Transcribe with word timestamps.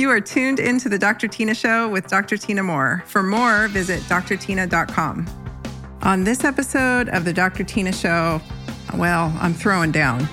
You 0.00 0.08
are 0.08 0.18
tuned 0.18 0.60
into 0.60 0.88
the 0.88 0.96
Dr. 0.96 1.28
Tyna 1.28 1.54
Show 1.54 1.86
with 1.86 2.06
Dr. 2.06 2.36
Tyna 2.36 2.64
Moore. 2.64 3.04
For 3.06 3.22
more, 3.22 3.68
visit 3.68 4.00
drtyna.com. 4.04 5.26
On 6.00 6.24
this 6.24 6.42
episode 6.42 7.10
of 7.10 7.26
the 7.26 7.34
Dr. 7.34 7.64
Tyna 7.64 7.92
Show, 7.92 8.40
well, 8.96 9.30
I'm 9.42 9.52
throwing 9.52 9.92
down. 9.92 10.26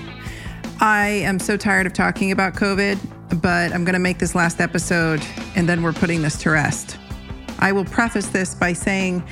I 0.80 1.08
am 1.08 1.38
so 1.38 1.58
tired 1.58 1.86
of 1.86 1.92
talking 1.92 2.32
about 2.32 2.54
COVID, 2.54 3.42
but 3.42 3.74
I'm 3.74 3.84
going 3.84 3.92
to 3.92 3.98
make 3.98 4.20
this 4.20 4.34
last 4.34 4.58
episode 4.58 5.22
and 5.54 5.68
then 5.68 5.82
we're 5.82 5.92
putting 5.92 6.22
this 6.22 6.38
to 6.44 6.50
rest. 6.50 6.96
I 7.58 7.72
will 7.72 7.84
preface 7.84 8.28
this 8.28 8.54
by 8.54 8.72
saying 8.72 9.22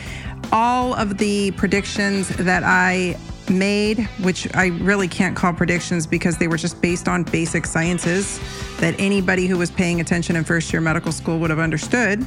all 0.52 0.92
of 0.92 1.16
the 1.16 1.52
predictions 1.52 2.28
that 2.36 2.62
I 2.62 3.16
made, 3.50 4.00
which 4.20 4.52
I 4.54 4.66
really 4.66 5.08
can't 5.08 5.36
call 5.36 5.52
predictions 5.52 6.06
because 6.06 6.38
they 6.38 6.48
were 6.48 6.56
just 6.56 6.80
based 6.80 7.08
on 7.08 7.22
basic 7.22 7.66
sciences 7.66 8.40
that 8.78 8.94
anybody 8.98 9.46
who 9.46 9.58
was 9.58 9.70
paying 9.70 10.00
attention 10.00 10.36
in 10.36 10.44
first 10.44 10.72
year 10.72 10.80
medical 10.80 11.12
school 11.12 11.38
would 11.38 11.50
have 11.50 11.58
understood, 11.58 12.26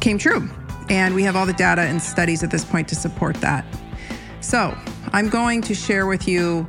came 0.00 0.18
true. 0.18 0.48
And 0.88 1.14
we 1.14 1.22
have 1.22 1.36
all 1.36 1.46
the 1.46 1.52
data 1.52 1.82
and 1.82 2.00
studies 2.00 2.42
at 2.42 2.50
this 2.50 2.64
point 2.64 2.88
to 2.88 2.94
support 2.94 3.36
that. 3.36 3.64
So 4.40 4.76
I'm 5.12 5.28
going 5.28 5.62
to 5.62 5.74
share 5.74 6.06
with 6.06 6.26
you 6.26 6.66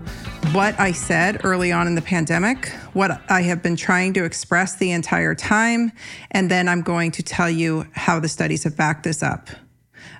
what 0.51 0.79
I 0.79 0.91
said 0.91 1.43
early 1.43 1.71
on 1.71 1.87
in 1.87 1.95
the 1.95 2.01
pandemic, 2.01 2.69
what 2.93 3.21
I 3.29 3.41
have 3.41 3.63
been 3.63 3.75
trying 3.75 4.13
to 4.13 4.23
express 4.23 4.75
the 4.75 4.91
entire 4.91 5.33
time, 5.33 5.91
and 6.31 6.51
then 6.51 6.67
I'm 6.67 6.81
going 6.81 7.11
to 7.11 7.23
tell 7.23 7.49
you 7.49 7.87
how 7.93 8.19
the 8.19 8.29
studies 8.29 8.63
have 8.65 8.77
backed 8.77 9.03
this 9.03 9.23
up. 9.23 9.49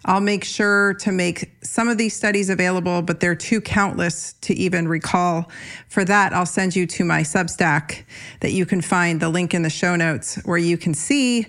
I'll 0.06 0.22
make 0.22 0.44
sure 0.44 0.94
to 0.96 1.12
make 1.12 1.52
some 1.62 1.88
of 1.88 1.98
these 1.98 2.16
studies 2.16 2.50
available, 2.50 3.02
but 3.02 3.20
they're 3.20 3.36
too 3.36 3.62
countless 3.62 4.34
to 4.42 4.54
even 4.54 4.88
recall. 4.88 5.50
For 5.88 6.04
that, 6.06 6.34
I'll 6.34 6.46
send 6.46 6.76
you 6.76 6.86
to 6.88 7.06
my 7.06 7.22
Substack 7.22 8.04
that 8.42 8.52
you 8.52 8.66
can 8.66 8.82
find 8.82 9.20
the 9.20 9.30
link 9.30 9.54
in 9.54 9.62
the 9.62 9.70
show 9.70 9.96
notes 9.96 10.36
where 10.46 10.58
you 10.58 10.78
can 10.78 10.94
see 10.94 11.48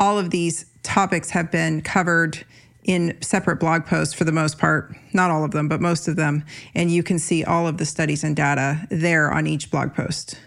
all 0.00 0.18
of 0.18 0.30
these 0.30 0.66
topics 0.82 1.30
have 1.30 1.50
been 1.50 1.82
covered 1.82 2.44
in 2.84 3.20
separate 3.20 3.60
blog 3.60 3.84
posts 3.84 4.14
for 4.14 4.24
the 4.24 4.32
most 4.32 4.58
part, 4.58 4.96
not 5.12 5.30
all 5.30 5.44
of 5.44 5.50
them, 5.50 5.68
but 5.68 5.80
most 5.80 6.08
of 6.08 6.16
them. 6.16 6.44
And 6.74 6.90
you 6.90 7.02
can 7.02 7.18
see 7.18 7.44
all 7.44 7.66
of 7.66 7.76
the 7.76 7.84
studies 7.84 8.24
and 8.24 8.34
data 8.34 8.86
there 8.90 9.30
on 9.30 9.46
each 9.46 9.70
blog 9.70 9.94
post. 9.94 10.38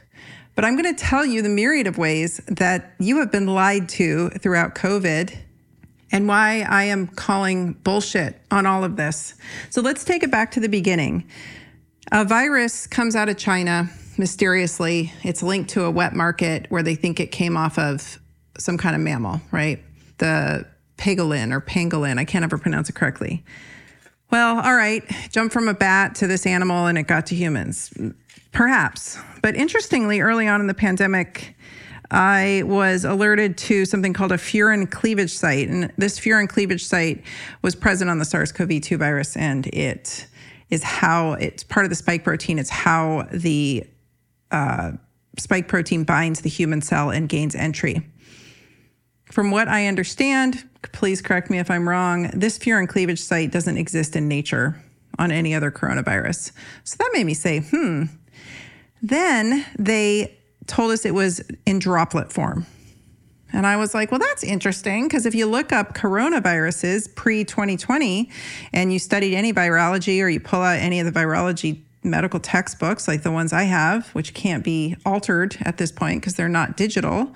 But 0.56 0.66
I'm 0.66 0.76
going 0.76 0.94
to 0.94 1.00
tell 1.00 1.26
you 1.26 1.42
the 1.42 1.50
myriad 1.50 1.88
of 1.88 1.98
ways 1.98 2.42
that 2.48 2.94
you 3.00 3.20
have 3.20 3.32
been 3.32 3.48
lied 3.48 3.88
to 3.90 4.30
throughout 4.30 4.76
COVID 4.76 5.38
and 6.12 6.28
why 6.28 6.66
I 6.68 6.86
am 6.86 7.08
calling 7.08 7.74
bullshit 7.74 8.40
on 8.52 8.66
all 8.66 8.84
of 8.84 8.96
this. 8.96 9.36
So 9.70 9.82
let's 9.82 10.04
take 10.04 10.24
it 10.24 10.32
back 10.32 10.52
to 10.52 10.60
the 10.60 10.70
beginning. 10.70 11.28
A 12.12 12.26
virus 12.26 12.88
comes 12.88 13.16
out 13.16 13.30
of 13.30 13.38
China 13.38 13.90
mysteriously. 14.18 15.14
It's 15.24 15.42
linked 15.42 15.72
to 15.72 15.86
a 15.86 15.92
wet 15.92 16.14
market 16.14 16.66
where 16.70 16.84
they 16.84 16.96
think 16.96 17.20
it 17.20 17.32
came 17.32 17.56
off 17.56 17.80
of 17.80 18.20
some 18.58 18.78
kind 18.78 18.96
of 18.96 19.02
mammal, 19.02 19.42
right? 19.52 19.82
The 20.18 20.66
pangolin 20.98 21.54
or 21.54 21.62
pangolin. 21.62 22.20
I 22.20 22.26
can't 22.26 22.44
ever 22.44 22.58
pronounce 22.58 22.90
it 22.90 22.96
correctly. 22.96 23.44
Well, 24.30 24.60
all 24.60 24.76
right, 24.76 25.04
jump 25.30 25.52
from 25.52 25.68
a 25.68 25.74
bat 25.74 26.16
to 26.16 26.28
this 26.28 26.46
animal 26.46 26.88
and 26.88 26.98
it 26.98 27.04
got 27.04 27.26
to 27.28 27.36
humans. 27.36 27.94
Perhaps. 28.52 29.18
But 29.42 29.56
interestingly, 29.56 30.22
early 30.22 30.48
on 30.48 30.62
in 30.62 30.68
the 30.68 30.74
pandemic, 30.74 31.56
I 32.12 32.64
was 32.66 33.06
alerted 33.06 33.58
to 33.60 33.86
something 33.86 34.12
called 34.12 34.34
a 34.34 34.38
furin 34.38 34.92
cleavage 34.92 35.34
site. 35.34 35.70
And 35.70 35.92
this 35.98 36.20
furin 36.20 36.48
cleavage 36.48 36.86
site 36.86 37.24
was 37.62 37.74
present 37.74 38.10
on 38.10 38.20
the 38.20 38.26
SARS 38.26 38.52
CoV 38.52 38.82
2 38.82 38.98
virus, 38.98 39.38
and 39.38 39.66
it 39.68 40.28
is 40.70 40.84
how 40.84 41.34
it's 41.34 41.64
part 41.64 41.86
of 41.86 41.90
the 41.90 41.96
spike 41.96 42.26
protein. 42.26 42.60
It's 42.60 42.70
how 42.70 43.28
the 43.32 43.86
uh, 44.52 44.92
spike 45.40 45.70
protein 45.70 46.04
binds 46.04 46.42
the 46.42 46.50
human 46.50 46.82
cell 46.82 47.10
and 47.10 47.30
gains 47.30 47.56
entry. 47.56 48.06
From 49.32 49.50
what 49.50 49.70
I 49.70 49.88
understand, 49.88 50.68
please 50.92 51.22
correct 51.22 51.50
me 51.50 51.60
if 51.60 51.72
I'm 51.72 51.88
wrong, 51.88 52.30
this 52.34 52.60
furin 52.60 52.90
cleavage 52.90 53.22
site 53.22 53.52
doesn't 53.52 53.78
exist 53.78 54.18
in 54.18 54.28
nature 54.28 54.84
on 55.18 55.32
any 55.32 55.56
other 55.56 55.72
coronavirus. 55.72 56.52
So 56.84 56.98
that 57.00 57.10
made 57.14 57.26
me 57.26 57.34
say, 57.34 57.60
hmm. 57.60 58.06
Then 59.02 59.66
they 59.80 60.38
told 60.68 60.92
us 60.92 61.06
it 61.06 61.14
was 61.14 61.42
in 61.66 61.80
droplet 61.80 62.32
form. 62.32 62.66
And 63.54 63.68
I 63.68 63.78
was 63.78 63.94
like, 63.94 64.12
well, 64.12 64.20
that's 64.20 64.44
interesting 64.44 65.08
because 65.08 65.26
if 65.26 65.36
you 65.36 65.46
look 65.46 65.72
up 65.72 65.94
coronaviruses 65.94 67.14
pre 67.16 67.44
2020 67.44 68.30
and 68.72 68.94
you 68.94 69.00
studied 69.00 69.36
any 69.36 69.52
virology 69.52 70.24
or 70.24 70.30
you 70.30 70.40
pull 70.40 70.62
out 70.62 70.80
any 70.80 71.00
of 71.00 71.12
the 71.12 71.12
virology 71.12 71.82
medical 72.04 72.40
textbooks, 72.40 73.08
like 73.08 73.24
the 73.24 73.32
ones 73.32 73.54
I 73.54 73.64
have, 73.64 74.10
which 74.10 74.34
can't 74.34 74.64
be 74.64 74.96
altered 75.06 75.58
at 75.62 75.78
this 75.78 75.92
point 75.92 76.22
because 76.22 76.36
they're 76.36 76.50
not 76.50 76.78
digital, 76.78 77.36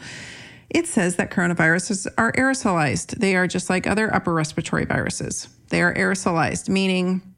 it 0.70 0.88
says 0.88 1.18
that 1.18 1.32
coronaviruses 1.32 2.08
are 2.18 2.32
aerosolized. 2.34 3.20
They 3.20 3.36
are 3.36 3.48
just 3.48 3.70
like 3.70 3.86
other 3.86 4.14
upper 4.14 4.34
respiratory 4.34 4.86
viruses. 4.86 5.48
They 5.70 5.82
are 5.82 5.94
aerosolized, 5.94 6.70
meaning 6.70 7.35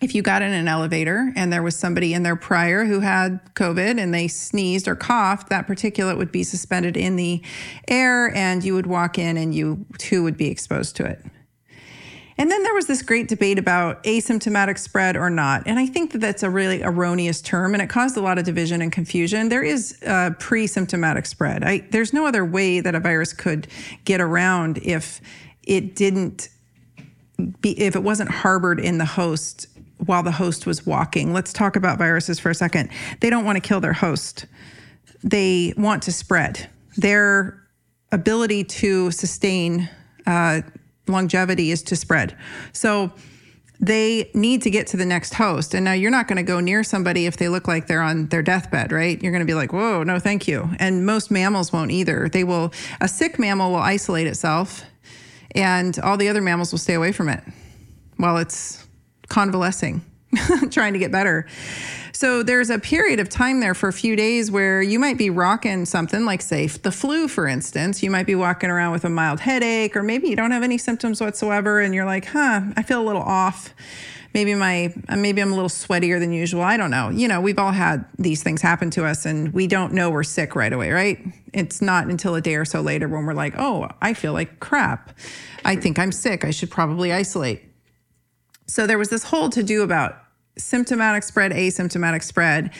if 0.00 0.14
you 0.14 0.22
got 0.22 0.40
in 0.40 0.52
an 0.52 0.66
elevator 0.66 1.32
and 1.36 1.52
there 1.52 1.62
was 1.62 1.76
somebody 1.76 2.14
in 2.14 2.22
there 2.22 2.36
prior 2.36 2.86
who 2.86 3.00
had 3.00 3.54
COVID 3.54 4.00
and 4.00 4.14
they 4.14 4.28
sneezed 4.28 4.88
or 4.88 4.96
coughed, 4.96 5.50
that 5.50 5.66
particulate 5.66 6.16
would 6.16 6.32
be 6.32 6.42
suspended 6.42 6.96
in 6.96 7.16
the 7.16 7.42
air 7.86 8.34
and 8.34 8.64
you 8.64 8.74
would 8.74 8.86
walk 8.86 9.18
in 9.18 9.36
and 9.36 9.54
you 9.54 9.84
too 9.98 10.22
would 10.22 10.38
be 10.38 10.48
exposed 10.48 10.96
to 10.96 11.04
it. 11.04 11.22
And 12.38 12.50
then 12.50 12.62
there 12.62 12.72
was 12.72 12.86
this 12.86 13.02
great 13.02 13.28
debate 13.28 13.58
about 13.58 14.02
asymptomatic 14.04 14.78
spread 14.78 15.14
or 15.14 15.28
not. 15.28 15.64
And 15.66 15.78
I 15.78 15.84
think 15.84 16.12
that 16.12 16.22
that's 16.22 16.42
a 16.42 16.48
really 16.48 16.82
erroneous 16.82 17.42
term 17.42 17.74
and 17.74 17.82
it 17.82 17.90
caused 17.90 18.16
a 18.16 18.22
lot 18.22 18.38
of 18.38 18.44
division 18.44 18.80
and 18.80 18.90
confusion. 18.90 19.50
There 19.50 19.62
is 19.62 19.98
uh, 20.06 20.30
a 20.32 20.34
pre 20.34 20.66
symptomatic 20.66 21.26
spread. 21.26 21.62
I, 21.62 21.86
there's 21.90 22.14
no 22.14 22.24
other 22.24 22.42
way 22.42 22.80
that 22.80 22.94
a 22.94 23.00
virus 23.00 23.34
could 23.34 23.68
get 24.06 24.22
around 24.22 24.78
if 24.78 25.20
it 25.64 25.94
didn't 25.94 26.48
be, 27.60 27.78
if 27.78 27.94
it 27.94 28.02
wasn't 28.02 28.30
harbored 28.30 28.80
in 28.80 28.96
the 28.96 29.04
host 29.04 29.66
while 30.06 30.22
the 30.22 30.32
host 30.32 30.66
was 30.66 30.86
walking. 30.86 31.32
Let's 31.32 31.52
talk 31.52 31.76
about 31.76 31.98
viruses 31.98 32.38
for 32.38 32.50
a 32.50 32.54
second. 32.54 32.90
They 33.20 33.30
don't 33.30 33.44
want 33.44 33.56
to 33.56 33.60
kill 33.60 33.80
their 33.80 33.92
host, 33.92 34.46
they 35.22 35.74
want 35.76 36.02
to 36.04 36.12
spread. 36.12 36.68
Their 36.96 37.62
ability 38.12 38.64
to 38.64 39.10
sustain 39.10 39.88
uh, 40.26 40.62
longevity 41.06 41.70
is 41.70 41.82
to 41.84 41.96
spread. 41.96 42.36
So 42.72 43.12
they 43.78 44.30
need 44.34 44.62
to 44.62 44.70
get 44.70 44.86
to 44.88 44.96
the 44.96 45.06
next 45.06 45.34
host. 45.34 45.74
And 45.74 45.84
now 45.84 45.92
you're 45.92 46.10
not 46.10 46.28
going 46.28 46.36
to 46.36 46.42
go 46.42 46.60
near 46.60 46.82
somebody 46.84 47.26
if 47.26 47.38
they 47.38 47.48
look 47.48 47.66
like 47.66 47.86
they're 47.86 48.02
on 48.02 48.26
their 48.26 48.42
deathbed, 48.42 48.92
right? 48.92 49.20
You're 49.22 49.32
going 49.32 49.40
to 49.40 49.50
be 49.50 49.54
like, 49.54 49.72
whoa, 49.72 50.02
no, 50.02 50.18
thank 50.18 50.46
you. 50.46 50.68
And 50.78 51.06
most 51.06 51.30
mammals 51.30 51.72
won't 51.72 51.90
either. 51.90 52.28
They 52.28 52.44
will, 52.44 52.72
a 53.00 53.08
sick 53.08 53.38
mammal 53.38 53.70
will 53.70 53.78
isolate 53.78 54.26
itself 54.26 54.84
and 55.52 55.98
all 56.00 56.16
the 56.16 56.28
other 56.28 56.40
mammals 56.40 56.72
will 56.72 56.78
stay 56.78 56.94
away 56.94 57.12
from 57.12 57.28
it 57.28 57.42
while 58.16 58.36
it's 58.36 58.86
convalescing, 59.30 60.04
trying 60.70 60.92
to 60.92 60.98
get 60.98 61.10
better. 61.10 61.46
So 62.12 62.42
there's 62.42 62.68
a 62.68 62.78
period 62.78 63.18
of 63.18 63.30
time 63.30 63.60
there 63.60 63.72
for 63.72 63.88
a 63.88 63.92
few 63.94 64.14
days 64.14 64.50
where 64.50 64.82
you 64.82 64.98
might 64.98 65.16
be 65.16 65.30
rocking 65.30 65.86
something 65.86 66.26
like, 66.26 66.42
say, 66.42 66.66
the 66.66 66.92
flu, 66.92 67.28
for 67.28 67.46
instance. 67.46 68.02
You 68.02 68.10
might 68.10 68.26
be 68.26 68.34
walking 68.34 68.68
around 68.68 68.92
with 68.92 69.06
a 69.06 69.08
mild 69.08 69.40
headache, 69.40 69.96
or 69.96 70.02
maybe 70.02 70.28
you 70.28 70.36
don't 70.36 70.50
have 70.50 70.62
any 70.62 70.76
symptoms 70.76 71.22
whatsoever, 71.22 71.80
and 71.80 71.94
you're 71.94 72.04
like, 72.04 72.26
huh, 72.26 72.60
I 72.76 72.82
feel 72.82 73.00
a 73.00 73.06
little 73.06 73.22
off. 73.22 73.72
Maybe 74.34 74.54
my 74.54 74.94
maybe 75.16 75.40
I'm 75.40 75.50
a 75.50 75.54
little 75.54 75.70
sweatier 75.70 76.20
than 76.20 76.32
usual. 76.32 76.60
I 76.60 76.76
don't 76.76 76.90
know. 76.90 77.08
You 77.08 77.26
know, 77.26 77.40
we've 77.40 77.58
all 77.58 77.72
had 77.72 78.04
these 78.18 78.42
things 78.42 78.60
happen 78.60 78.90
to 78.90 79.06
us, 79.06 79.24
and 79.24 79.52
we 79.54 79.66
don't 79.66 79.94
know 79.94 80.10
we're 80.10 80.22
sick 80.22 80.54
right 80.54 80.72
away, 80.72 80.90
right? 80.90 81.18
It's 81.54 81.80
not 81.80 82.06
until 82.06 82.34
a 82.34 82.42
day 82.42 82.56
or 82.56 82.66
so 82.66 82.82
later 82.82 83.08
when 83.08 83.24
we're 83.24 83.34
like, 83.34 83.54
oh, 83.56 83.88
I 84.02 84.12
feel 84.12 84.34
like 84.34 84.60
crap. 84.60 85.18
I 85.64 85.74
think 85.74 85.98
I'm 85.98 86.12
sick. 86.12 86.44
I 86.44 86.50
should 86.50 86.70
probably 86.70 87.12
isolate. 87.12 87.69
So 88.70 88.86
there 88.86 88.98
was 88.98 89.08
this 89.08 89.24
whole 89.24 89.50
to 89.50 89.62
do 89.62 89.82
about 89.82 90.16
symptomatic 90.56 91.24
spread, 91.24 91.50
asymptomatic 91.50 92.22
spread. 92.22 92.70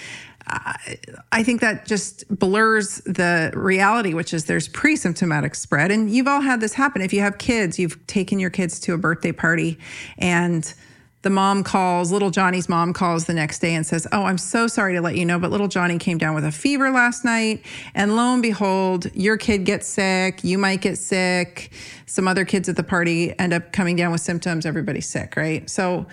I 1.33 1.43
think 1.43 1.61
that 1.61 1.87
just 1.87 2.27
blurs 2.29 2.99
the 2.99 3.53
reality, 3.55 4.15
which 4.15 4.33
is 4.33 4.47
there's 4.47 4.69
pre 4.69 4.97
symptomatic 4.97 5.55
spread. 5.55 5.91
And 5.91 6.11
you've 6.11 6.27
all 6.29 6.41
had 6.41 6.61
this 6.61 6.75
happen. 6.75 7.03
If 7.03 7.13
you 7.13 7.21
have 7.21 7.39
kids, 7.39 7.79
you've 7.79 8.07
taken 8.07 8.39
your 8.39 8.51
kids 8.51 8.81
to 8.81 8.95
a 8.95 8.99
birthday 8.99 9.33
party 9.33 9.79
and 10.17 10.73
the 11.23 11.31
mom 11.31 11.63
calls, 11.63 12.11
little 12.11 12.31
Johnny's 12.31 12.69
mom 12.69 12.93
calls 12.93 13.27
the 13.27 13.35
next 13.35 13.59
day 13.59 13.75
and 13.75 13.87
says, 13.87 14.07
Oh, 14.11 14.25
I'm 14.25 14.39
so 14.39 14.67
sorry 14.67 14.95
to 14.95 15.03
let 15.03 15.17
you 15.17 15.27
know, 15.27 15.39
but 15.39 15.51
little 15.51 15.69
Johnny 15.69 15.99
came 15.99 16.17
down 16.17 16.35
with 16.35 16.45
a 16.45 16.53
fever 16.53 16.91
last 16.91 17.25
night. 17.25 17.65
And 17.95 18.17
lo 18.17 18.33
and 18.33 18.43
behold, 18.43 19.15
your 19.15 19.37
kid 19.37 19.65
gets 19.65 19.87
sick. 19.87 20.43
You 20.43 20.57
might 20.57 20.81
get 20.81 20.97
sick. 20.97 21.73
Some 22.07 22.27
other 22.27 22.45
kids 22.45 22.69
at 22.69 22.77
the 22.77 22.83
party 22.83 23.39
end 23.39 23.53
up 23.53 23.73
coming 23.73 23.97
down 23.97 24.13
with 24.13 24.23
symptoms. 24.23 24.65
Everybody's 24.65 25.09
sick, 25.09 25.37
right? 25.37 25.69
So 25.69 26.07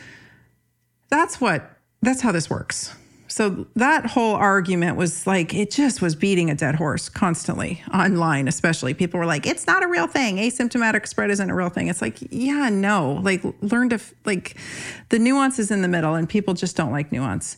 that's 1.09 1.39
what, 1.39 1.77
that's 2.01 2.21
how 2.21 2.33
this 2.33 2.49
works. 2.49 2.93
So 3.37 3.67
that 3.75 4.07
whole 4.07 4.33
argument 4.33 4.97
was 4.97 5.27
like, 5.27 5.53
it 5.53 5.69
just 5.69 6.01
was 6.01 6.15
beating 6.15 6.49
a 6.49 6.55
dead 6.55 6.73
horse 6.73 7.07
constantly 7.07 7.83
online, 7.93 8.47
especially. 8.47 8.95
People 8.95 9.19
were 9.19 9.27
like, 9.27 9.45
it's 9.45 9.67
not 9.67 9.83
a 9.83 9.87
real 9.87 10.07
thing. 10.07 10.37
Asymptomatic 10.37 11.07
spread 11.07 11.29
isn't 11.29 11.47
a 11.47 11.53
real 11.53 11.69
thing. 11.69 11.87
It's 11.87 12.01
like, 12.01 12.17
yeah, 12.31 12.69
no. 12.69 13.21
Like, 13.21 13.43
learn 13.61 13.89
to, 13.89 13.99
like, 14.25 14.57
the 15.09 15.19
nuance 15.19 15.59
is 15.59 15.69
in 15.69 15.83
the 15.83 15.87
middle, 15.87 16.15
and 16.15 16.27
people 16.27 16.55
just 16.55 16.75
don't 16.75 16.91
like 16.91 17.11
nuance. 17.11 17.57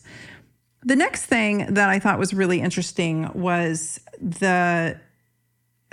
The 0.82 0.96
next 0.96 1.24
thing 1.24 1.72
that 1.72 1.88
I 1.88 1.98
thought 1.98 2.18
was 2.18 2.34
really 2.34 2.60
interesting 2.60 3.30
was 3.32 4.00
the 4.20 5.00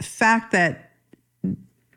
fact 0.01 0.51
that 0.51 0.92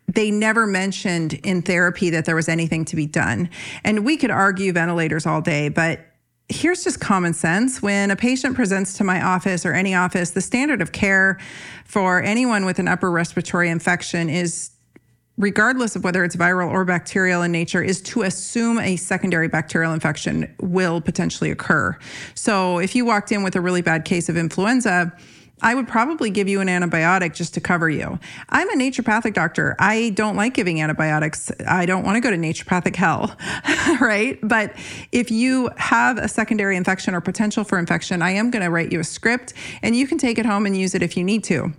they 0.06 0.30
never 0.30 0.64
mentioned 0.64 1.32
in 1.42 1.62
therapy 1.62 2.10
that 2.10 2.24
there 2.24 2.36
was 2.36 2.48
anything 2.48 2.84
to 2.84 2.94
be 2.94 3.06
done. 3.06 3.50
And 3.82 4.04
we 4.04 4.16
could 4.16 4.30
argue 4.30 4.72
ventilators 4.72 5.26
all 5.26 5.40
day, 5.40 5.70
but 5.70 6.06
here's 6.50 6.84
just 6.84 7.00
common 7.00 7.32
sense. 7.32 7.80
When 7.80 8.10
a 8.10 8.16
patient 8.16 8.56
presents 8.56 8.94
to 8.94 9.04
my 9.04 9.22
office 9.22 9.64
or 9.64 9.72
any 9.72 9.94
office, 9.94 10.30
the 10.30 10.40
standard 10.40 10.82
of 10.82 10.92
care 10.92 11.38
for 11.84 12.22
anyone 12.22 12.64
with 12.64 12.78
an 12.78 12.88
upper 12.88 13.10
respiratory 13.10 13.70
infection 13.70 14.28
is 14.28 14.70
regardless 15.38 15.96
of 15.96 16.04
whether 16.04 16.22
it's 16.22 16.36
viral 16.36 16.70
or 16.70 16.84
bacterial 16.84 17.42
in 17.42 17.50
nature, 17.50 17.82
is 17.82 18.02
to 18.02 18.22
assume 18.22 18.78
a 18.78 18.96
secondary 18.96 19.48
bacterial 19.48 19.94
infection 19.94 20.54
will 20.60 21.00
potentially 21.00 21.50
occur. 21.50 21.96
So 22.34 22.78
if 22.78 22.94
you 22.94 23.06
walked 23.06 23.32
in 23.32 23.42
with 23.42 23.56
a 23.56 23.60
really 23.60 23.80
bad 23.80 24.04
case 24.04 24.28
of 24.28 24.36
influenza, 24.36 25.16
I 25.62 25.74
would 25.74 25.88
probably 25.88 26.30
give 26.30 26.48
you 26.48 26.60
an 26.60 26.68
antibiotic 26.68 27.34
just 27.34 27.54
to 27.54 27.60
cover 27.60 27.88
you. 27.88 28.18
I'm 28.48 28.68
a 28.70 28.74
naturopathic 28.74 29.34
doctor. 29.34 29.76
I 29.78 30.10
don't 30.10 30.36
like 30.36 30.54
giving 30.54 30.80
antibiotics. 30.80 31.50
I 31.66 31.86
don't 31.86 32.04
want 32.04 32.16
to 32.16 32.20
go 32.20 32.30
to 32.30 32.36
naturopathic 32.36 32.96
hell, 32.96 33.36
right? 34.00 34.38
But 34.42 34.74
if 35.12 35.30
you 35.30 35.70
have 35.76 36.18
a 36.18 36.28
secondary 36.28 36.76
infection 36.76 37.14
or 37.14 37.20
potential 37.20 37.64
for 37.64 37.78
infection, 37.78 38.22
I 38.22 38.30
am 38.32 38.50
going 38.50 38.62
to 38.62 38.70
write 38.70 38.92
you 38.92 39.00
a 39.00 39.04
script 39.04 39.52
and 39.82 39.94
you 39.94 40.06
can 40.06 40.18
take 40.18 40.38
it 40.38 40.46
home 40.46 40.66
and 40.66 40.76
use 40.76 40.94
it 40.94 41.02
if 41.02 41.16
you 41.16 41.24
need 41.24 41.44
to. 41.44 41.72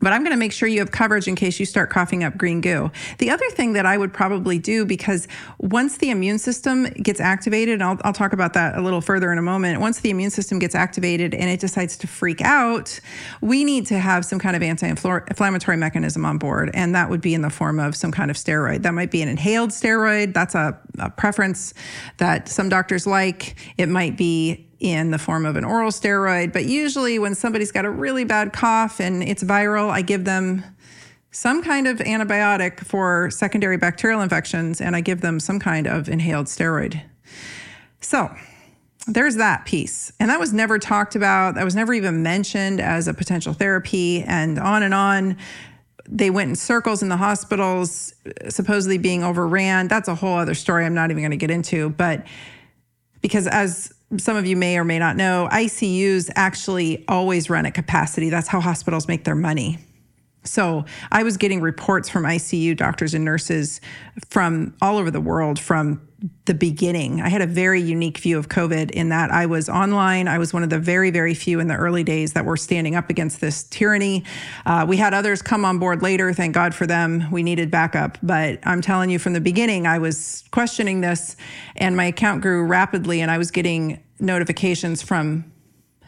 But 0.00 0.12
I'm 0.12 0.22
going 0.22 0.32
to 0.32 0.38
make 0.38 0.52
sure 0.52 0.68
you 0.68 0.78
have 0.78 0.92
coverage 0.92 1.26
in 1.26 1.34
case 1.34 1.58
you 1.58 1.66
start 1.66 1.90
coughing 1.90 2.22
up 2.22 2.36
green 2.36 2.60
goo. 2.60 2.90
The 3.18 3.30
other 3.30 3.48
thing 3.50 3.72
that 3.72 3.84
I 3.84 3.98
would 3.98 4.12
probably 4.12 4.58
do, 4.58 4.84
because 4.84 5.26
once 5.58 5.98
the 5.98 6.10
immune 6.10 6.38
system 6.38 6.84
gets 6.84 7.20
activated, 7.20 7.82
I'll, 7.82 7.98
I'll 8.04 8.12
talk 8.12 8.32
about 8.32 8.52
that 8.54 8.76
a 8.76 8.80
little 8.80 9.00
further 9.00 9.32
in 9.32 9.38
a 9.38 9.42
moment. 9.42 9.80
Once 9.80 10.00
the 10.00 10.10
immune 10.10 10.30
system 10.30 10.58
gets 10.58 10.74
activated 10.74 11.34
and 11.34 11.50
it 11.50 11.58
decides 11.58 11.96
to 11.98 12.06
freak 12.06 12.40
out, 12.40 13.00
we 13.40 13.64
need 13.64 13.86
to 13.86 13.98
have 13.98 14.24
some 14.24 14.38
kind 14.38 14.54
of 14.54 14.62
anti 14.62 14.86
inflammatory 14.86 15.76
mechanism 15.76 16.24
on 16.24 16.38
board. 16.38 16.70
And 16.74 16.94
that 16.94 17.10
would 17.10 17.20
be 17.20 17.34
in 17.34 17.42
the 17.42 17.50
form 17.50 17.80
of 17.80 17.96
some 17.96 18.12
kind 18.12 18.30
of 18.30 18.36
steroid. 18.36 18.82
That 18.82 18.94
might 18.94 19.10
be 19.10 19.22
an 19.22 19.28
inhaled 19.28 19.70
steroid. 19.70 20.32
That's 20.32 20.54
a, 20.54 20.78
a 20.98 21.10
preference 21.10 21.74
that 22.18 22.48
some 22.48 22.68
doctors 22.68 23.06
like. 23.06 23.56
It 23.76 23.88
might 23.88 24.16
be 24.16 24.67
in 24.80 25.10
the 25.10 25.18
form 25.18 25.44
of 25.44 25.56
an 25.56 25.64
oral 25.64 25.90
steroid. 25.90 26.52
But 26.52 26.66
usually, 26.66 27.18
when 27.18 27.34
somebody's 27.34 27.72
got 27.72 27.84
a 27.84 27.90
really 27.90 28.24
bad 28.24 28.52
cough 28.52 29.00
and 29.00 29.22
it's 29.22 29.42
viral, 29.42 29.90
I 29.90 30.02
give 30.02 30.24
them 30.24 30.64
some 31.30 31.62
kind 31.62 31.86
of 31.86 31.98
antibiotic 31.98 32.80
for 32.80 33.30
secondary 33.30 33.76
bacterial 33.76 34.20
infections 34.20 34.80
and 34.80 34.96
I 34.96 35.00
give 35.00 35.20
them 35.20 35.40
some 35.40 35.58
kind 35.58 35.86
of 35.86 36.08
inhaled 36.08 36.46
steroid. 36.46 37.02
So, 38.00 38.30
there's 39.08 39.36
that 39.36 39.64
piece. 39.64 40.12
And 40.20 40.30
that 40.30 40.38
was 40.38 40.52
never 40.52 40.78
talked 40.78 41.16
about. 41.16 41.54
That 41.54 41.64
was 41.64 41.74
never 41.74 41.94
even 41.94 42.22
mentioned 42.22 42.80
as 42.80 43.08
a 43.08 43.14
potential 43.14 43.54
therapy, 43.54 44.22
and 44.22 44.58
on 44.58 44.82
and 44.82 44.92
on. 44.92 45.38
They 46.06 46.30
went 46.30 46.50
in 46.50 46.56
circles 46.56 47.02
in 47.02 47.08
the 47.08 47.16
hospitals, 47.16 48.14
supposedly 48.48 48.98
being 48.98 49.24
overran. 49.24 49.88
That's 49.88 50.08
a 50.08 50.14
whole 50.14 50.36
other 50.36 50.54
story 50.54 50.84
I'm 50.84 50.94
not 50.94 51.10
even 51.10 51.22
going 51.22 51.32
to 51.32 51.36
get 51.38 51.50
into. 51.50 51.90
But 51.90 52.26
because 53.20 53.46
as 53.46 53.92
some 54.16 54.36
of 54.36 54.46
you 54.46 54.56
may 54.56 54.78
or 54.78 54.84
may 54.84 54.98
not 54.98 55.16
know, 55.16 55.48
ICUs 55.52 56.30
actually 56.34 57.04
always 57.08 57.50
run 57.50 57.66
at 57.66 57.74
capacity. 57.74 58.30
That's 58.30 58.48
how 58.48 58.60
hospitals 58.60 59.06
make 59.06 59.24
their 59.24 59.34
money. 59.34 59.78
So 60.44 60.86
I 61.12 61.22
was 61.22 61.36
getting 61.36 61.60
reports 61.60 62.08
from 62.08 62.24
ICU 62.24 62.76
doctors 62.76 63.12
and 63.12 63.24
nurses 63.24 63.80
from 64.30 64.74
all 64.80 64.96
over 64.96 65.10
the 65.10 65.20
world 65.20 65.58
from 65.58 66.07
the 66.46 66.54
beginning. 66.54 67.20
I 67.20 67.28
had 67.28 67.42
a 67.42 67.46
very 67.46 67.80
unique 67.80 68.18
view 68.18 68.38
of 68.38 68.48
COVID 68.48 68.90
in 68.90 69.10
that 69.10 69.30
I 69.30 69.46
was 69.46 69.68
online. 69.68 70.26
I 70.26 70.38
was 70.38 70.52
one 70.52 70.64
of 70.64 70.70
the 70.70 70.78
very, 70.78 71.10
very 71.10 71.32
few 71.32 71.60
in 71.60 71.68
the 71.68 71.76
early 71.76 72.02
days 72.02 72.32
that 72.32 72.44
were 72.44 72.56
standing 72.56 72.96
up 72.96 73.08
against 73.08 73.40
this 73.40 73.62
tyranny. 73.62 74.24
Uh, 74.66 74.84
we 74.88 74.96
had 74.96 75.14
others 75.14 75.42
come 75.42 75.64
on 75.64 75.78
board 75.78 76.02
later. 76.02 76.32
Thank 76.32 76.54
God 76.54 76.74
for 76.74 76.86
them. 76.86 77.30
We 77.30 77.44
needed 77.44 77.70
backup. 77.70 78.18
But 78.20 78.58
I'm 78.64 78.80
telling 78.80 79.10
you 79.10 79.20
from 79.20 79.32
the 79.32 79.40
beginning, 79.40 79.86
I 79.86 79.98
was 79.98 80.42
questioning 80.50 81.02
this, 81.02 81.36
and 81.76 81.96
my 81.96 82.06
account 82.06 82.42
grew 82.42 82.66
rapidly, 82.66 83.20
and 83.20 83.30
I 83.30 83.38
was 83.38 83.52
getting 83.52 84.02
notifications 84.18 85.02
from 85.02 85.52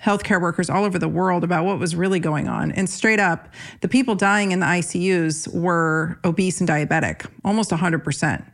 healthcare 0.02 0.40
workers 0.40 0.68
all 0.68 0.84
over 0.84 0.98
the 0.98 1.08
world 1.08 1.44
about 1.44 1.64
what 1.64 1.78
was 1.78 1.94
really 1.94 2.18
going 2.18 2.48
on. 2.48 2.72
And 2.72 2.90
straight 2.90 3.20
up, 3.20 3.48
the 3.80 3.88
people 3.88 4.16
dying 4.16 4.50
in 4.50 4.58
the 4.58 4.66
ICUs 4.66 5.54
were 5.54 6.18
obese 6.24 6.58
and 6.58 6.68
diabetic, 6.68 7.30
almost 7.44 7.70
100% 7.70 8.44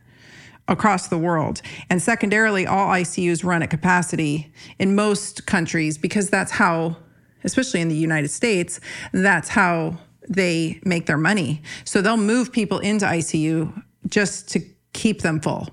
across 0.67 1.07
the 1.07 1.17
world. 1.17 1.61
And 1.89 2.01
secondarily, 2.01 2.65
all 2.67 2.87
ICUs 2.87 3.43
run 3.43 3.63
at 3.63 3.69
capacity 3.69 4.51
in 4.79 4.95
most 4.95 5.45
countries 5.45 5.97
because 5.97 6.29
that's 6.29 6.51
how, 6.51 6.97
especially 7.43 7.81
in 7.81 7.89
the 7.89 7.95
United 7.95 8.29
States, 8.29 8.79
that's 9.13 9.49
how 9.49 9.97
they 10.29 10.79
make 10.83 11.05
their 11.05 11.17
money. 11.17 11.61
So 11.85 12.01
they'll 12.01 12.17
move 12.17 12.51
people 12.51 12.79
into 12.79 13.05
ICU 13.05 13.83
just 14.07 14.49
to 14.49 14.61
keep 14.93 15.21
them 15.21 15.39
full 15.39 15.69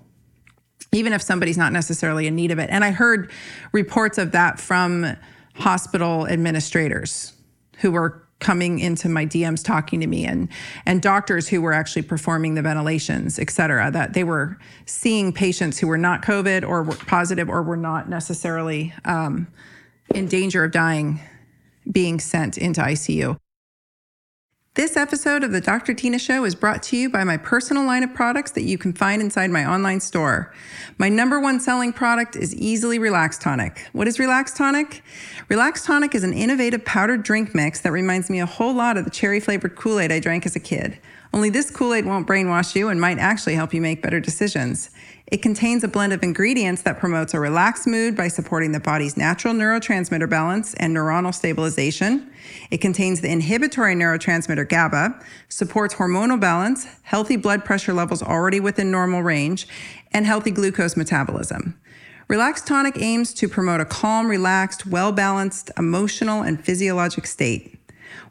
even 0.95 1.13
if 1.13 1.21
somebody's 1.21 1.59
not 1.59 1.73
necessarily 1.73 2.27
in 2.27 2.37
need 2.37 2.53
of 2.53 2.59
it. 2.59 2.71
And 2.71 2.85
I 2.85 2.93
heard 2.93 3.31
reports 3.73 4.17
of 4.17 4.31
that 4.33 4.61
from 4.61 5.17
hospital 5.55 6.27
administrators 6.29 7.33
who 7.79 7.91
were 7.91 8.24
coming 8.41 8.79
into 8.79 9.09
my 9.09 9.25
DMs 9.25 9.65
talking 9.65 10.01
to 10.01 10.07
me 10.07 10.27
and 10.27 10.49
and 10.87 11.01
doctors 11.01 11.49
who 11.49 11.61
were 11.61 11.73
actually 11.73 12.03
performing 12.03 12.55
the 12.55 12.63
ventilations, 12.63 13.39
et 13.39 13.51
cetera, 13.51 13.91
that 13.91 14.15
they 14.15 14.25
were 14.25 14.59
seeing 14.87 15.33
patients 15.33 15.79
who 15.79 15.87
were 15.87 15.99
not 15.99 16.23
COVID 16.23 16.67
or 16.67 16.83
were 16.83 16.97
positive 16.97 17.49
or 17.49 17.63
were 17.63 17.77
not 17.77 18.09
necessarily 18.09 18.93
um, 19.05 19.47
in 20.15 20.27
danger 20.27 20.65
of 20.65 20.73
dying 20.73 21.21
being 21.91 22.19
sent 22.21 22.59
into 22.59 22.81
ICU. 22.81 23.37
This 24.75 24.97
episode 24.97 25.45
of 25.45 25.53
the 25.53 25.61
Dr. 25.61 25.95
Tyna 25.95 26.19
Show 26.19 26.45
is 26.45 26.57
brought 26.57 26.83
to 26.85 26.97
you 26.97 27.09
by 27.09 27.23
my 27.23 27.37
personal 27.37 27.85
line 27.85 28.03
of 28.03 28.13
products 28.13 28.51
that 28.51 28.65
you 28.65 28.77
can 28.77 28.93
find 28.93 29.23
inside 29.23 29.53
my 29.53 29.65
online 29.65 30.01
store. 30.01 30.53
My 30.99 31.09
number 31.09 31.39
one 31.39 31.61
selling 31.61 31.93
product 31.93 32.35
is 32.35 32.53
Easily 32.57 32.99
Relax 32.99 33.39
Tonic. 33.39 33.87
What 33.93 34.09
is 34.09 34.19
Relax 34.19 34.53
Tonic? 34.53 35.05
Relax 35.49 35.85
Tonic 35.85 36.13
is 36.17 36.25
an 36.25 36.33
innovative 36.33 36.85
powdered 36.85 37.23
drink 37.23 37.55
mix 37.55 37.83
that 37.83 37.93
reminds 37.93 38.29
me 38.29 38.41
a 38.41 38.47
whole 38.47 38.75
lot 38.75 38.97
of 38.97 39.05
the 39.05 39.13
cherry 39.13 39.39
flavored 39.39 39.77
Kool 39.77 40.01
Aid 40.01 40.11
I 40.11 40.19
drank 40.19 40.45
as 40.45 40.57
a 40.57 40.61
kid. 40.61 40.99
Only 41.33 41.51
this 41.51 41.71
Kool 41.71 41.95
Aid 41.95 42.05
won't 42.05 42.27
brainwash 42.27 42.75
you 42.75 42.89
and 42.89 43.01
might 43.01 43.19
actually 43.19 43.55
help 43.55 43.73
you 43.75 43.81
make 43.81 44.03
better 44.03 44.19
decisions. 44.19 44.91
It 45.27 45.41
contains 45.41 45.83
a 45.83 45.89
blend 45.89 46.13
of 46.13 46.23
ingredients 46.23 46.83
that 46.83 46.99
promotes 46.99 47.33
a 47.33 47.41
relaxed 47.41 47.87
mood 47.87 48.15
by 48.15 48.29
supporting 48.29 48.73
the 48.73 48.81
body's 48.81 49.17
natural 49.17 49.55
neurotransmitter 49.55 50.29
balance 50.29 50.75
and 50.75 50.95
neuronal 50.95 51.35
stabilization. 51.35 52.31
It 52.71 52.79
contains 52.79 53.23
the 53.23 53.31
inhibitory 53.31 53.95
neurotransmitter 53.95 54.69
GABA, 54.69 55.19
supports 55.49 55.95
hormonal 55.95 56.39
balance, 56.39 56.87
healthy 57.05 57.37
blood 57.37 57.65
pressure 57.65 57.95
levels 57.95 58.23
already 58.23 58.61
within 58.61 58.91
normal 58.91 59.23
range, 59.23 59.67
and 60.13 60.27
healthy 60.27 60.51
glucose 60.51 60.97
metabolism. 60.97 61.81
Relax 62.29 62.61
Tonic 62.61 63.01
aims 63.01 63.33
to 63.35 63.49
promote 63.49 63.81
a 63.81 63.85
calm, 63.87 64.29
relaxed, 64.29 64.87
well 64.87 65.11
balanced 65.11 65.71
emotional 65.79 66.43
and 66.43 66.63
physiologic 66.63 67.27
state. 67.27 67.79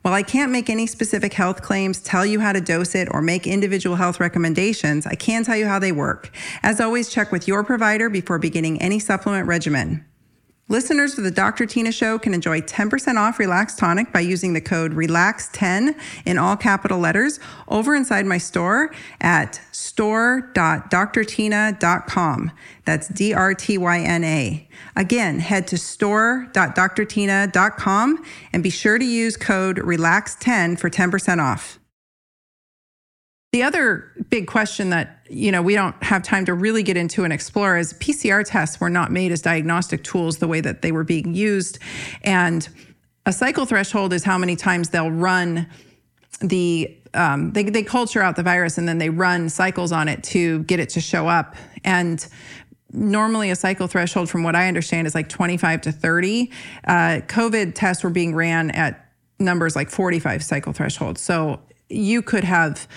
While 0.02 0.14
I 0.14 0.24
can't 0.24 0.52
make 0.52 0.70
any 0.70 0.88
specific 0.88 1.34
health 1.34 1.62
claims, 1.62 2.00
tell 2.00 2.26
you 2.26 2.40
how 2.40 2.54
to 2.54 2.62
dose 2.62 2.96
it, 2.96 3.08
or 3.12 3.22
make 3.22 3.48
individual 3.48 3.96
health 3.96 4.20
recommendations, 4.20 5.06
I 5.06 5.16
can 5.16 5.44
tell 5.44 5.58
you 5.58 5.68
how 5.68 5.80
they 5.80 5.92
work. 5.92 6.32
As 6.62 6.80
always, 6.80 7.10
check 7.10 7.32
with 7.32 7.48
your 7.48 7.64
provider 7.64 8.10
before 8.10 8.40
beginning 8.40 8.82
any 8.82 9.00
supplement 9.00 9.48
regimen. 9.48 10.06
Listeners 10.70 11.18
of 11.18 11.26
the 11.26 11.32
Dr. 11.32 11.66
Tyna 11.66 11.94
Show 11.94 12.18
can 12.18 12.34
enjoy 12.34 12.62
10% 12.62 13.18
off 13.18 13.38
Relax 13.38 13.76
Tonic 13.76 14.14
by 14.14 14.22
using 14.22 14.54
the 14.54 14.62
code 14.62 14.94
RELAX10 14.94 15.94
in 16.26 16.38
all 16.38 16.56
capital 16.56 17.00
letters 17.00 17.42
over 17.68 17.94
inside 17.94 18.26
my 18.26 18.38
store 18.38 18.96
at 19.20 19.60
store.drtyna.com. 19.74 22.52
That's 22.86 23.10
D 23.10 23.34
R 23.34 23.54
T 23.54 23.78
Y 23.78 24.00
N 24.00 24.24
A. 24.24 24.70
Again, 24.96 25.40
head 25.40 25.68
to 25.68 25.78
store.drtyna.com 25.78 28.26
and 28.54 28.64
be 28.64 28.70
sure 28.70 28.98
to 28.98 29.06
use 29.06 29.36
code 29.36 29.76
RELAX10 29.78 30.80
for 30.80 30.90
10% 30.90 31.44
off. 31.44 31.78
The 33.54 33.62
other 33.62 34.12
big 34.32 34.48
question 34.48 34.90
that 34.90 35.28
you 35.30 35.52
know 35.52 35.62
we 35.62 35.76
don't 35.76 35.96
have 36.04 36.24
time 36.24 36.44
to 36.46 36.56
really 36.56 36.82
get 36.82 36.98
into 36.98 37.24
and 37.24 37.32
explore 37.32 37.78
is 37.78 37.94
PCR 37.94 38.44
tests 38.44 38.80
were 38.80 38.90
not 38.90 39.12
made 39.12 39.32
as 39.32 39.44
diagnostic 39.44 40.04
tools 40.04 40.40
the 40.40 40.48
way 40.48 40.60
that 40.60 40.82
they 40.82 40.92
were 40.92 41.04
being 41.04 41.36
used, 41.36 41.78
and 42.24 42.68
a 43.28 43.32
cycle 43.32 43.68
threshold 43.68 44.12
is 44.12 44.24
how 44.24 44.40
many 44.40 44.56
times 44.56 44.90
they'll 44.90 45.12
run 45.12 45.68
the 46.42 46.98
um, 47.14 47.52
they 47.52 47.62
they 47.62 47.84
culture 47.84 48.24
out 48.24 48.36
the 48.36 48.42
virus 48.42 48.80
and 48.80 48.90
then 48.90 48.98
they 48.98 49.12
run 49.12 49.50
cycles 49.50 49.92
on 49.92 50.08
it 50.08 50.24
to 50.24 50.64
get 50.64 50.80
it 50.80 50.90
to 50.90 51.00
show 51.00 51.28
up. 51.28 51.56
And 51.84 52.26
normally 52.92 53.52
a 53.52 53.56
cycle 53.56 53.88
threshold 53.88 54.30
from 54.30 54.44
what 54.44 54.56
i 54.56 54.68
understand 54.68 55.08
is 55.08 55.16
like 55.16 55.28
25 55.28 55.82
to 55.82 55.92
30 55.92 56.52
uh, 56.84 56.94
covid 57.26 57.74
tests 57.74 58.04
were 58.04 58.12
being 58.12 58.36
ran 58.36 58.70
at 58.70 59.10
numbers 59.40 59.76
like 59.76 59.90
45 59.90 60.44
cycle 60.44 60.74
thresholds. 60.74 61.20
So 61.20 61.60
you 61.90 62.22
could 62.22 62.44
have 62.44 62.88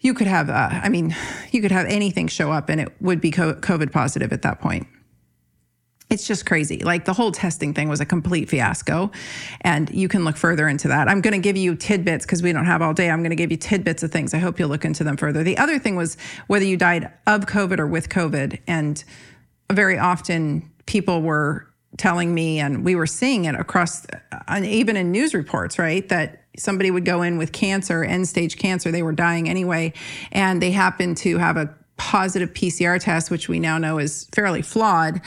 you 0.00 0.14
could 0.14 0.26
have, 0.26 0.48
uh, 0.48 0.68
I 0.70 0.88
mean, 0.88 1.14
you 1.50 1.60
could 1.60 1.72
have 1.72 1.86
anything 1.86 2.28
show 2.28 2.52
up 2.52 2.68
and 2.68 2.80
it 2.80 2.92
would 3.00 3.20
be 3.20 3.30
COVID 3.30 3.92
positive 3.92 4.32
at 4.32 4.42
that 4.42 4.60
point. 4.60 4.86
it's 6.10 6.26
just 6.26 6.46
crazy. 6.46 6.78
Like 6.78 7.04
the 7.04 7.12
whole 7.12 7.32
testing 7.32 7.74
thing 7.74 7.88
was 7.88 8.00
a 8.00 8.06
complete 8.06 8.48
fiasco. 8.48 9.10
And 9.60 9.90
you 9.90 10.08
can 10.08 10.24
look 10.24 10.36
further 10.36 10.66
into 10.66 10.88
that. 10.88 11.08
I'm 11.08 11.20
going 11.20 11.34
to 11.34 11.40
give 11.40 11.56
you 11.56 11.74
tidbits 11.74 12.24
because 12.24 12.42
we 12.42 12.52
don't 12.52 12.64
have 12.64 12.80
all 12.80 12.94
day. 12.94 13.10
I'm 13.10 13.20
going 13.20 13.30
to 13.30 13.36
give 13.36 13.50
you 13.50 13.58
tidbits 13.58 14.02
of 14.02 14.10
things. 14.10 14.32
I 14.32 14.38
hope 14.38 14.58
you'll 14.58 14.70
look 14.70 14.84
into 14.84 15.04
them 15.04 15.16
further. 15.16 15.42
The 15.42 15.58
other 15.58 15.78
thing 15.78 15.96
was 15.96 16.16
whether 16.46 16.64
you 16.64 16.76
died 16.76 17.12
of 17.26 17.46
COVID 17.46 17.78
or 17.78 17.86
with 17.86 18.08
COVID. 18.08 18.58
And 18.66 19.04
very 19.70 19.98
often 19.98 20.70
people 20.86 21.20
were 21.20 21.66
telling 21.98 22.34
me, 22.34 22.58
and 22.58 22.84
we 22.84 22.94
were 22.94 23.06
seeing 23.06 23.44
it 23.44 23.54
across, 23.54 24.06
uh, 24.32 24.60
even 24.64 24.96
in 24.96 25.10
news 25.10 25.34
reports, 25.34 25.78
right? 25.78 26.08
That 26.08 26.44
somebody 26.58 26.90
would 26.90 27.04
go 27.04 27.22
in 27.22 27.38
with 27.38 27.52
cancer, 27.52 28.04
end 28.04 28.28
stage 28.28 28.56
cancer, 28.58 28.90
they 28.90 29.02
were 29.02 29.12
dying 29.12 29.48
anyway, 29.48 29.92
and 30.32 30.60
they 30.60 30.70
happened 30.70 31.16
to 31.18 31.38
have 31.38 31.56
a 31.56 31.74
positive 31.96 32.52
PCR 32.52 33.00
test, 33.00 33.30
which 33.30 33.48
we 33.48 33.58
now 33.58 33.78
know 33.78 33.98
is 33.98 34.28
fairly 34.32 34.62
flawed, 34.62 35.20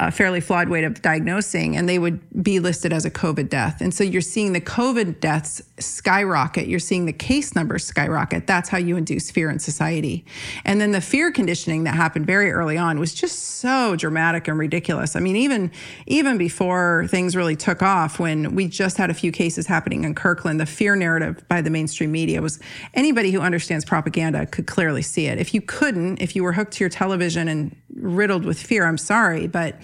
a 0.00 0.10
fairly 0.10 0.40
flawed 0.40 0.68
way 0.68 0.84
of 0.84 1.00
diagnosing, 1.02 1.76
and 1.76 1.88
they 1.88 1.98
would 1.98 2.20
be 2.42 2.60
listed 2.60 2.92
as 2.92 3.04
a 3.04 3.10
COVID 3.10 3.48
death. 3.48 3.80
And 3.80 3.92
so 3.92 4.04
you're 4.04 4.20
seeing 4.20 4.52
the 4.52 4.60
COVID 4.60 5.20
deaths 5.20 5.62
skyrocket. 5.82 6.68
You're 6.68 6.78
seeing 6.78 7.06
the 7.06 7.12
case 7.12 7.54
numbers 7.54 7.84
skyrocket. 7.84 8.46
That's 8.46 8.68
how 8.68 8.78
you 8.78 8.96
induce 8.96 9.30
fear 9.30 9.50
in 9.50 9.58
society. 9.58 10.24
And 10.64 10.80
then 10.80 10.92
the 10.92 11.00
fear 11.00 11.30
conditioning 11.32 11.84
that 11.84 11.94
happened 11.94 12.26
very 12.26 12.50
early 12.50 12.76
on 12.76 12.98
was 12.98 13.14
just 13.14 13.38
so 13.38 13.96
dramatic 13.96 14.48
and 14.48 14.58
ridiculous. 14.58 15.16
I 15.16 15.20
mean, 15.20 15.36
even 15.36 15.70
even 16.06 16.38
before 16.38 17.06
things 17.10 17.36
really 17.36 17.56
took 17.56 17.82
off, 17.82 18.18
when 18.18 18.54
we 18.54 18.68
just 18.68 18.96
had 18.96 19.10
a 19.10 19.14
few 19.14 19.32
cases 19.32 19.66
happening 19.66 20.04
in 20.04 20.14
Kirkland, 20.14 20.60
the 20.60 20.66
fear 20.66 20.96
narrative 20.96 21.46
by 21.48 21.60
the 21.60 21.70
mainstream 21.70 22.12
media 22.12 22.42
was 22.42 22.58
anybody 22.94 23.30
who 23.30 23.40
understands 23.40 23.84
propaganda 23.84 24.46
could 24.46 24.66
clearly 24.66 25.02
see 25.02 25.26
it. 25.26 25.38
If 25.38 25.54
you 25.54 25.60
couldn't, 25.60 26.20
if 26.20 26.36
you 26.36 26.42
were 26.42 26.52
hooked 26.52 26.72
to 26.74 26.80
your 26.84 26.90
television 26.90 27.48
and 27.48 27.76
riddled 27.94 28.44
with 28.44 28.60
fear, 28.60 28.86
I'm 28.86 28.98
sorry, 28.98 29.46
but 29.46 29.80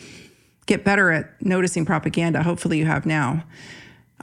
get 0.66 0.84
better 0.84 1.10
at 1.10 1.42
noticing 1.42 1.84
propaganda. 1.84 2.42
Hopefully, 2.42 2.78
you 2.78 2.86
have 2.86 3.06
now. 3.06 3.44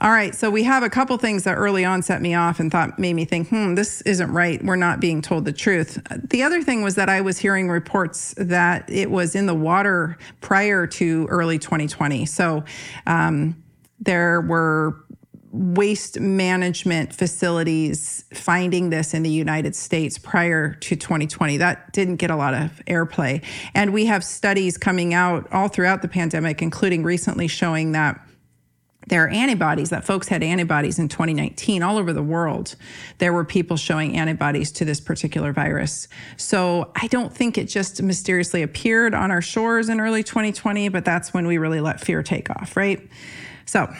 All 0.02 0.10
right, 0.10 0.34
so 0.34 0.50
we 0.50 0.64
have 0.64 0.82
a 0.82 0.90
couple 0.90 1.16
things 1.16 1.44
that 1.44 1.54
early 1.54 1.84
on 1.84 2.02
set 2.02 2.20
me 2.20 2.34
off 2.34 2.58
and 2.58 2.72
thought 2.72 2.98
made 2.98 3.12
me 3.14 3.24
think, 3.24 3.50
hmm, 3.50 3.76
this 3.76 4.00
isn't 4.00 4.32
right. 4.32 4.60
We're 4.60 4.74
not 4.74 4.98
being 4.98 5.22
told 5.22 5.44
the 5.44 5.52
truth. 5.52 5.96
The 6.10 6.42
other 6.42 6.60
thing 6.60 6.82
was 6.82 6.96
that 6.96 7.08
I 7.08 7.20
was 7.20 7.38
hearing 7.38 7.68
reports 7.68 8.34
that 8.36 8.90
it 8.90 9.12
was 9.12 9.36
in 9.36 9.46
the 9.46 9.54
water 9.54 10.18
prior 10.40 10.88
to 10.88 11.26
early 11.30 11.56
2020. 11.60 12.26
So 12.26 12.64
um, 13.06 13.62
there 14.00 14.40
were 14.40 15.04
waste 15.52 16.18
management 16.18 17.14
facilities 17.14 18.24
finding 18.34 18.90
this 18.90 19.14
in 19.14 19.22
the 19.22 19.30
United 19.30 19.76
States 19.76 20.18
prior 20.18 20.74
to 20.74 20.96
2020. 20.96 21.58
That 21.58 21.92
didn't 21.92 22.16
get 22.16 22.32
a 22.32 22.36
lot 22.36 22.54
of 22.54 22.82
airplay. 22.88 23.44
And 23.72 23.92
we 23.92 24.06
have 24.06 24.24
studies 24.24 24.76
coming 24.76 25.14
out 25.14 25.46
all 25.52 25.68
throughout 25.68 26.02
the 26.02 26.08
pandemic, 26.08 26.60
including 26.60 27.04
recently 27.04 27.46
showing 27.46 27.92
that 27.92 28.20
there 29.08 29.24
are 29.24 29.28
antibodies 29.28 29.90
that 29.90 30.04
folks 30.04 30.28
had 30.28 30.42
antibodies 30.42 30.98
in 30.98 31.08
2019 31.08 31.82
all 31.82 31.98
over 31.98 32.12
the 32.12 32.22
world. 32.22 32.76
There 33.18 33.32
were 33.32 33.44
people 33.44 33.76
showing 33.76 34.16
antibodies 34.16 34.70
to 34.72 34.84
this 34.84 35.00
particular 35.00 35.52
virus. 35.52 36.08
So 36.36 36.92
I 36.94 37.08
don't 37.08 37.32
think 37.34 37.58
it 37.58 37.64
just 37.64 38.00
mysteriously 38.00 38.62
appeared 38.62 39.14
on 39.14 39.30
our 39.30 39.42
shores 39.42 39.88
in 39.88 40.00
early 40.00 40.22
2020, 40.22 40.88
but 40.88 41.04
that's 41.04 41.34
when 41.34 41.46
we 41.46 41.58
really 41.58 41.80
let 41.80 42.00
fear 42.00 42.22
take 42.22 42.48
off, 42.50 42.76
right? 42.76 43.00
So 43.66 43.92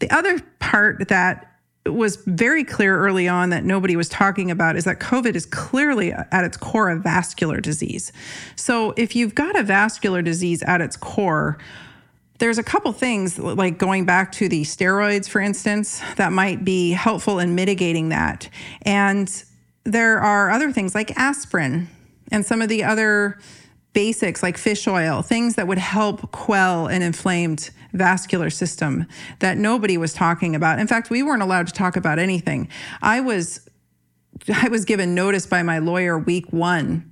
the 0.00 0.10
other 0.10 0.40
part 0.58 1.08
that 1.08 1.46
was 1.86 2.16
very 2.26 2.64
clear 2.64 2.98
early 2.98 3.26
on 3.26 3.50
that 3.50 3.64
nobody 3.64 3.96
was 3.96 4.08
talking 4.08 4.50
about 4.50 4.76
is 4.76 4.84
that 4.84 5.00
COVID 5.00 5.34
is 5.34 5.46
clearly 5.46 6.12
at 6.12 6.44
its 6.44 6.56
core 6.56 6.90
a 6.90 6.96
vascular 6.96 7.60
disease. 7.60 8.12
So 8.54 8.92
if 8.96 9.16
you've 9.16 9.34
got 9.34 9.58
a 9.58 9.62
vascular 9.62 10.22
disease 10.22 10.62
at 10.62 10.80
its 10.80 10.96
core, 10.96 11.58
there's 12.40 12.58
a 12.58 12.62
couple 12.62 12.92
things 12.92 13.38
like 13.38 13.78
going 13.78 14.06
back 14.06 14.32
to 14.32 14.48
the 14.48 14.62
steroids, 14.62 15.28
for 15.28 15.40
instance, 15.40 16.00
that 16.16 16.32
might 16.32 16.64
be 16.64 16.90
helpful 16.90 17.38
in 17.38 17.54
mitigating 17.54 18.08
that. 18.08 18.48
And 18.82 19.44
there 19.84 20.18
are 20.18 20.50
other 20.50 20.72
things 20.72 20.94
like 20.94 21.16
aspirin 21.16 21.88
and 22.32 22.44
some 22.44 22.62
of 22.62 22.68
the 22.68 22.82
other 22.82 23.38
basics 23.92 24.42
like 24.42 24.56
fish 24.56 24.88
oil, 24.88 25.20
things 25.20 25.56
that 25.56 25.66
would 25.66 25.78
help 25.78 26.32
quell 26.32 26.86
an 26.86 27.02
inflamed 27.02 27.70
vascular 27.92 28.48
system 28.48 29.06
that 29.40 29.58
nobody 29.58 29.98
was 29.98 30.14
talking 30.14 30.56
about. 30.56 30.78
In 30.78 30.86
fact, 30.86 31.10
we 31.10 31.22
weren't 31.22 31.42
allowed 31.42 31.66
to 31.66 31.72
talk 31.72 31.96
about 31.96 32.18
anything. 32.18 32.68
I 33.02 33.20
was 33.20 33.68
I 34.54 34.68
was 34.68 34.86
given 34.86 35.14
notice 35.14 35.46
by 35.46 35.62
my 35.62 35.78
lawyer 35.78 36.18
week 36.18 36.50
1 36.52 37.10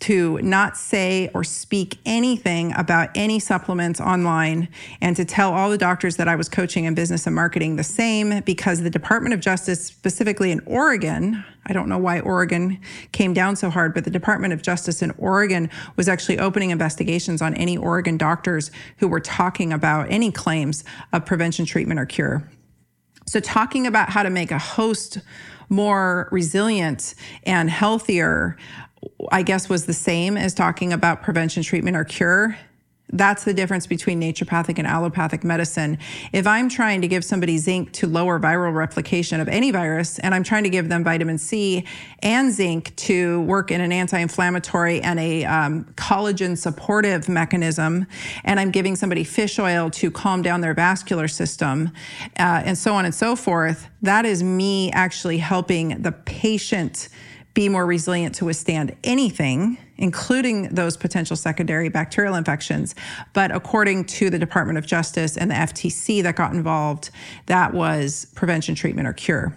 to 0.00 0.38
not 0.38 0.76
say 0.76 1.30
or 1.34 1.44
speak 1.44 1.98
anything 2.06 2.72
about 2.74 3.10
any 3.14 3.38
supplements 3.38 4.00
online 4.00 4.68
and 5.00 5.14
to 5.16 5.24
tell 5.24 5.52
all 5.52 5.70
the 5.70 5.78
doctors 5.78 6.16
that 6.16 6.26
I 6.26 6.36
was 6.36 6.48
coaching 6.48 6.86
in 6.86 6.94
business 6.94 7.26
and 7.26 7.34
marketing 7.34 7.76
the 7.76 7.84
same 7.84 8.40
because 8.40 8.80
the 8.80 8.90
Department 8.90 9.34
of 9.34 9.40
Justice, 9.40 9.84
specifically 9.84 10.50
in 10.50 10.60
Oregon, 10.66 11.44
I 11.66 11.74
don't 11.74 11.88
know 11.88 11.98
why 11.98 12.20
Oregon 12.20 12.80
came 13.12 13.34
down 13.34 13.56
so 13.56 13.68
hard, 13.68 13.92
but 13.92 14.04
the 14.04 14.10
Department 14.10 14.54
of 14.54 14.62
Justice 14.62 15.02
in 15.02 15.10
Oregon 15.18 15.68
was 15.96 16.08
actually 16.08 16.38
opening 16.38 16.70
investigations 16.70 17.42
on 17.42 17.54
any 17.54 17.76
Oregon 17.76 18.16
doctors 18.16 18.70
who 18.98 19.08
were 19.08 19.20
talking 19.20 19.72
about 19.72 20.10
any 20.10 20.32
claims 20.32 20.82
of 21.12 21.26
prevention, 21.26 21.66
treatment, 21.66 22.00
or 22.00 22.06
cure. 22.06 22.48
So, 23.26 23.38
talking 23.38 23.86
about 23.86 24.10
how 24.10 24.22
to 24.22 24.30
make 24.30 24.50
a 24.50 24.58
host 24.58 25.18
more 25.68 26.28
resilient 26.32 27.14
and 27.44 27.70
healthier 27.70 28.56
I 29.32 29.42
guess 29.42 29.68
was 29.68 29.86
the 29.86 29.92
same 29.92 30.36
as 30.36 30.54
talking 30.54 30.92
about 30.92 31.22
prevention, 31.22 31.62
treatment, 31.62 31.96
or 31.96 32.04
cure. 32.04 32.56
That's 33.12 33.44
the 33.44 33.52
difference 33.52 33.86
between 33.86 34.20
naturopathic 34.20 34.78
and 34.78 34.86
allopathic 34.86 35.42
medicine. 35.42 35.98
If 36.32 36.46
I'm 36.46 36.68
trying 36.68 37.00
to 37.00 37.08
give 37.08 37.24
somebody 37.24 37.58
zinc 37.58 37.92
to 37.94 38.06
lower 38.06 38.38
viral 38.38 38.72
replication 38.72 39.40
of 39.40 39.48
any 39.48 39.72
virus, 39.72 40.18
and 40.20 40.34
I'm 40.34 40.44
trying 40.44 40.62
to 40.64 40.70
give 40.70 40.88
them 40.88 41.02
vitamin 41.02 41.38
C 41.38 41.84
and 42.20 42.52
zinc 42.52 42.94
to 42.96 43.40
work 43.42 43.72
in 43.72 43.80
an 43.80 43.90
anti 43.90 44.18
inflammatory 44.18 45.00
and 45.00 45.18
a 45.18 45.44
um, 45.44 45.84
collagen 45.96 46.56
supportive 46.56 47.28
mechanism, 47.28 48.06
and 48.44 48.60
I'm 48.60 48.70
giving 48.70 48.94
somebody 48.94 49.24
fish 49.24 49.58
oil 49.58 49.90
to 49.90 50.10
calm 50.10 50.42
down 50.42 50.60
their 50.60 50.74
vascular 50.74 51.26
system, 51.26 51.90
uh, 52.38 52.62
and 52.64 52.78
so 52.78 52.94
on 52.94 53.04
and 53.04 53.14
so 53.14 53.34
forth, 53.34 53.88
that 54.02 54.24
is 54.24 54.42
me 54.42 54.90
actually 54.92 55.38
helping 55.38 56.00
the 56.02 56.12
patient 56.12 57.08
be 57.54 57.68
more 57.68 57.86
resilient 57.86 58.34
to 58.36 58.44
withstand 58.44 58.96
anything, 59.04 59.78
including 59.96 60.68
those 60.68 60.96
potential 60.96 61.36
secondary 61.36 61.88
bacterial 61.88 62.34
infections. 62.34 62.94
But 63.32 63.54
according 63.54 64.04
to 64.06 64.30
the 64.30 64.38
Department 64.38 64.78
of 64.78 64.86
Justice 64.86 65.36
and 65.36 65.50
the 65.50 65.54
FTC 65.56 66.22
that 66.22 66.36
got 66.36 66.52
involved, 66.52 67.10
that 67.46 67.74
was 67.74 68.26
prevention, 68.34 68.74
treatment, 68.74 69.08
or 69.08 69.12
cure. 69.12 69.54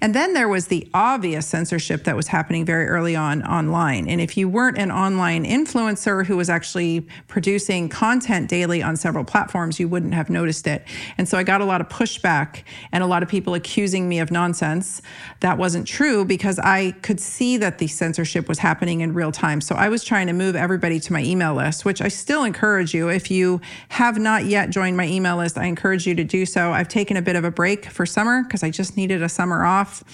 And 0.00 0.14
then 0.14 0.34
there 0.34 0.48
was 0.48 0.68
the 0.68 0.88
obvious 0.94 1.46
censorship 1.46 2.04
that 2.04 2.14
was 2.14 2.28
happening 2.28 2.64
very 2.64 2.86
early 2.86 3.16
on 3.16 3.42
online. 3.42 4.08
And 4.08 4.20
if 4.20 4.36
you 4.36 4.48
weren't 4.48 4.78
an 4.78 4.90
online 4.90 5.44
influencer 5.44 6.24
who 6.24 6.36
was 6.36 6.48
actually 6.48 7.06
producing 7.26 7.88
content 7.88 8.48
daily 8.48 8.82
on 8.82 8.96
several 8.96 9.24
platforms, 9.24 9.80
you 9.80 9.88
wouldn't 9.88 10.14
have 10.14 10.30
noticed 10.30 10.66
it. 10.66 10.84
And 11.18 11.28
so 11.28 11.38
I 11.38 11.42
got 11.42 11.60
a 11.60 11.64
lot 11.64 11.80
of 11.80 11.88
pushback 11.88 12.62
and 12.92 13.02
a 13.02 13.06
lot 13.06 13.22
of 13.22 13.28
people 13.28 13.54
accusing 13.54 14.08
me 14.08 14.20
of 14.20 14.30
nonsense. 14.30 15.02
That 15.40 15.58
wasn't 15.58 15.86
true 15.86 16.24
because 16.24 16.58
I 16.60 16.92
could 17.02 17.18
see 17.18 17.56
that 17.56 17.78
the 17.78 17.88
censorship 17.88 18.48
was 18.48 18.58
happening 18.60 19.00
in 19.00 19.12
real 19.12 19.32
time. 19.32 19.60
So 19.60 19.74
I 19.74 19.88
was 19.88 20.04
trying 20.04 20.28
to 20.28 20.32
move 20.32 20.54
everybody 20.54 21.00
to 21.00 21.12
my 21.12 21.22
email 21.22 21.54
list, 21.54 21.84
which 21.84 22.00
I 22.00 22.08
still 22.08 22.44
encourage 22.44 22.94
you. 22.94 23.08
If 23.08 23.30
you 23.30 23.60
have 23.88 24.18
not 24.18 24.44
yet 24.44 24.70
joined 24.70 24.96
my 24.96 25.06
email 25.06 25.36
list, 25.36 25.58
I 25.58 25.64
encourage 25.64 26.06
you 26.06 26.14
to 26.14 26.24
do 26.24 26.46
so. 26.46 26.72
I've 26.72 26.88
taken 26.88 27.16
a 27.16 27.22
bit 27.22 27.36
of 27.36 27.44
a 27.44 27.50
break 27.50 27.86
for 27.86 28.06
summer 28.06 28.44
because 28.44 28.62
I 28.62 28.70
just 28.70 28.96
needed 28.96 29.22
a 29.22 29.28
summer 29.28 29.63
off 29.64 30.04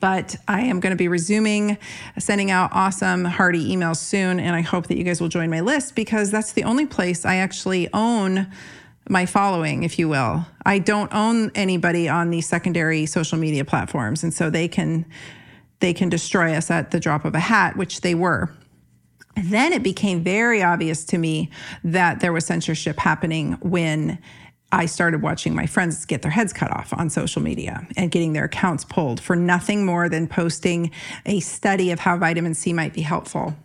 but 0.00 0.34
I 0.48 0.62
am 0.62 0.80
going 0.80 0.92
to 0.92 0.96
be 0.96 1.08
resuming 1.08 1.78
sending 2.18 2.50
out 2.50 2.70
awesome, 2.72 3.26
hearty 3.26 3.74
emails 3.74 3.98
soon. 3.98 4.40
And 4.40 4.56
I 4.56 4.62
hope 4.62 4.88
that 4.88 4.96
you 4.96 5.04
guys 5.04 5.20
will 5.20 5.28
join 5.28 5.50
my 5.50 5.60
list 5.60 5.94
because 5.94 6.30
that's 6.30 6.52
the 6.52 6.64
only 6.64 6.86
place 6.86 7.24
I 7.24 7.36
actually 7.36 7.88
own 7.92 8.50
my 9.08 9.26
following, 9.26 9.82
if 9.82 9.98
you 9.98 10.08
will. 10.08 10.46
I 10.64 10.78
don't 10.78 11.12
own 11.12 11.50
anybody 11.54 12.08
on 12.08 12.30
these 12.30 12.48
secondary 12.48 13.06
social 13.06 13.38
media 13.38 13.64
platforms. 13.64 14.22
And 14.22 14.32
so 14.32 14.50
they 14.50 14.68
can 14.68 15.04
they 15.80 15.94
can 15.94 16.08
destroy 16.08 16.54
us 16.54 16.70
at 16.70 16.90
the 16.90 17.00
drop 17.00 17.24
of 17.24 17.34
a 17.34 17.40
hat, 17.40 17.76
which 17.76 18.02
they 18.02 18.14
were. 18.14 18.50
Then 19.42 19.72
it 19.72 19.82
became 19.82 20.22
very 20.22 20.62
obvious 20.62 21.04
to 21.06 21.18
me 21.18 21.50
that 21.84 22.20
there 22.20 22.32
was 22.32 22.44
censorship 22.44 22.98
happening 22.98 23.52
when 23.62 24.18
I 24.72 24.86
started 24.86 25.22
watching 25.22 25.54
my 25.54 25.66
friends 25.66 26.04
get 26.04 26.22
their 26.22 26.30
heads 26.30 26.52
cut 26.52 26.70
off 26.70 26.92
on 26.92 27.10
social 27.10 27.42
media 27.42 27.86
and 27.96 28.10
getting 28.10 28.32
their 28.32 28.44
accounts 28.44 28.84
pulled 28.84 29.20
for 29.20 29.34
nothing 29.34 29.84
more 29.84 30.08
than 30.08 30.28
posting 30.28 30.92
a 31.26 31.40
study 31.40 31.90
of 31.90 32.00
how 32.00 32.16
vitamin 32.16 32.54
C 32.54 32.72
might 32.72 32.94
be 32.94 33.02
helpful. 33.02 33.56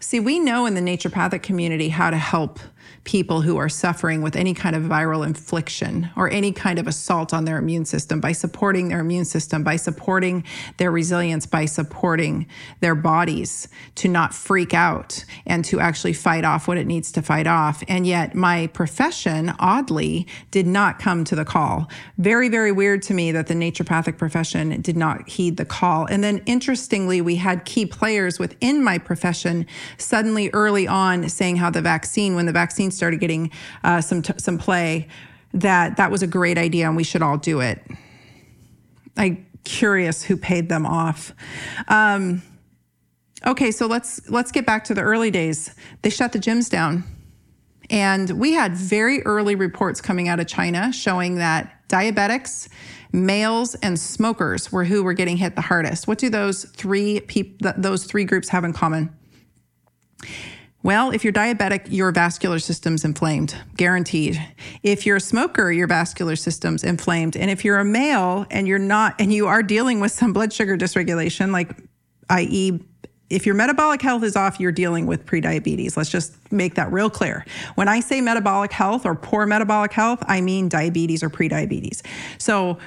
See, 0.00 0.18
we 0.18 0.40
know 0.40 0.66
in 0.66 0.74
the 0.74 0.80
naturopathic 0.80 1.42
community 1.42 1.88
how 1.88 2.10
to 2.10 2.16
help 2.16 2.58
people 3.04 3.40
who 3.40 3.56
are 3.56 3.68
suffering 3.68 4.20
with 4.20 4.36
any 4.36 4.52
kind 4.52 4.76
of 4.76 4.82
viral 4.82 5.26
infliction 5.26 6.10
or 6.16 6.30
any 6.30 6.52
kind 6.52 6.78
of 6.78 6.86
assault 6.86 7.32
on 7.32 7.44
their 7.46 7.56
immune 7.56 7.84
system 7.84 8.20
by 8.20 8.32
supporting 8.32 8.88
their 8.88 9.00
immune 9.00 9.24
system, 9.24 9.64
by 9.64 9.76
supporting 9.76 10.44
their 10.76 10.90
resilience, 10.90 11.46
by 11.46 11.64
supporting 11.64 12.46
their 12.80 12.94
bodies 12.94 13.68
to 13.94 14.06
not 14.06 14.34
freak 14.34 14.74
out 14.74 15.24
and 15.46 15.64
to 15.64 15.80
actually 15.80 16.12
fight 16.12 16.44
off 16.44 16.68
what 16.68 16.76
it 16.76 16.86
needs 16.86 17.10
to 17.10 17.22
fight 17.22 17.46
off. 17.46 17.82
And 17.88 18.06
yet, 18.06 18.34
my 18.34 18.66
profession, 18.68 19.54
oddly, 19.58 20.26
did 20.50 20.66
not 20.66 20.98
come 20.98 21.24
to 21.24 21.34
the 21.34 21.44
call. 21.44 21.88
Very, 22.18 22.48
very 22.48 22.70
weird 22.70 23.02
to 23.02 23.14
me 23.14 23.32
that 23.32 23.46
the 23.46 23.54
naturopathic 23.54 24.18
profession 24.18 24.80
did 24.82 24.96
not 24.96 25.28
heed 25.28 25.56
the 25.56 25.64
call. 25.64 26.04
And 26.06 26.22
then, 26.22 26.42
interestingly, 26.44 27.22
we 27.22 27.36
had 27.36 27.64
key 27.64 27.86
players 27.86 28.38
within 28.38 28.84
my 28.84 28.98
profession 28.98 29.66
suddenly 29.96 30.50
early 30.52 30.86
on 30.86 31.28
saying 31.30 31.56
how 31.56 31.70
the 31.70 31.82
vaccine, 31.82 32.34
when 32.34 32.46
the 32.46 32.52
vaccine 32.52 32.89
started 32.90 33.20
getting 33.20 33.50
uh, 33.84 34.00
some 34.00 34.22
t- 34.22 34.34
some 34.38 34.58
play, 34.58 35.08
that 35.54 35.96
that 35.96 36.10
was 36.10 36.22
a 36.22 36.26
great 36.26 36.58
idea 36.58 36.86
and 36.86 36.96
we 36.96 37.04
should 37.04 37.22
all 37.22 37.38
do 37.38 37.60
it. 37.60 37.84
I'm 39.16 39.46
curious 39.64 40.22
who 40.22 40.36
paid 40.36 40.68
them 40.68 40.86
off. 40.86 41.32
Um, 41.88 42.42
okay, 43.46 43.70
so 43.70 43.86
let's 43.86 44.28
let's 44.30 44.52
get 44.52 44.66
back 44.66 44.84
to 44.84 44.94
the 44.94 45.02
early 45.02 45.30
days. 45.30 45.74
They 46.02 46.10
shut 46.10 46.32
the 46.32 46.38
gyms 46.38 46.70
down. 46.70 47.04
And 47.90 48.30
we 48.38 48.52
had 48.52 48.76
very 48.76 49.20
early 49.22 49.56
reports 49.56 50.00
coming 50.00 50.28
out 50.28 50.38
of 50.38 50.46
China 50.46 50.92
showing 50.92 51.34
that 51.36 51.88
diabetics, 51.88 52.68
males, 53.12 53.74
and 53.76 53.98
smokers 53.98 54.70
were 54.70 54.84
who 54.84 55.02
were 55.02 55.12
getting 55.12 55.36
hit 55.36 55.56
the 55.56 55.60
hardest. 55.60 56.06
What 56.06 56.18
do 56.18 56.30
those 56.30 56.64
three 56.64 57.18
peop- 57.20 57.58
those 57.76 58.04
three 58.04 58.24
groups 58.24 58.48
have 58.50 58.62
in 58.62 58.72
common? 58.72 59.12
Well, 60.82 61.10
if 61.10 61.24
you're 61.24 61.32
diabetic, 61.32 61.88
your 61.88 62.10
vascular 62.10 62.58
system's 62.58 63.04
inflamed, 63.04 63.54
guaranteed. 63.76 64.42
If 64.82 65.04
you're 65.04 65.16
a 65.16 65.20
smoker, 65.20 65.70
your 65.70 65.86
vascular 65.86 66.36
system's 66.36 66.84
inflamed. 66.84 67.36
And 67.36 67.50
if 67.50 67.66
you're 67.66 67.78
a 67.78 67.84
male 67.84 68.46
and 68.50 68.66
you're 68.66 68.78
not, 68.78 69.14
and 69.18 69.30
you 69.30 69.46
are 69.46 69.62
dealing 69.62 70.00
with 70.00 70.12
some 70.12 70.32
blood 70.32 70.54
sugar 70.54 70.78
dysregulation, 70.78 71.52
like 71.52 71.76
i.e., 72.30 72.80
if 73.28 73.46
your 73.46 73.54
metabolic 73.54 74.02
health 74.02 74.24
is 74.24 74.34
off, 74.34 74.58
you're 74.58 74.72
dealing 74.72 75.06
with 75.06 75.24
prediabetes. 75.24 75.96
Let's 75.96 76.10
just 76.10 76.34
make 76.50 76.74
that 76.74 76.90
real 76.90 77.08
clear. 77.08 77.44
When 77.76 77.86
I 77.86 78.00
say 78.00 78.20
metabolic 78.20 78.72
health 78.72 79.06
or 79.06 79.14
poor 79.14 79.46
metabolic 79.46 79.92
health, 79.92 80.24
I 80.26 80.40
mean 80.40 80.68
diabetes 80.68 81.22
or 81.22 81.30
prediabetes. 81.30 82.04
So 82.38 82.78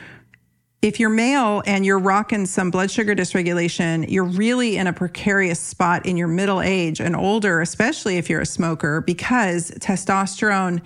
if 0.84 1.00
you're 1.00 1.10
male 1.10 1.64
and 1.66 1.86
you're 1.86 1.98
rocking 1.98 2.46
some 2.46 2.70
blood 2.70 2.92
sugar 2.92 3.16
dysregulation, 3.16 4.06
you're 4.10 4.26
really 4.26 4.76
in 4.76 4.86
a 4.86 4.92
precarious 4.92 5.58
spot 5.58 6.06
in 6.06 6.18
your 6.18 6.28
middle 6.28 6.62
age 6.62 7.00
and 7.00 7.16
older, 7.16 7.62
especially 7.62 8.18
if 8.18 8.30
you're 8.30 8.42
a 8.42 8.46
smoker, 8.46 9.00
because 9.00 9.72
testosterone 9.80 10.82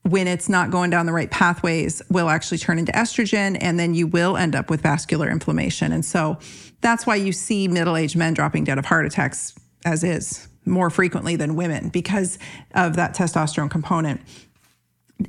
when 0.00 0.26
it's 0.26 0.48
not 0.48 0.70
going 0.70 0.88
down 0.88 1.04
the 1.04 1.12
right 1.12 1.30
pathways 1.30 2.00
will 2.08 2.30
actually 2.30 2.56
turn 2.56 2.78
into 2.78 2.92
estrogen 2.92 3.58
and 3.60 3.78
then 3.78 3.94
you 3.94 4.06
will 4.06 4.36
end 4.38 4.54
up 4.54 4.70
with 4.70 4.80
vascular 4.80 5.28
inflammation. 5.28 5.92
And 5.92 6.04
so 6.04 6.38
that's 6.80 7.06
why 7.06 7.16
you 7.16 7.32
see 7.32 7.68
middle-aged 7.68 8.16
men 8.16 8.32
dropping 8.32 8.64
dead 8.64 8.78
of 8.78 8.86
heart 8.86 9.04
attacks 9.04 9.54
as 9.84 10.02
is 10.02 10.48
more 10.64 10.88
frequently 10.88 11.36
than 11.36 11.54
women 11.54 11.90
because 11.90 12.38
of 12.74 12.96
that 12.96 13.14
testosterone 13.14 13.70
component. 13.70 14.22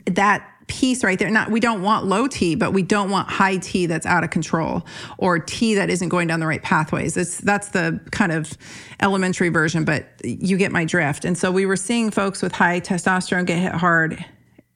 That 0.06 0.50
piece 0.68 1.04
right 1.04 1.18
there. 1.20 1.30
Not 1.30 1.52
we 1.52 1.60
don't 1.60 1.82
want 1.82 2.06
low 2.06 2.28
T, 2.28 2.56
but 2.56 2.72
we 2.74 2.82
don't 2.82 3.10
want 3.10 3.30
high 3.30 3.58
T 3.58 3.86
that's 3.86 4.06
out 4.06 4.24
of 4.24 4.30
control 4.30 4.86
or 5.18 5.40
T 5.40 5.76
that 5.76 5.90
isn't 5.90 6.10
going 6.10 6.28
down 6.28 6.40
the 6.40 6.48
right 6.48 6.62
pathways. 6.62 7.18
It's 7.18 7.40
that's 7.40 7.70
the 7.70 8.00
kind 8.12 8.32
of 8.32 8.58
elementary 9.02 9.50
version, 9.50 9.86
but 9.86 10.08
you 10.24 10.58
get 10.58 10.72
my 10.72 10.86
drift. 10.86 11.26
And 11.26 11.38
so 11.38 11.52
we 11.52 11.66
were 11.66 11.78
seeing 11.78 12.12
folks 12.12 12.42
with 12.42 12.52
high 12.52 12.80
testosterone 12.80 13.46
get 13.46 13.60
hit 13.60 13.74
hard 13.74 14.26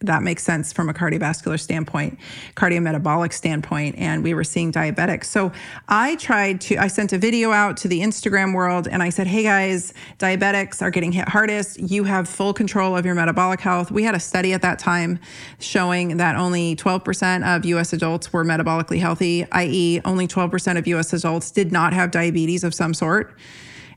that 0.01 0.23
makes 0.23 0.43
sense 0.43 0.71
from 0.71 0.87
a 0.87 0.93
cardiovascular 0.93 1.59
standpoint, 1.59 2.17
cardiometabolic 2.55 3.33
standpoint, 3.33 3.97
and 3.97 4.23
we 4.23 4.33
were 4.33 4.45
seeing 4.45 4.71
diabetics. 4.71 5.25
So 5.25 5.51
I 5.89 6.15
tried 6.15 6.61
to, 6.61 6.77
I 6.77 6.87
sent 6.87 7.11
a 7.11 7.17
video 7.17 7.51
out 7.51 7.75
to 7.77 7.89
the 7.89 7.99
Instagram 7.99 8.53
world 8.53 8.87
and 8.87 9.03
I 9.03 9.09
said, 9.09 9.27
hey 9.27 9.43
guys, 9.43 9.93
diabetics 10.17 10.81
are 10.81 10.89
getting 10.89 11.11
hit 11.11 11.27
hardest. 11.27 11.79
You 11.79 12.05
have 12.05 12.29
full 12.29 12.53
control 12.53 12.95
of 12.95 13.05
your 13.05 13.15
metabolic 13.15 13.59
health. 13.59 13.91
We 13.91 14.03
had 14.03 14.15
a 14.15 14.21
study 14.21 14.53
at 14.53 14.61
that 14.61 14.79
time 14.79 15.19
showing 15.59 16.17
that 16.17 16.37
only 16.37 16.77
12% 16.77 17.57
of 17.57 17.65
US 17.65 17.91
adults 17.91 18.31
were 18.31 18.45
metabolically 18.45 18.99
healthy, 18.99 19.45
i.e., 19.51 19.99
only 20.05 20.27
12% 20.27 20.77
of 20.77 20.87
US 20.87 21.11
adults 21.11 21.51
did 21.51 21.73
not 21.73 21.91
have 21.91 22.11
diabetes 22.11 22.63
of 22.63 22.73
some 22.73 22.93
sort. 22.93 23.37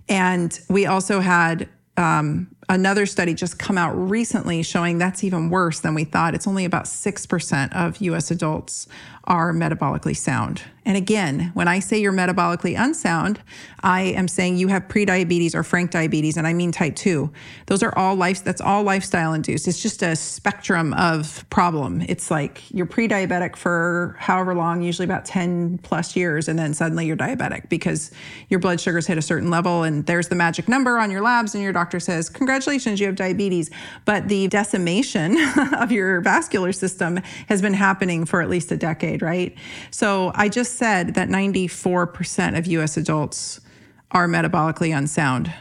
And 0.08 0.58
we 0.68 0.84
also 0.86 1.20
had 1.20 1.68
um, 1.96 2.51
another 2.68 3.06
study 3.06 3.34
just 3.34 3.58
come 3.58 3.76
out 3.76 3.92
recently 3.92 4.62
showing 4.62 4.98
that's 4.98 5.24
even 5.24 5.50
worse 5.50 5.80
than 5.80 5.94
we 5.94 6.04
thought. 6.04 6.34
It's 6.34 6.46
only 6.46 6.64
about 6.64 6.84
6% 6.84 7.72
of 7.74 8.00
US 8.00 8.30
adults 8.30 8.86
are 9.24 9.52
metabolically 9.52 10.16
sound. 10.16 10.62
And 10.84 10.96
again, 10.96 11.52
when 11.54 11.68
I 11.68 11.78
say 11.78 12.00
you're 12.00 12.12
metabolically 12.12 12.76
unsound, 12.76 13.40
I 13.84 14.02
am 14.02 14.26
saying 14.26 14.56
you 14.56 14.66
have 14.68 14.88
prediabetes 14.88 15.54
or 15.54 15.62
frank 15.62 15.92
diabetes, 15.92 16.36
and 16.36 16.44
I 16.44 16.52
mean 16.52 16.72
type 16.72 16.96
2. 16.96 17.30
Those 17.66 17.84
are 17.84 17.96
all 17.96 18.16
life 18.16 18.42
that's 18.42 18.60
all 18.60 18.82
lifestyle 18.82 19.32
induced. 19.32 19.68
It's 19.68 19.80
just 19.80 20.02
a 20.02 20.16
spectrum 20.16 20.92
of 20.94 21.48
problem. 21.50 22.02
It's 22.08 22.32
like 22.32 22.68
you're 22.72 22.86
pre-diabetic 22.86 23.54
for 23.54 24.16
however 24.18 24.54
long, 24.56 24.82
usually 24.82 25.04
about 25.04 25.24
10 25.24 25.78
plus 25.78 26.16
years, 26.16 26.48
and 26.48 26.58
then 26.58 26.74
suddenly 26.74 27.06
you're 27.06 27.16
diabetic 27.16 27.68
because 27.68 28.10
your 28.48 28.58
blood 28.58 28.80
sugars 28.80 29.06
hit 29.06 29.18
a 29.18 29.22
certain 29.22 29.50
level 29.50 29.84
and 29.84 30.06
there's 30.06 30.28
the 30.28 30.34
magic 30.34 30.68
number 30.68 30.98
on 30.98 31.12
your 31.12 31.22
labs, 31.22 31.54
and 31.54 31.62
your 31.62 31.72
doctor 31.72 32.00
says, 32.00 32.28
Congratulations, 32.28 32.98
you 32.98 33.06
have 33.06 33.14
diabetes. 33.14 33.70
But 34.04 34.26
the 34.26 34.48
decimation 34.48 35.36
of 35.74 35.92
your 35.92 36.20
vascular 36.22 36.72
system 36.72 37.20
has 37.48 37.62
been 37.62 37.74
happening 37.74 38.24
for 38.24 38.42
at 38.42 38.50
least 38.50 38.72
a 38.72 38.76
decade 38.76 39.11
right? 39.20 39.54
So 39.90 40.32
I 40.34 40.48
just 40.48 40.76
said 40.76 41.14
that 41.14 41.28
94% 41.28 42.56
of 42.56 42.66
US 42.66 42.96
adults 42.96 43.60
are 44.12 44.28
metabolically 44.28 44.96
unsound. 44.96 45.52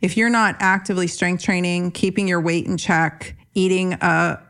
If 0.00 0.16
you're 0.16 0.30
not 0.30 0.56
actively 0.58 1.06
strength 1.06 1.42
training, 1.42 1.92
keeping 1.92 2.28
your 2.28 2.40
weight 2.40 2.66
in 2.66 2.76
check, 2.76 3.36
eating 3.54 3.94
a 3.94 4.42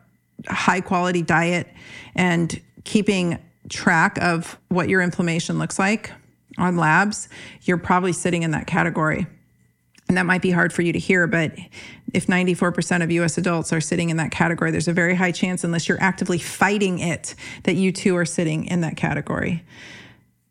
high 0.49 0.81
quality 0.81 1.23
diet, 1.23 1.69
and 2.15 2.61
keeping 2.85 3.38
track 3.69 4.19
of 4.21 4.59
what 4.69 4.88
your 4.88 5.03
inflammation 5.03 5.59
looks 5.59 5.79
like 5.79 6.11
on 6.59 6.77
labs, 6.77 7.29
you're 7.62 7.79
probably 7.79 8.12
sitting 8.12 8.43
in 8.43 8.51
that 8.53 8.67
category. 8.67 9.27
And 10.12 10.18
that 10.18 10.27
might 10.27 10.42
be 10.42 10.51
hard 10.51 10.75
for 10.75 10.83
you 10.83 10.92
to 10.92 10.98
hear, 10.98 11.27
but 11.27 11.53
if 12.12 12.27
94% 12.27 13.03
of 13.03 13.11
US 13.11 13.38
adults 13.38 13.72
are 13.72 13.81
sitting 13.81 14.11
in 14.11 14.18
that 14.18 14.31
category, 14.31 14.70
there's 14.70 14.87
a 14.87 14.92
very 14.92 15.14
high 15.14 15.33
chance, 15.33 15.64
unless 15.64 15.88
you're 15.88 16.03
actively 16.03 16.37
fighting 16.37 16.98
it, 16.98 17.35
that 17.62 17.77
you 17.77 17.92
too 17.92 18.14
are 18.18 18.27
sitting 18.27 18.66
in 18.66 18.83
that 18.83 18.94
category. 18.94 19.64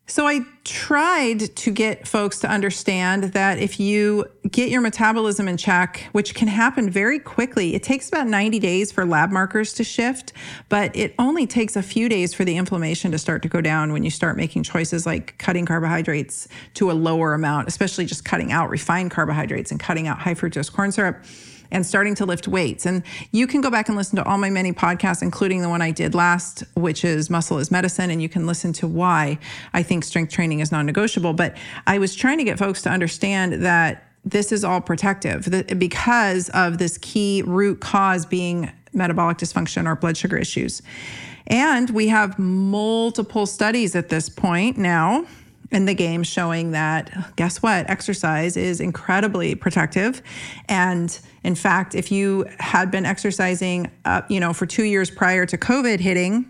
So 0.06 0.26
I 0.26 0.40
tried 0.64 1.54
to 1.56 1.70
get 1.70 2.08
folks 2.08 2.40
to 2.40 2.50
understand 2.50 3.24
that 3.32 3.58
if 3.58 3.78
you 3.78 4.26
get 4.50 4.68
your 4.68 4.80
metabolism 4.80 5.46
in 5.46 5.56
check, 5.56 6.08
which 6.10 6.34
can 6.34 6.48
happen 6.48 6.90
very 6.90 7.18
quickly, 7.18 7.74
it 7.74 7.82
takes 7.82 8.08
about 8.08 8.26
90 8.26 8.58
days 8.58 8.90
for 8.90 9.06
lab 9.06 9.30
markers 9.30 9.72
to 9.74 9.84
shift, 9.84 10.32
but 10.68 10.94
it 10.96 11.14
only 11.18 11.46
takes 11.46 11.76
a 11.76 11.82
few 11.82 12.08
days 12.08 12.34
for 12.34 12.44
the 12.44 12.56
inflammation 12.56 13.12
to 13.12 13.18
start 13.18 13.42
to 13.42 13.48
go 13.48 13.60
down 13.60 13.92
when 13.92 14.02
you 14.02 14.10
start 14.10 14.36
making 14.36 14.64
choices 14.64 15.06
like 15.06 15.38
cutting 15.38 15.64
carbohydrates 15.64 16.48
to 16.74 16.90
a 16.90 16.92
lower 16.92 17.32
amount, 17.32 17.68
especially 17.68 18.04
just 18.04 18.24
cutting 18.24 18.50
out 18.50 18.68
refined 18.70 19.12
carbohydrates 19.12 19.70
and 19.70 19.78
cutting 19.78 20.08
out 20.08 20.18
high 20.18 20.34
fructose 20.34 20.70
corn 20.70 20.90
syrup 20.90 21.24
and 21.72 21.84
starting 21.84 22.14
to 22.14 22.24
lift 22.24 22.46
weights. 22.46 22.86
And 22.86 23.02
you 23.32 23.48
can 23.48 23.60
go 23.60 23.70
back 23.70 23.88
and 23.88 23.96
listen 23.96 24.16
to 24.16 24.24
all 24.24 24.38
my 24.38 24.50
many 24.50 24.72
podcasts, 24.72 25.22
including 25.22 25.62
the 25.62 25.68
one 25.68 25.82
I 25.82 25.90
did 25.90 26.14
last, 26.14 26.62
which 26.74 27.04
is 27.04 27.28
Muscle 27.30 27.58
is 27.58 27.72
Medicine. 27.72 28.10
And 28.10 28.22
you 28.22 28.28
can 28.28 28.46
listen 28.46 28.72
to 28.74 28.86
why 28.86 29.38
I 29.72 29.82
think 29.82 30.04
strength 30.04 30.32
training 30.32 30.60
is 30.60 30.70
non 30.70 30.86
negotiable. 30.86 31.32
But 31.32 31.56
I 31.86 31.98
was 31.98 32.14
trying 32.14 32.38
to 32.38 32.44
get 32.44 32.58
folks 32.58 32.82
to 32.82 32.90
understand 32.90 33.64
that 33.64 34.04
this 34.24 34.52
is 34.52 34.62
all 34.62 34.80
protective 34.80 35.48
because 35.78 36.48
of 36.50 36.78
this 36.78 36.96
key 36.98 37.42
root 37.44 37.80
cause 37.80 38.24
being 38.24 38.70
metabolic 38.92 39.38
dysfunction 39.38 39.86
or 39.86 39.96
blood 39.96 40.16
sugar 40.16 40.36
issues. 40.36 40.82
And 41.48 41.90
we 41.90 42.08
have 42.08 42.38
multiple 42.38 43.46
studies 43.46 43.96
at 43.96 44.10
this 44.10 44.28
point 44.28 44.78
now 44.78 45.26
in 45.72 45.86
the 45.86 45.94
game 45.94 46.22
showing 46.22 46.72
that 46.72 47.36
guess 47.36 47.62
what? 47.62 47.88
Exercise 47.88 48.56
is 48.56 48.80
incredibly 48.80 49.54
protective. 49.54 50.22
And 50.68 51.18
in 51.44 51.54
fact 51.54 51.94
if 51.94 52.12
you 52.12 52.46
had 52.58 52.90
been 52.90 53.04
exercising 53.04 53.90
uh, 54.04 54.22
you 54.28 54.40
know 54.40 54.52
for 54.52 54.66
two 54.66 54.84
years 54.84 55.10
prior 55.10 55.44
to 55.46 55.58
covid 55.58 56.00
hitting 56.00 56.46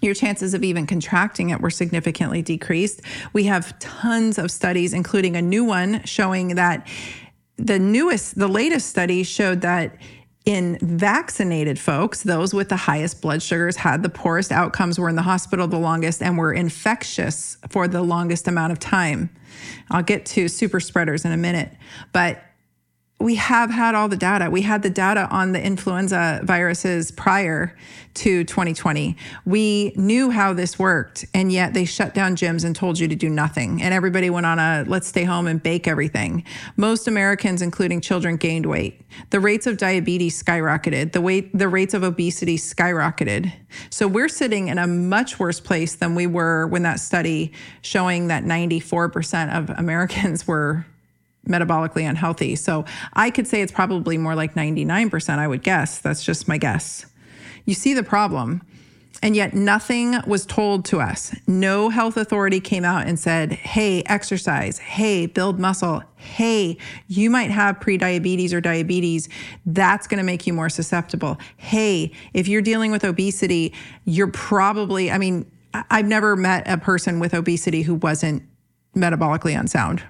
your 0.00 0.14
chances 0.14 0.52
of 0.52 0.64
even 0.64 0.86
contracting 0.86 1.50
it 1.50 1.60
were 1.60 1.70
significantly 1.70 2.42
decreased. 2.42 3.00
We 3.32 3.44
have 3.44 3.78
tons 3.78 4.36
of 4.36 4.50
studies 4.50 4.92
including 4.92 5.36
a 5.36 5.42
new 5.42 5.64
one 5.64 6.04
showing 6.04 6.56
that 6.56 6.86
the 7.56 7.78
newest 7.78 8.38
the 8.38 8.48
latest 8.48 8.88
study 8.88 9.22
showed 9.22 9.60
that 9.60 9.96
in 10.44 10.78
vaccinated 10.80 11.78
folks, 11.78 12.22
those 12.22 12.52
with 12.52 12.68
the 12.68 12.76
highest 12.76 13.22
blood 13.22 13.42
sugars 13.42 13.76
had 13.76 14.02
the 14.02 14.08
poorest 14.08 14.50
outcomes, 14.50 14.98
were 14.98 15.08
in 15.08 15.16
the 15.16 15.22
hospital 15.22 15.68
the 15.68 15.78
longest, 15.78 16.22
and 16.22 16.36
were 16.36 16.52
infectious 16.52 17.56
for 17.68 17.86
the 17.86 18.02
longest 18.02 18.48
amount 18.48 18.72
of 18.72 18.78
time. 18.78 19.30
I'll 19.90 20.02
get 20.02 20.26
to 20.26 20.48
super 20.48 20.80
spreaders 20.80 21.24
in 21.24 21.32
a 21.32 21.36
minute. 21.36 21.72
But 22.12 22.42
we 23.22 23.36
have 23.36 23.70
had 23.70 23.94
all 23.94 24.08
the 24.08 24.16
data. 24.16 24.50
We 24.50 24.62
had 24.62 24.82
the 24.82 24.90
data 24.90 25.28
on 25.30 25.52
the 25.52 25.64
influenza 25.64 26.40
viruses 26.42 27.10
prior 27.10 27.76
to 28.14 28.44
2020. 28.44 29.16
We 29.46 29.92
knew 29.96 30.30
how 30.30 30.52
this 30.52 30.78
worked, 30.78 31.24
and 31.32 31.50
yet 31.50 31.72
they 31.72 31.84
shut 31.84 32.14
down 32.14 32.36
gyms 32.36 32.64
and 32.64 32.76
told 32.76 32.98
you 32.98 33.08
to 33.08 33.14
do 33.14 33.30
nothing. 33.30 33.80
And 33.80 33.94
everybody 33.94 34.28
went 34.28 34.44
on 34.44 34.58
a 34.58 34.84
let's 34.86 35.06
stay 35.06 35.24
home 35.24 35.46
and 35.46 35.62
bake 35.62 35.88
everything. 35.88 36.44
Most 36.76 37.08
Americans, 37.08 37.62
including 37.62 38.00
children, 38.00 38.36
gained 38.36 38.66
weight. 38.66 39.00
The 39.30 39.40
rates 39.40 39.66
of 39.66 39.78
diabetes 39.78 40.40
skyrocketed. 40.42 41.12
The 41.12 41.20
weight, 41.20 41.56
the 41.56 41.68
rates 41.68 41.94
of 41.94 42.02
obesity 42.02 42.58
skyrocketed. 42.58 43.52
So 43.90 44.06
we're 44.06 44.28
sitting 44.28 44.68
in 44.68 44.78
a 44.78 44.86
much 44.86 45.38
worse 45.38 45.60
place 45.60 45.94
than 45.94 46.14
we 46.14 46.26
were 46.26 46.66
when 46.66 46.82
that 46.82 47.00
study 47.00 47.52
showing 47.80 48.26
that 48.28 48.44
94% 48.44 49.56
of 49.56 49.70
Americans 49.70 50.46
were 50.46 50.86
metabolically 51.48 52.08
unhealthy. 52.08 52.54
So 52.56 52.84
I 53.12 53.30
could 53.30 53.46
say 53.46 53.62
it's 53.62 53.72
probably 53.72 54.18
more 54.18 54.34
like 54.34 54.54
99%, 54.54 55.38
I 55.38 55.48
would 55.48 55.62
guess. 55.62 55.98
That's 55.98 56.24
just 56.24 56.48
my 56.48 56.58
guess. 56.58 57.06
You 57.64 57.74
see 57.74 57.94
the 57.94 58.02
problem. 58.02 58.62
And 59.24 59.36
yet 59.36 59.54
nothing 59.54 60.16
was 60.26 60.44
told 60.44 60.84
to 60.86 61.00
us. 61.00 61.32
No 61.46 61.90
health 61.90 62.16
authority 62.16 62.58
came 62.58 62.84
out 62.84 63.06
and 63.06 63.16
said, 63.18 63.52
hey, 63.52 64.02
exercise. 64.06 64.78
Hey, 64.78 65.26
build 65.26 65.60
muscle. 65.60 66.02
Hey, 66.16 66.76
you 67.06 67.30
might 67.30 67.52
have 67.52 67.78
prediabetes 67.78 68.52
or 68.52 68.60
diabetes. 68.60 69.28
That's 69.64 70.08
going 70.08 70.18
to 70.18 70.24
make 70.24 70.44
you 70.48 70.52
more 70.52 70.68
susceptible. 70.68 71.38
Hey, 71.56 72.10
if 72.34 72.48
you're 72.48 72.62
dealing 72.62 72.90
with 72.90 73.04
obesity, 73.04 73.74
you're 74.06 74.30
probably, 74.32 75.08
I 75.08 75.18
mean, 75.18 75.48
I've 75.72 76.06
never 76.06 76.34
met 76.34 76.66
a 76.66 76.76
person 76.76 77.20
with 77.20 77.32
obesity 77.32 77.82
who 77.82 77.94
wasn't 77.94 78.42
metabolically 78.96 79.58
unsound 79.58 80.02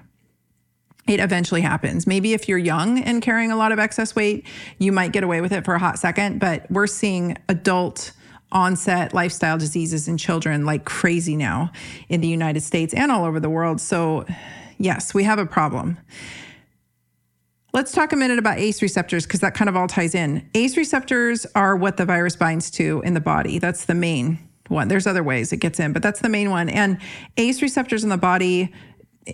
it 1.07 1.19
eventually 1.19 1.61
happens. 1.61 2.07
Maybe 2.07 2.33
if 2.33 2.47
you're 2.47 2.57
young 2.57 2.99
and 2.99 3.21
carrying 3.21 3.51
a 3.51 3.57
lot 3.57 3.71
of 3.71 3.79
excess 3.79 4.15
weight, 4.15 4.45
you 4.77 4.91
might 4.91 5.11
get 5.11 5.23
away 5.23 5.41
with 5.41 5.51
it 5.51 5.65
for 5.65 5.73
a 5.73 5.79
hot 5.79 5.99
second, 5.99 6.39
but 6.39 6.69
we're 6.71 6.87
seeing 6.87 7.37
adult 7.49 8.13
onset 8.53 9.13
lifestyle 9.13 9.57
diseases 9.57 10.07
in 10.07 10.17
children 10.17 10.65
like 10.65 10.85
crazy 10.85 11.35
now 11.35 11.71
in 12.07 12.21
the 12.21 12.27
United 12.27 12.61
States 12.61 12.93
and 12.93 13.11
all 13.11 13.25
over 13.25 13.39
the 13.39 13.49
world. 13.49 13.81
So, 13.81 14.25
yes, 14.77 15.13
we 15.13 15.23
have 15.23 15.39
a 15.39 15.45
problem. 15.45 15.97
Let's 17.73 17.91
talk 17.91 18.13
a 18.13 18.15
minute 18.15 18.37
about 18.37 18.59
ACE 18.59 18.83
receptors 18.83 19.25
because 19.25 19.39
that 19.39 19.55
kind 19.55 19.67
of 19.67 19.75
all 19.75 19.87
ties 19.87 20.13
in. 20.13 20.47
ACE 20.53 20.77
receptors 20.77 21.47
are 21.55 21.75
what 21.75 21.97
the 21.97 22.05
virus 22.05 22.35
binds 22.35 22.69
to 22.71 23.01
in 23.03 23.15
the 23.15 23.19
body. 23.19 23.57
That's 23.57 23.85
the 23.85 23.95
main 23.95 24.37
one. 24.67 24.87
There's 24.87 25.07
other 25.07 25.23
ways 25.23 25.51
it 25.51 25.57
gets 25.57 25.79
in, 25.79 25.91
but 25.91 26.03
that's 26.03 26.21
the 26.21 26.29
main 26.29 26.51
one. 26.51 26.69
And 26.69 26.99
ACE 27.35 27.63
receptors 27.63 28.03
in 28.03 28.09
the 28.09 28.17
body 28.17 28.71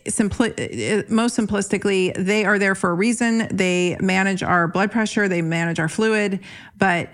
simpli- 0.07 1.09
most 1.09 1.37
simplistically, 1.37 2.13
they 2.15 2.45
are 2.45 2.59
there 2.59 2.75
for 2.75 2.91
a 2.91 2.93
reason. 2.93 3.47
They 3.55 3.97
manage 3.99 4.43
our 4.43 4.67
blood 4.67 4.91
pressure, 4.91 5.27
they 5.27 5.41
manage 5.41 5.79
our 5.79 5.89
fluid, 5.89 6.39
but 6.77 7.09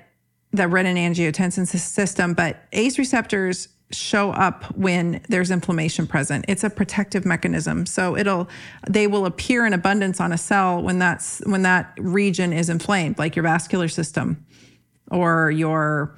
the 0.52 0.64
renin-angiotensin 0.64 1.68
system. 1.68 2.34
But 2.34 2.64
ACE 2.72 2.98
receptors 2.98 3.68
show 3.92 4.32
up 4.32 4.64
when 4.76 5.22
there's 5.30 5.52
inflammation 5.52 6.08
present. 6.08 6.46
It's 6.48 6.64
a 6.64 6.70
protective 6.70 7.26
mechanism. 7.26 7.86
So 7.86 8.18
it'll 8.18 8.50
they 8.90 9.06
will 9.08 9.26
appear 9.26 9.66
in 9.66 9.74
abundance 9.74 10.20
on 10.20 10.32
a 10.32 10.38
cell 10.38 10.82
when 10.82 10.98
that's 11.00 11.42
when 11.46 11.62
that 11.64 11.94
region 11.98 12.52
is 12.52 12.70
inflamed, 12.70 13.20
like 13.20 13.36
your 13.36 13.44
vascular 13.44 13.88
system 13.88 14.46
or 15.12 15.52
your 15.52 16.16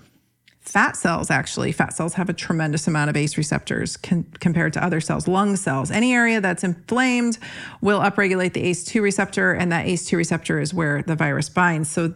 fat 0.68 0.96
cells 0.96 1.32
actually. 1.32 1.72
Fat 1.72 1.94
cells 1.94 2.14
have 2.14 2.30
a 2.30 2.34
tremendous 2.34 2.88
amount 2.88 3.10
of 3.10 3.16
ace 3.16 3.38
receptors 3.38 3.98
con- 3.98 4.26
compared 4.40 4.74
to 4.74 4.84
other 4.84 5.00
cells. 5.00 5.28
Lung 5.28 5.56
cells 5.56 5.92
any 5.92 6.14
area 6.14 6.42
that's 6.42 6.64
inflamed 6.64 7.38
will 7.82 8.00
upregulate 8.00 8.54
the 8.54 8.64
ace2 8.64 9.02
receptor 9.02 9.54
and 9.54 9.72
that 9.72 9.86
ace2 9.86 10.18
receptor 10.18 10.60
is 10.60 10.74
where 10.74 11.02
the 11.04 11.16
virus 11.16 11.50
binds. 11.50 11.90
So 11.90 12.14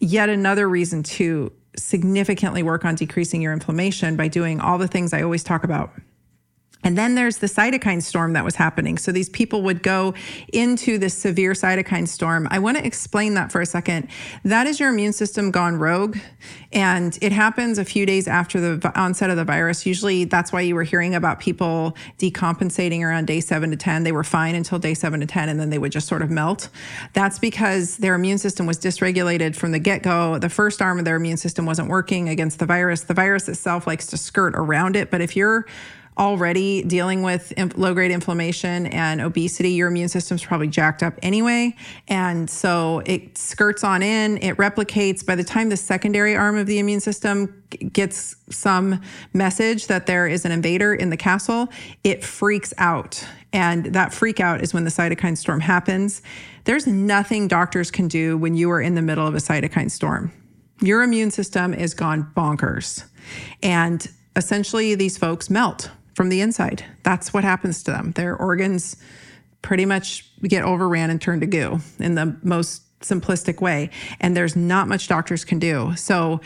yet 0.00 0.28
another 0.28 0.68
reason 0.68 1.02
to 1.02 1.52
significantly 1.76 2.62
work 2.62 2.84
on 2.84 2.96
decreasing 2.96 3.40
your 3.40 3.52
inflammation 3.52 4.16
by 4.16 4.26
doing 4.26 4.60
all 4.60 4.78
the 4.78 4.88
things 4.88 5.12
i 5.12 5.22
always 5.22 5.44
talk 5.44 5.62
about 5.62 5.92
and 6.84 6.96
then 6.96 7.16
there's 7.16 7.38
the 7.38 7.48
cytokine 7.48 8.02
storm 8.02 8.34
that 8.34 8.44
was 8.44 8.54
happening. 8.54 8.98
So 8.98 9.10
these 9.10 9.28
people 9.28 9.62
would 9.62 9.82
go 9.82 10.14
into 10.52 10.96
this 10.96 11.14
severe 11.14 11.52
cytokine 11.52 12.06
storm. 12.06 12.46
I 12.50 12.60
want 12.60 12.76
to 12.76 12.86
explain 12.86 13.34
that 13.34 13.50
for 13.50 13.60
a 13.60 13.66
second. 13.66 14.08
That 14.44 14.66
is 14.66 14.78
your 14.78 14.90
immune 14.90 15.12
system 15.12 15.50
gone 15.50 15.76
rogue. 15.76 16.18
And 16.72 17.18
it 17.20 17.32
happens 17.32 17.78
a 17.78 17.84
few 17.84 18.06
days 18.06 18.28
after 18.28 18.60
the 18.60 18.92
onset 18.98 19.28
of 19.28 19.36
the 19.36 19.44
virus. 19.44 19.86
Usually 19.86 20.24
that's 20.24 20.52
why 20.52 20.60
you 20.60 20.74
were 20.76 20.84
hearing 20.84 21.14
about 21.14 21.40
people 21.40 21.96
decompensating 22.18 23.02
around 23.02 23.26
day 23.26 23.40
seven 23.40 23.70
to 23.70 23.76
10. 23.76 24.04
They 24.04 24.12
were 24.12 24.24
fine 24.24 24.54
until 24.54 24.78
day 24.78 24.94
seven 24.94 25.20
to 25.20 25.26
10, 25.26 25.48
and 25.48 25.58
then 25.58 25.70
they 25.70 25.78
would 25.78 25.92
just 25.92 26.06
sort 26.06 26.22
of 26.22 26.30
melt. 26.30 26.68
That's 27.12 27.38
because 27.38 27.96
their 27.96 28.14
immune 28.14 28.38
system 28.38 28.66
was 28.66 28.78
dysregulated 28.78 29.56
from 29.56 29.72
the 29.72 29.78
get 29.78 30.02
go. 30.02 30.38
The 30.38 30.48
first 30.48 30.80
arm 30.80 30.98
of 30.98 31.04
their 31.04 31.16
immune 31.16 31.38
system 31.38 31.66
wasn't 31.66 31.88
working 31.88 32.28
against 32.28 32.58
the 32.60 32.66
virus. 32.66 33.02
The 33.02 33.14
virus 33.14 33.48
itself 33.48 33.86
likes 33.86 34.06
to 34.08 34.16
skirt 34.16 34.54
around 34.54 34.94
it. 34.94 35.10
But 35.10 35.20
if 35.20 35.34
you're 35.34 35.66
already 36.18 36.82
dealing 36.82 37.22
with 37.22 37.52
low 37.76 37.94
grade 37.94 38.10
inflammation 38.10 38.86
and 38.86 39.20
obesity, 39.20 39.70
your 39.70 39.88
immune 39.88 40.08
system's 40.08 40.44
probably 40.44 40.68
jacked 40.68 41.02
up 41.02 41.14
anyway. 41.22 41.74
And 42.08 42.50
so 42.50 43.02
it 43.06 43.38
skirts 43.38 43.84
on 43.84 44.02
in, 44.02 44.38
it 44.38 44.56
replicates. 44.56 45.24
By 45.24 45.34
the 45.34 45.44
time 45.44 45.68
the 45.68 45.76
secondary 45.76 46.36
arm 46.36 46.56
of 46.56 46.66
the 46.66 46.78
immune 46.78 47.00
system 47.00 47.62
gets 47.92 48.36
some 48.50 49.00
message 49.32 49.86
that 49.86 50.06
there 50.06 50.26
is 50.26 50.44
an 50.44 50.52
invader 50.52 50.94
in 50.94 51.10
the 51.10 51.16
castle, 51.16 51.68
it 52.02 52.24
freaks 52.24 52.74
out. 52.78 53.24
And 53.52 53.86
that 53.86 54.12
freak 54.12 54.40
out 54.40 54.60
is 54.62 54.74
when 54.74 54.84
the 54.84 54.90
cytokine 54.90 55.36
storm 55.36 55.60
happens. 55.60 56.22
There's 56.64 56.86
nothing 56.86 57.48
doctors 57.48 57.90
can 57.90 58.08
do 58.08 58.36
when 58.36 58.54
you 58.54 58.70
are 58.70 58.80
in 58.80 58.94
the 58.94 59.02
middle 59.02 59.26
of 59.26 59.34
a 59.34 59.38
cytokine 59.38 59.90
storm. 59.90 60.32
Your 60.80 61.02
immune 61.02 61.30
system 61.30 61.74
is 61.74 61.94
gone 61.94 62.30
bonkers. 62.36 63.04
And 63.62 64.06
essentially, 64.36 64.94
these 64.94 65.16
folks 65.16 65.50
melt 65.50 65.90
from 66.18 66.30
the 66.30 66.40
inside. 66.40 66.84
That's 67.04 67.32
what 67.32 67.44
happens 67.44 67.84
to 67.84 67.92
them. 67.92 68.10
Their 68.10 68.34
organs 68.34 68.96
pretty 69.62 69.86
much 69.86 70.28
get 70.42 70.64
overran 70.64 71.10
and 71.10 71.22
turn 71.22 71.38
to 71.38 71.46
goo 71.46 71.78
in 72.00 72.16
the 72.16 72.36
most 72.42 72.82
simplistic 72.98 73.60
way. 73.60 73.90
And 74.18 74.36
there's 74.36 74.56
not 74.56 74.88
much 74.88 75.06
doctors 75.06 75.44
can 75.44 75.60
do. 75.60 75.94
So 75.94 76.40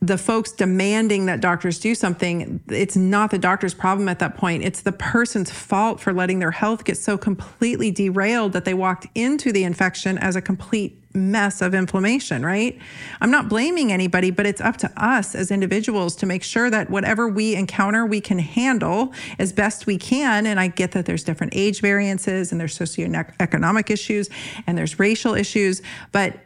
the 0.00 0.18
folks 0.18 0.50
demanding 0.50 1.26
that 1.26 1.40
doctors 1.40 1.78
do 1.78 1.94
something, 1.94 2.60
it's 2.68 2.96
not 2.96 3.30
the 3.30 3.38
doctor's 3.38 3.72
problem 3.72 4.08
at 4.08 4.18
that 4.18 4.36
point. 4.36 4.64
It's 4.64 4.80
the 4.80 4.90
person's 4.90 5.52
fault 5.52 6.00
for 6.00 6.12
letting 6.12 6.40
their 6.40 6.50
health 6.50 6.82
get 6.82 6.96
so 6.96 7.16
completely 7.16 7.92
derailed 7.92 8.52
that 8.52 8.64
they 8.64 8.74
walked 8.74 9.06
into 9.14 9.52
the 9.52 9.62
infection 9.62 10.18
as 10.18 10.34
a 10.34 10.42
complete 10.42 11.03
mess 11.14 11.62
of 11.62 11.74
inflammation, 11.74 12.44
right? 12.44 12.76
I'm 13.20 13.30
not 13.30 13.48
blaming 13.48 13.92
anybody, 13.92 14.30
but 14.30 14.46
it's 14.46 14.60
up 14.60 14.76
to 14.78 14.92
us 14.96 15.34
as 15.34 15.50
individuals 15.50 16.16
to 16.16 16.26
make 16.26 16.42
sure 16.42 16.70
that 16.70 16.90
whatever 16.90 17.28
we 17.28 17.54
encounter, 17.54 18.04
we 18.04 18.20
can 18.20 18.40
handle 18.40 19.12
as 19.38 19.52
best 19.52 19.86
we 19.86 19.96
can. 19.96 20.46
And 20.46 20.58
I 20.58 20.68
get 20.68 20.92
that 20.92 21.06
there's 21.06 21.22
different 21.22 21.54
age 21.54 21.80
variances 21.80 22.50
and 22.50 22.60
there's 22.60 22.76
socioeconomic 22.76 23.90
issues 23.90 24.28
and 24.66 24.76
there's 24.76 24.98
racial 24.98 25.34
issues, 25.34 25.82
but 26.10 26.38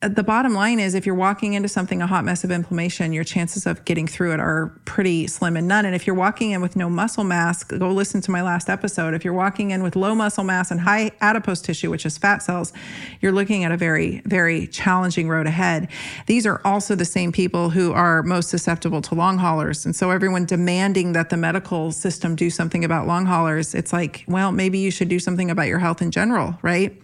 the 0.00 0.22
bottom 0.22 0.54
line 0.54 0.78
is 0.78 0.94
if 0.94 1.06
you're 1.06 1.14
walking 1.14 1.54
into 1.54 1.68
something 1.68 2.00
a 2.00 2.06
hot 2.06 2.24
mess 2.24 2.44
of 2.44 2.52
inflammation 2.52 3.12
your 3.12 3.24
chances 3.24 3.66
of 3.66 3.84
getting 3.84 4.06
through 4.06 4.32
it 4.32 4.38
are 4.38 4.68
pretty 4.84 5.26
slim 5.26 5.56
and 5.56 5.66
none. 5.66 5.84
And 5.84 5.94
if 5.94 6.06
you're 6.06 6.14
walking 6.14 6.52
in 6.52 6.60
with 6.60 6.76
no 6.76 6.88
muscle 6.88 7.24
mass 7.24 7.64
go 7.64 7.90
listen 7.90 8.20
to 8.20 8.30
my 8.30 8.40
last 8.40 8.68
episode. 8.68 9.12
If 9.14 9.24
you're 9.24 9.34
walking 9.34 9.72
in 9.72 9.82
with 9.82 9.96
low 9.96 10.14
muscle 10.14 10.44
mass 10.44 10.70
and 10.70 10.80
high 10.80 11.10
adipose 11.20 11.60
tissue 11.60 11.90
which 11.90 12.06
is 12.06 12.16
fat 12.16 12.44
cells 12.44 12.72
you're 13.20 13.32
looking 13.32 13.64
at 13.64 13.72
a 13.72 13.76
very 13.76 14.22
very 14.24 14.68
challenging 14.68 15.28
road 15.28 15.48
ahead. 15.48 15.88
These 16.26 16.46
are 16.46 16.60
also 16.64 16.94
the 16.94 17.04
same 17.04 17.32
people 17.32 17.70
who 17.70 17.92
are 17.92 18.22
most 18.22 18.50
susceptible 18.50 19.02
to 19.02 19.16
long 19.16 19.38
haulers. 19.38 19.84
And 19.84 19.96
so 19.96 20.10
everyone 20.10 20.44
demanding 20.44 21.12
that 21.14 21.30
the 21.30 21.36
medical 21.36 21.90
system 21.90 22.36
do 22.36 22.50
something 22.50 22.84
about 22.84 23.08
long 23.08 23.26
haulers 23.26 23.74
it's 23.74 23.92
like 23.92 24.24
well 24.28 24.52
maybe 24.52 24.78
you 24.78 24.92
should 24.92 25.08
do 25.08 25.18
something 25.18 25.50
about 25.50 25.66
your 25.66 25.80
health 25.80 26.00
in 26.00 26.12
general 26.12 26.56
right 26.62 27.02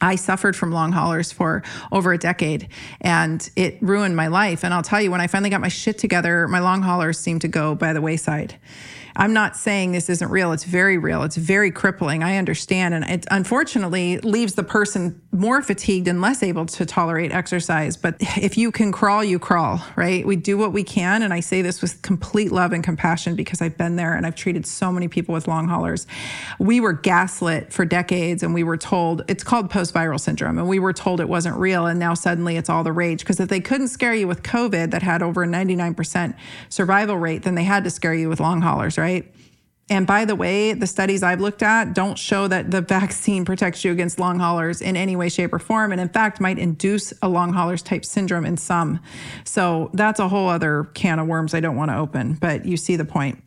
I 0.00 0.16
suffered 0.16 0.56
from 0.56 0.72
long 0.72 0.92
haulers 0.92 1.32
for 1.32 1.62
over 1.92 2.12
a 2.12 2.18
decade 2.18 2.68
and 3.00 3.48
it 3.56 3.78
ruined 3.80 4.16
my 4.16 4.28
life. 4.28 4.64
And 4.64 4.72
I'll 4.72 4.82
tell 4.82 5.00
you, 5.00 5.10
when 5.10 5.20
I 5.20 5.26
finally 5.26 5.50
got 5.50 5.60
my 5.60 5.68
shit 5.68 5.98
together, 5.98 6.48
my 6.48 6.60
long 6.60 6.82
haulers 6.82 7.18
seemed 7.18 7.42
to 7.42 7.48
go 7.48 7.74
by 7.74 7.92
the 7.92 8.00
wayside. 8.00 8.56
I'm 9.16 9.32
not 9.32 9.56
saying 9.56 9.92
this 9.92 10.08
isn't 10.08 10.30
real. 10.30 10.52
It's 10.52 10.64
very 10.64 10.98
real. 10.98 11.22
It's 11.22 11.36
very 11.36 11.70
crippling. 11.70 12.22
I 12.22 12.36
understand. 12.36 12.94
And 12.94 13.04
it 13.04 13.26
unfortunately 13.30 14.18
leaves 14.18 14.54
the 14.54 14.62
person 14.62 15.20
more 15.32 15.62
fatigued 15.62 16.08
and 16.08 16.20
less 16.20 16.42
able 16.42 16.66
to 16.66 16.86
tolerate 16.86 17.32
exercise. 17.32 17.96
But 17.96 18.16
if 18.20 18.56
you 18.56 18.72
can 18.72 18.92
crawl, 18.92 19.22
you 19.24 19.38
crawl, 19.38 19.80
right? 19.96 20.26
We 20.26 20.36
do 20.36 20.58
what 20.58 20.72
we 20.72 20.84
can. 20.84 21.22
And 21.22 21.32
I 21.32 21.40
say 21.40 21.62
this 21.62 21.82
with 21.82 22.02
complete 22.02 22.52
love 22.52 22.72
and 22.72 22.82
compassion 22.82 23.36
because 23.36 23.60
I've 23.62 23.76
been 23.76 23.96
there 23.96 24.14
and 24.14 24.26
I've 24.26 24.34
treated 24.34 24.66
so 24.66 24.92
many 24.92 25.08
people 25.08 25.32
with 25.32 25.48
long 25.48 25.68
haulers. 25.68 26.06
We 26.58 26.80
were 26.80 26.92
gaslit 26.92 27.72
for 27.72 27.84
decades 27.84 28.42
and 28.42 28.54
we 28.54 28.62
were 28.62 28.76
told 28.76 29.22
it's 29.28 29.44
called 29.44 29.70
post 29.70 29.94
viral 29.94 30.20
syndrome. 30.20 30.58
And 30.58 30.68
we 30.68 30.78
were 30.78 30.92
told 30.92 31.20
it 31.20 31.28
wasn't 31.28 31.56
real. 31.56 31.86
And 31.86 31.98
now 31.98 32.14
suddenly 32.14 32.56
it's 32.56 32.68
all 32.68 32.84
the 32.84 32.92
rage. 32.92 33.20
Because 33.20 33.40
if 33.40 33.48
they 33.48 33.60
couldn't 33.60 33.88
scare 33.88 34.14
you 34.14 34.26
with 34.26 34.42
COVID 34.42 34.90
that 34.90 35.02
had 35.02 35.22
over 35.22 35.42
a 35.42 35.46
99% 35.46 36.36
survival 36.68 37.16
rate, 37.16 37.42
then 37.42 37.54
they 37.54 37.64
had 37.64 37.84
to 37.84 37.90
scare 37.90 38.14
you 38.14 38.28
with 38.28 38.40
long 38.40 38.60
haulers, 38.60 38.98
right? 39.00 39.32
And 39.90 40.06
by 40.06 40.24
the 40.24 40.36
way, 40.36 40.72
the 40.72 40.86
studies 40.86 41.24
I've 41.24 41.40
looked 41.40 41.64
at 41.64 41.94
don't 41.94 42.16
show 42.16 42.46
that 42.46 42.70
the 42.70 42.80
vaccine 42.96 43.44
protects 43.44 43.84
you 43.84 43.90
against 43.90 44.20
long 44.20 44.38
haulers 44.38 44.80
in 44.80 44.96
any 44.96 45.16
way, 45.16 45.28
shape, 45.28 45.52
or 45.52 45.58
form. 45.58 45.90
And 45.90 46.00
in 46.00 46.08
fact, 46.08 46.40
might 46.40 46.58
induce 46.58 47.12
a 47.20 47.28
long 47.28 47.52
haulers 47.52 47.82
type 47.82 48.04
syndrome 48.04 48.46
in 48.46 48.56
some. 48.56 49.00
So 49.44 49.90
that's 49.92 50.20
a 50.20 50.28
whole 50.28 50.48
other 50.48 50.84
can 50.94 51.18
of 51.18 51.26
worms 51.26 51.52
I 51.52 51.60
don't 51.60 51.76
want 51.76 51.90
to 51.90 51.96
open, 51.96 52.34
but 52.34 52.64
you 52.64 52.76
see 52.76 52.94
the 52.94 53.04
point. 53.04 53.42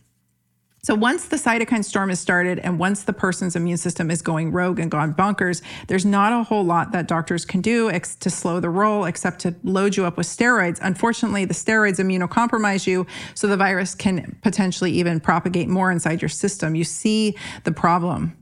So 0.86 0.96
once 0.96 1.28
the 1.28 1.38
cytokine 1.38 1.86
storm 1.86 2.10
is 2.10 2.20
started 2.20 2.60
and 2.60 2.78
once 2.78 3.04
the 3.04 3.14
person's 3.14 3.56
immune 3.56 3.78
system 3.78 4.12
is 4.12 4.22
going 4.22 4.52
rogue 4.52 4.80
and 4.80 4.92
gone 4.92 5.14
bonkers, 5.14 5.62
there's 5.88 6.06
not 6.06 6.34
a 6.34 6.44
whole 6.44 6.66
lot 6.66 6.92
that 6.92 7.08
doctors 7.08 7.46
can 7.46 7.62
do 7.62 7.90
ex- 7.90 8.16
to 8.18 8.30
slow 8.30 8.60
the 8.60 8.70
roll 8.70 9.06
except 9.06 9.40
to 9.40 9.56
load 9.64 9.96
you 9.96 10.04
up 10.04 10.18
with 10.18 10.28
steroids. 10.28 10.80
Unfortunately, 10.82 11.46
the 11.46 11.54
steroids 11.54 12.00
immunocompromise 12.00 12.86
you, 12.86 13.08
so 13.34 13.48
the 13.48 13.56
virus 13.56 13.96
can 13.96 14.38
potentially 14.42 14.92
even 14.92 15.22
propagate 15.22 15.70
more 15.70 15.90
inside 15.90 16.22
your 16.22 16.28
system. 16.28 16.76
You 16.76 16.84
see 16.84 17.38
the 17.64 17.72
problem. 17.72 18.36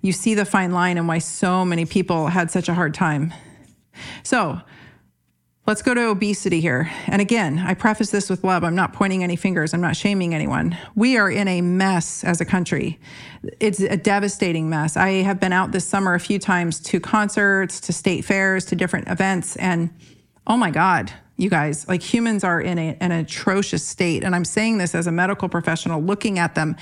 You 0.00 0.12
see 0.12 0.34
the 0.34 0.44
fine 0.44 0.70
line 0.70 0.96
and 0.96 1.08
why 1.08 1.18
so 1.18 1.64
many 1.64 1.86
people 1.86 2.28
had 2.28 2.52
such 2.52 2.68
a 2.68 2.74
hard 2.74 2.94
time. 2.94 3.34
So, 4.22 4.60
Let's 5.66 5.80
go 5.80 5.94
to 5.94 6.08
obesity 6.08 6.60
here. 6.60 6.90
And 7.06 7.22
again, 7.22 7.58
I 7.58 7.72
preface 7.72 8.10
this 8.10 8.28
with 8.28 8.44
love. 8.44 8.64
I'm 8.64 8.74
not 8.74 8.92
pointing 8.92 9.24
any 9.24 9.34
fingers, 9.34 9.72
I'm 9.72 9.80
not 9.80 9.96
shaming 9.96 10.34
anyone. 10.34 10.76
We 10.94 11.16
are 11.16 11.30
in 11.30 11.48
a 11.48 11.62
mess 11.62 12.22
as 12.22 12.42
a 12.42 12.44
country. 12.44 12.98
It's 13.60 13.80
a 13.80 13.96
devastating 13.96 14.68
mess. 14.68 14.94
I 14.94 15.22
have 15.22 15.40
been 15.40 15.54
out 15.54 15.72
this 15.72 15.86
summer 15.86 16.12
a 16.12 16.20
few 16.20 16.38
times 16.38 16.80
to 16.80 17.00
concerts, 17.00 17.80
to 17.80 17.94
state 17.94 18.26
fairs, 18.26 18.66
to 18.66 18.76
different 18.76 19.08
events, 19.08 19.56
and 19.56 19.88
oh 20.46 20.58
my 20.58 20.70
God, 20.70 21.10
you 21.36 21.50
guys, 21.50 21.88
like 21.88 22.00
humans 22.00 22.44
are 22.44 22.60
in 22.60 22.78
a, 22.78 22.96
an 23.00 23.10
atrocious 23.10 23.84
state. 23.84 24.22
And 24.22 24.36
I'm 24.36 24.44
saying 24.44 24.78
this 24.78 24.94
as 24.94 25.08
a 25.08 25.12
medical 25.12 25.48
professional 25.48 26.00
looking 26.00 26.38
at 26.38 26.54
them. 26.54 26.76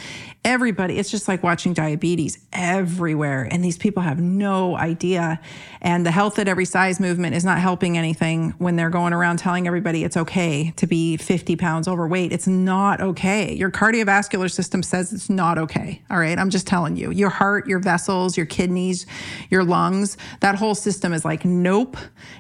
Everybody, 0.44 0.98
it's 0.98 1.10
just 1.10 1.26
like 1.26 1.42
watching 1.42 1.72
diabetes 1.72 2.38
everywhere. 2.52 3.48
And 3.50 3.64
these 3.64 3.78
people 3.78 4.02
have 4.02 4.20
no 4.20 4.76
idea. 4.76 5.40
And 5.80 6.04
the 6.04 6.10
health 6.10 6.38
at 6.38 6.48
every 6.48 6.66
size 6.66 7.00
movement 7.00 7.34
is 7.34 7.46
not 7.46 7.60
helping 7.60 7.96
anything 7.96 8.50
when 8.58 8.76
they're 8.76 8.90
going 8.90 9.14
around 9.14 9.38
telling 9.38 9.66
everybody 9.66 10.04
it's 10.04 10.18
okay 10.18 10.72
to 10.76 10.86
be 10.86 11.16
50 11.16 11.56
pounds 11.56 11.88
overweight. 11.88 12.30
It's 12.30 12.46
not 12.46 13.00
okay. 13.00 13.54
Your 13.54 13.70
cardiovascular 13.70 14.50
system 14.50 14.82
says 14.82 15.14
it's 15.14 15.30
not 15.30 15.56
okay. 15.56 16.02
All 16.10 16.18
right. 16.18 16.38
I'm 16.38 16.50
just 16.50 16.66
telling 16.66 16.96
you. 16.96 17.10
Your 17.10 17.30
heart, 17.30 17.66
your 17.66 17.78
vessels, 17.78 18.36
your 18.36 18.46
kidneys, 18.46 19.06
your 19.48 19.64
lungs, 19.64 20.18
that 20.40 20.56
whole 20.56 20.74
system 20.74 21.14
is 21.14 21.24
like, 21.24 21.46
nope, 21.46 21.96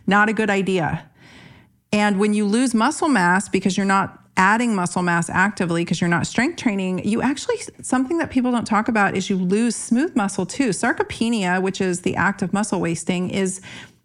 not 0.06 0.28
a 0.28 0.34
good 0.34 0.50
idea. 0.50 1.08
And 1.92 2.18
when 2.18 2.32
you 2.32 2.46
lose 2.46 2.74
muscle 2.74 3.08
mass 3.08 3.48
because 3.48 3.76
you're 3.76 3.86
not 3.86 4.18
adding 4.36 4.74
muscle 4.74 5.02
mass 5.02 5.28
actively 5.28 5.84
because 5.84 6.00
you're 6.00 6.08
not 6.08 6.26
strength 6.26 6.56
training, 6.56 7.06
you 7.06 7.20
actually, 7.20 7.56
something 7.82 8.18
that 8.18 8.30
people 8.30 8.50
don't 8.50 8.66
talk 8.66 8.88
about 8.88 9.14
is 9.14 9.28
you 9.28 9.36
lose 9.36 9.76
smooth 9.76 10.16
muscle 10.16 10.46
too. 10.46 10.70
Sarcopenia, 10.70 11.60
which 11.60 11.80
is 11.80 12.00
the 12.00 12.16
act 12.16 12.40
of 12.40 12.52
muscle 12.52 12.80
wasting, 12.80 13.28
is 13.28 13.60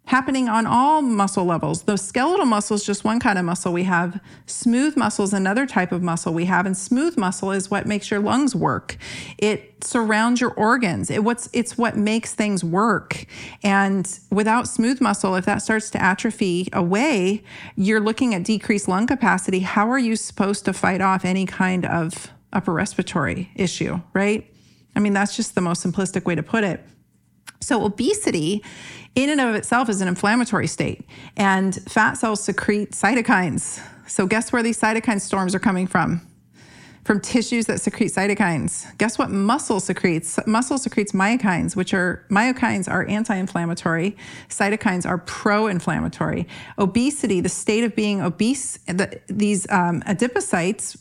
happening 0.08 0.48
on 0.48 0.66
all 0.66 1.02
muscle 1.02 1.44
levels. 1.44 1.82
The 1.82 1.98
skeletal 1.98 2.46
muscle 2.46 2.74
is 2.74 2.82
just 2.82 3.04
one 3.04 3.20
kind 3.20 3.38
of 3.38 3.44
muscle 3.44 3.74
we 3.74 3.84
have. 3.84 4.18
Smooth 4.46 4.96
muscle 4.96 5.22
is 5.22 5.34
another 5.34 5.66
type 5.66 5.92
of 5.92 6.02
muscle 6.02 6.32
we 6.32 6.46
have, 6.46 6.64
and 6.64 6.74
smooth 6.74 7.18
muscle 7.18 7.52
is 7.52 7.70
what 7.70 7.86
makes 7.86 8.10
your 8.10 8.18
lungs 8.18 8.54
work. 8.54 8.96
It 9.36 9.84
surrounds 9.84 10.40
your 10.40 10.52
organs. 10.52 11.10
It 11.10 11.24
what's 11.24 11.50
it's 11.52 11.76
what 11.76 11.98
makes 11.98 12.32
things 12.32 12.64
work. 12.64 13.26
And 13.62 14.18
without 14.30 14.66
smooth 14.66 14.98
muscle, 15.02 15.34
if 15.34 15.44
that 15.44 15.58
starts 15.58 15.90
to 15.90 16.02
atrophy 16.02 16.70
away, 16.72 17.44
you're 17.76 18.00
looking 18.00 18.34
at 18.34 18.44
decreased 18.44 18.88
lung 18.88 19.06
capacity. 19.06 19.60
How 19.60 19.90
are 19.90 19.98
you 19.98 20.16
supposed 20.16 20.64
to 20.64 20.72
fight 20.72 21.02
off 21.02 21.26
any 21.26 21.44
kind 21.44 21.84
of 21.84 22.32
upper 22.50 22.72
respiratory 22.72 23.50
issue, 23.54 24.00
right? 24.14 24.50
I 24.96 25.00
mean, 25.00 25.12
that's 25.12 25.36
just 25.36 25.54
the 25.54 25.60
most 25.60 25.86
simplistic 25.86 26.24
way 26.24 26.34
to 26.34 26.42
put 26.42 26.64
it. 26.64 26.82
So, 27.60 27.84
obesity 27.84 28.62
in 29.14 29.30
and 29.30 29.40
of 29.40 29.54
itself 29.54 29.88
is 29.88 30.00
an 30.00 30.08
inflammatory 30.08 30.66
state, 30.68 31.04
and 31.36 31.74
fat 31.90 32.14
cells 32.14 32.42
secrete 32.42 32.92
cytokines. 32.92 33.82
So, 34.06 34.26
guess 34.26 34.52
where 34.52 34.62
these 34.62 34.80
cytokine 34.80 35.20
storms 35.20 35.54
are 35.54 35.58
coming 35.58 35.86
from? 35.86 36.22
From 37.04 37.20
tissues 37.20 37.66
that 37.66 37.80
secrete 37.80 38.12
cytokines. 38.12 38.86
Guess 38.98 39.18
what 39.18 39.30
muscle 39.30 39.80
secretes? 39.80 40.38
Muscle 40.46 40.76
secretes 40.76 41.12
myokines, 41.12 41.74
which 41.74 41.94
are 41.94 42.26
myokines 42.30 42.88
are 42.88 43.06
anti-inflammatory, 43.06 44.14
cytokines 44.50 45.06
are 45.06 45.18
pro-inflammatory. 45.18 46.46
Obesity, 46.78 47.40
the 47.40 47.48
state 47.48 47.82
of 47.82 47.96
being 47.96 48.20
obese, 48.20 48.78
the, 48.86 49.20
these 49.26 49.66
um, 49.70 50.02
adipocytes 50.02 50.98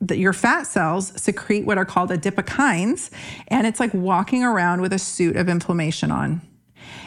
the, 0.00 0.16
your 0.16 0.32
fat 0.32 0.64
cells 0.64 1.12
secrete 1.20 1.64
what 1.64 1.78
are 1.78 1.84
called 1.84 2.10
adipokines, 2.10 3.10
and 3.48 3.66
it's 3.66 3.80
like 3.80 3.94
walking 3.94 4.42
around 4.42 4.80
with 4.80 4.92
a 4.92 4.98
suit 4.98 5.36
of 5.36 5.48
inflammation 5.48 6.10
on. 6.10 6.42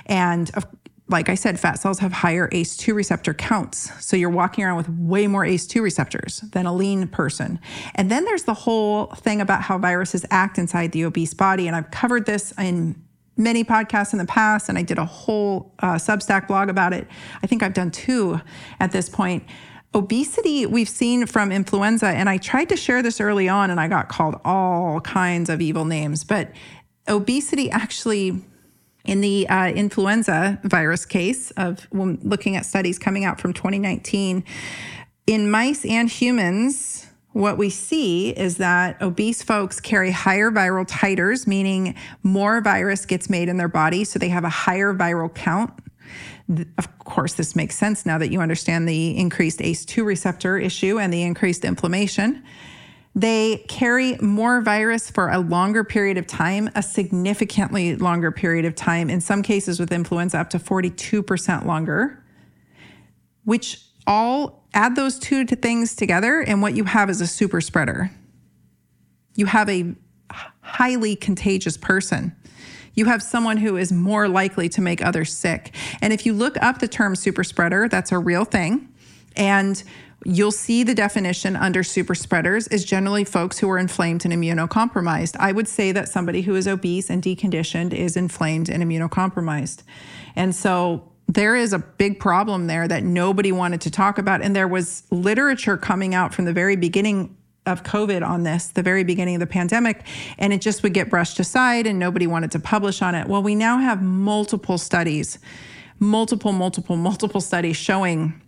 And 0.05 0.49
like 1.09 1.29
I 1.29 1.35
said, 1.35 1.59
fat 1.59 1.79
cells 1.79 1.99
have 1.99 2.11
higher 2.11 2.49
ACE2 2.49 2.93
receptor 2.93 3.33
counts. 3.33 3.91
So 4.05 4.17
you're 4.17 4.29
walking 4.29 4.63
around 4.63 4.77
with 4.77 4.89
way 4.89 5.27
more 5.27 5.45
ACE2 5.45 5.81
receptors 5.81 6.41
than 6.51 6.65
a 6.65 6.73
lean 6.73 7.07
person. 7.07 7.59
And 7.95 8.11
then 8.11 8.25
there's 8.25 8.43
the 8.43 8.53
whole 8.53 9.07
thing 9.07 9.39
about 9.39 9.61
how 9.61 9.77
viruses 9.77 10.25
act 10.31 10.57
inside 10.57 10.91
the 10.91 11.05
obese 11.05 11.33
body. 11.33 11.67
And 11.67 11.75
I've 11.75 11.91
covered 11.91 12.25
this 12.25 12.53
in 12.57 13.01
many 13.37 13.63
podcasts 13.63 14.11
in 14.11 14.19
the 14.19 14.25
past, 14.25 14.67
and 14.67 14.77
I 14.77 14.81
did 14.81 14.97
a 14.97 15.05
whole 15.05 15.73
uh, 15.79 15.95
Substack 15.95 16.47
blog 16.47 16.69
about 16.69 16.91
it. 16.91 17.07
I 17.41 17.47
think 17.47 17.63
I've 17.63 17.73
done 17.73 17.91
two 17.91 18.41
at 18.79 18.91
this 18.91 19.07
point. 19.07 19.43
Obesity, 19.97 20.67
we've 20.67 20.87
seen 20.87 21.25
from 21.25 21.51
influenza, 21.51 22.05
and 22.05 22.29
I 22.29 22.37
tried 22.37 22.69
to 22.69 22.77
share 22.77 23.01
this 23.01 23.19
early 23.19 23.49
on 23.49 23.71
and 23.71 23.79
I 23.79 23.87
got 23.87 24.09
called 24.09 24.39
all 24.45 25.01
kinds 25.01 25.49
of 25.49 25.59
evil 25.59 25.85
names, 25.85 26.23
but 26.23 26.51
obesity 27.07 27.71
actually 27.71 28.39
in 29.05 29.21
the 29.21 29.49
uh, 29.49 29.69
influenza 29.69 30.59
virus 30.63 31.03
case 31.03 31.49
of 31.51 31.87
when 31.89 32.19
looking 32.21 32.55
at 32.55 32.67
studies 32.67 32.99
coming 32.99 33.25
out 33.25 33.41
from 33.41 33.53
2019 33.53 34.43
in 35.25 35.49
mice 35.49 35.83
and 35.83 36.09
humans 36.09 37.07
what 37.31 37.57
we 37.57 37.69
see 37.69 38.31
is 38.31 38.57
that 38.57 39.01
obese 39.01 39.41
folks 39.41 39.79
carry 39.79 40.11
higher 40.11 40.51
viral 40.51 40.85
titers 40.85 41.47
meaning 41.47 41.95
more 42.21 42.59
virus 42.59 43.05
gets 43.05 43.29
made 43.29 43.47
in 43.47 43.55
their 43.55 43.69
body 43.69 44.03
so 44.03 44.19
they 44.19 44.29
have 44.29 44.43
a 44.43 44.49
higher 44.49 44.93
viral 44.93 45.33
count 45.33 45.71
of 46.77 46.99
course, 46.99 47.33
this 47.33 47.55
makes 47.55 47.75
sense 47.75 48.05
now 48.05 48.17
that 48.17 48.31
you 48.31 48.39
understand 48.39 48.87
the 48.87 49.17
increased 49.17 49.59
ACE2 49.59 50.05
receptor 50.05 50.57
issue 50.57 50.99
and 50.99 51.11
the 51.11 51.23
increased 51.23 51.65
inflammation. 51.65 52.43
They 53.15 53.65
carry 53.67 54.15
more 54.17 54.61
virus 54.61 55.09
for 55.09 55.29
a 55.29 55.39
longer 55.39 55.83
period 55.83 56.17
of 56.17 56.27
time, 56.27 56.69
a 56.75 56.83
significantly 56.83 57.95
longer 57.95 58.31
period 58.31 58.63
of 58.65 58.75
time, 58.75 59.09
in 59.09 59.21
some 59.21 59.41
cases 59.41 59.79
with 59.79 59.91
influenza, 59.91 60.37
up 60.37 60.51
to 60.51 60.59
42% 60.59 61.65
longer, 61.65 62.23
which 63.43 63.83
all 64.05 64.67
add 64.73 64.95
those 64.95 65.17
two 65.19 65.45
things 65.45 65.95
together, 65.95 66.41
and 66.41 66.61
what 66.61 66.75
you 66.75 66.83
have 66.83 67.09
is 67.09 67.19
a 67.19 67.27
super 67.27 67.59
spreader. 67.59 68.11
You 69.35 69.47
have 69.47 69.67
a 69.67 69.95
highly 70.67 71.15
contagious 71.15 71.77
person 71.77 72.35
you 72.97 73.05
have 73.05 73.21
someone 73.21 73.57
who 73.57 73.77
is 73.77 73.91
more 73.91 74.27
likely 74.27 74.67
to 74.69 74.81
make 74.81 75.05
others 75.05 75.31
sick. 75.31 75.73
And 76.01 76.11
if 76.11 76.25
you 76.25 76.33
look 76.33 76.57
up 76.63 76.79
the 76.79 76.87
term 76.87 77.15
super 77.15 77.43
spreader, 77.43 77.87
that's 77.87 78.11
a 78.11 78.17
real 78.17 78.43
thing. 78.43 78.91
And 79.35 79.81
you'll 80.25 80.51
see 80.51 80.83
the 80.83 80.95
definition 80.95 81.55
under 81.55 81.83
super 81.83 82.15
spreaders 82.15 82.67
is 82.69 82.83
generally 82.83 83.23
folks 83.23 83.59
who 83.59 83.69
are 83.69 83.77
inflamed 83.77 84.25
and 84.25 84.33
immunocompromised. 84.33 85.35
I 85.39 85.51
would 85.51 85.67
say 85.67 85.91
that 85.91 86.09
somebody 86.09 86.41
who 86.41 86.55
is 86.55 86.67
obese 86.67 87.11
and 87.11 87.21
deconditioned 87.21 87.93
is 87.93 88.17
inflamed 88.17 88.67
and 88.67 88.83
immunocompromised. 88.83 89.83
And 90.35 90.55
so 90.55 91.11
there 91.27 91.55
is 91.55 91.73
a 91.73 91.79
big 91.79 92.19
problem 92.19 92.65
there 92.65 92.87
that 92.87 93.03
nobody 93.03 93.51
wanted 93.51 93.81
to 93.81 93.91
talk 93.91 94.17
about. 94.17 94.41
And 94.41 94.55
there 94.55 94.67
was 94.67 95.03
literature 95.11 95.77
coming 95.77 96.15
out 96.15 96.33
from 96.33 96.45
the 96.45 96.53
very 96.53 96.75
beginning 96.75 97.37
of 97.67 97.83
COVID 97.83 98.25
on 98.25 98.43
this, 98.43 98.67
the 98.67 98.81
very 98.81 99.03
beginning 99.03 99.35
of 99.35 99.39
the 99.41 99.47
pandemic, 99.47 100.03
and 100.37 100.53
it 100.53 100.61
just 100.61 100.81
would 100.83 100.93
get 100.93 101.09
brushed 101.09 101.39
aside 101.39 101.85
and 101.85 101.99
nobody 101.99 102.25
wanted 102.25 102.51
to 102.51 102.59
publish 102.59 103.01
on 103.01 103.13
it. 103.13 103.27
Well, 103.27 103.43
we 103.43 103.53
now 103.53 103.77
have 103.77 104.01
multiple 104.01 104.77
studies, 104.77 105.37
multiple, 105.99 106.53
multiple, 106.53 106.95
multiple 106.95 107.41
studies 107.41 107.77
showing 107.77 108.41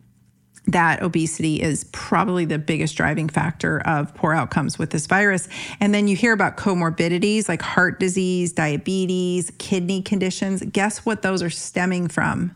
that 0.67 1.01
obesity 1.01 1.61
is 1.61 1.85
probably 1.85 2.45
the 2.45 2.59
biggest 2.59 2.95
driving 2.95 3.27
factor 3.27 3.79
of 3.87 4.13
poor 4.13 4.33
outcomes 4.33 4.77
with 4.77 4.91
this 4.91 5.07
virus. 5.07 5.47
And 5.79 5.93
then 5.93 6.07
you 6.07 6.15
hear 6.15 6.33
about 6.33 6.57
comorbidities 6.57 7.49
like 7.49 7.61
heart 7.61 7.99
disease, 7.99 8.53
diabetes, 8.53 9.51
kidney 9.57 10.01
conditions. 10.01 10.61
Guess 10.61 11.05
what 11.05 11.21
those 11.21 11.41
are 11.41 11.49
stemming 11.49 12.07
from? 12.07 12.55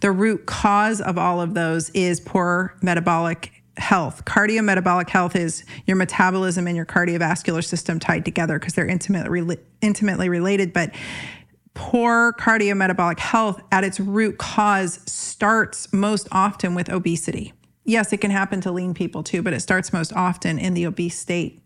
The 0.00 0.10
root 0.10 0.46
cause 0.46 1.00
of 1.00 1.16
all 1.16 1.40
of 1.40 1.54
those 1.54 1.90
is 1.90 2.20
poor 2.20 2.76
metabolic 2.82 3.61
health. 3.76 4.24
Cardiometabolic 4.24 5.08
health 5.08 5.34
is 5.34 5.64
your 5.86 5.96
metabolism 5.96 6.66
and 6.66 6.76
your 6.76 6.86
cardiovascular 6.86 7.64
system 7.64 7.98
tied 7.98 8.24
together 8.24 8.58
because 8.58 8.74
they're 8.74 8.86
intimately 8.86 9.58
intimately 9.80 10.28
related, 10.28 10.72
but 10.72 10.94
poor 11.74 12.34
cardiometabolic 12.38 13.18
health 13.18 13.62
at 13.72 13.84
its 13.84 13.98
root 13.98 14.38
cause 14.38 15.00
starts 15.06 15.92
most 15.92 16.28
often 16.30 16.74
with 16.74 16.90
obesity. 16.90 17.52
Yes, 17.84 18.12
it 18.12 18.18
can 18.18 18.30
happen 18.30 18.60
to 18.60 18.70
lean 18.70 18.94
people 18.94 19.22
too, 19.22 19.42
but 19.42 19.52
it 19.52 19.60
starts 19.60 19.92
most 19.92 20.12
often 20.12 20.58
in 20.58 20.74
the 20.74 20.86
obese 20.86 21.18
state. 21.18 21.60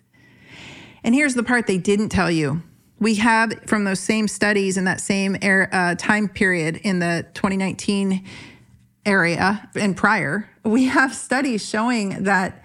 And 1.04 1.14
here's 1.14 1.34
the 1.34 1.42
part 1.42 1.66
they 1.66 1.78
didn't 1.78 2.08
tell 2.08 2.30
you. 2.30 2.62
We 2.98 3.16
have 3.16 3.52
from 3.66 3.84
those 3.84 4.00
same 4.00 4.26
studies 4.26 4.78
in 4.78 4.84
that 4.84 5.00
same 5.00 5.36
uh, 5.42 5.96
time 5.96 6.28
period 6.28 6.76
in 6.82 7.00
the 7.00 7.26
2019 7.34 8.24
area 9.04 9.68
and 9.74 9.96
prior, 9.96 10.48
we 10.66 10.86
have 10.86 11.14
studies 11.14 11.66
showing 11.66 12.24
that 12.24 12.64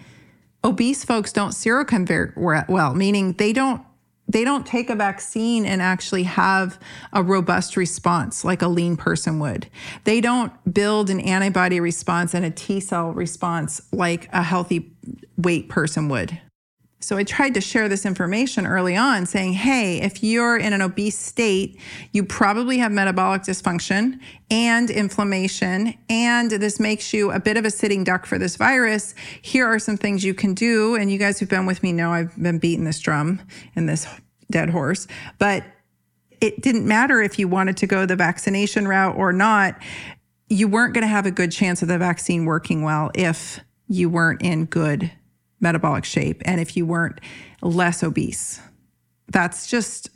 obese 0.63 1.03
folks 1.05 1.31
don't 1.31 1.51
seroconvert 1.51 2.33
well, 2.67 2.93
meaning 2.93 3.33
they 3.33 3.53
don't 3.53 3.81
they 4.27 4.45
don't 4.45 4.65
take 4.65 4.89
a 4.89 4.95
vaccine 4.95 5.65
and 5.65 5.81
actually 5.81 6.23
have 6.23 6.79
a 7.11 7.21
robust 7.21 7.75
response 7.75 8.45
like 8.45 8.61
a 8.61 8.67
lean 8.67 8.95
person 8.95 9.39
would. 9.39 9.67
They 10.05 10.21
don't 10.21 10.53
build 10.73 11.09
an 11.09 11.19
antibody 11.19 11.81
response 11.81 12.33
and 12.33 12.45
a 12.45 12.51
T 12.51 12.79
cell 12.79 13.11
response 13.11 13.81
like 13.91 14.29
a 14.31 14.41
healthy 14.41 14.93
weight 15.37 15.67
person 15.67 16.07
would. 16.07 16.39
So 17.03 17.17
I 17.17 17.23
tried 17.23 17.55
to 17.55 17.61
share 17.61 17.89
this 17.89 18.05
information 18.05 18.67
early 18.67 18.95
on 18.95 19.25
saying, 19.25 19.53
hey, 19.53 19.99
if 20.01 20.21
you're 20.23 20.55
in 20.55 20.71
an 20.71 20.83
obese 20.83 21.17
state, 21.17 21.79
you 22.13 22.23
probably 22.23 22.77
have 22.77 22.91
metabolic 22.91 23.41
dysfunction 23.41 24.19
and 24.51 24.89
inflammation, 24.91 25.95
and 26.09 26.51
this 26.51 26.79
makes 26.79 27.11
you 27.11 27.31
a 27.31 27.39
bit 27.39 27.57
of 27.57 27.65
a 27.65 27.71
sitting 27.71 28.03
duck 28.03 28.27
for 28.27 28.37
this 28.37 28.55
virus. 28.55 29.15
Here 29.41 29.65
are 29.65 29.79
some 29.79 29.97
things 29.97 30.23
you 30.23 30.35
can 30.35 30.53
do. 30.53 30.95
And 30.95 31.11
you 31.11 31.17
guys 31.17 31.39
who've 31.39 31.49
been 31.49 31.65
with 31.65 31.81
me 31.81 31.91
know 31.91 32.11
I've 32.11 32.35
been 32.41 32.59
beating 32.59 32.85
this 32.85 32.99
drum 32.99 33.41
and 33.75 33.89
this 33.89 34.07
dead 34.51 34.69
horse, 34.69 35.07
but 35.39 35.63
it 36.39 36.61
didn't 36.61 36.87
matter 36.87 37.21
if 37.21 37.39
you 37.39 37.47
wanted 37.47 37.77
to 37.77 37.87
go 37.87 38.05
the 38.05 38.15
vaccination 38.15 38.87
route 38.87 39.15
or 39.15 39.33
not. 39.33 39.81
You 40.49 40.67
weren't 40.67 40.93
going 40.93 41.03
to 41.03 41.07
have 41.07 41.25
a 41.25 41.31
good 41.31 41.51
chance 41.51 41.81
of 41.81 41.87
the 41.87 41.97
vaccine 41.97 42.45
working 42.45 42.83
well 42.83 43.09
if 43.15 43.59
you 43.87 44.09
weren't 44.09 44.41
in 44.43 44.65
good 44.65 45.11
metabolic 45.61 46.03
shape 46.03 46.41
and 46.45 46.59
if 46.59 46.75
you 46.75 46.85
weren't 46.85 47.19
less 47.61 48.03
obese. 48.03 48.59
That's 49.31 49.67
just 49.67 50.09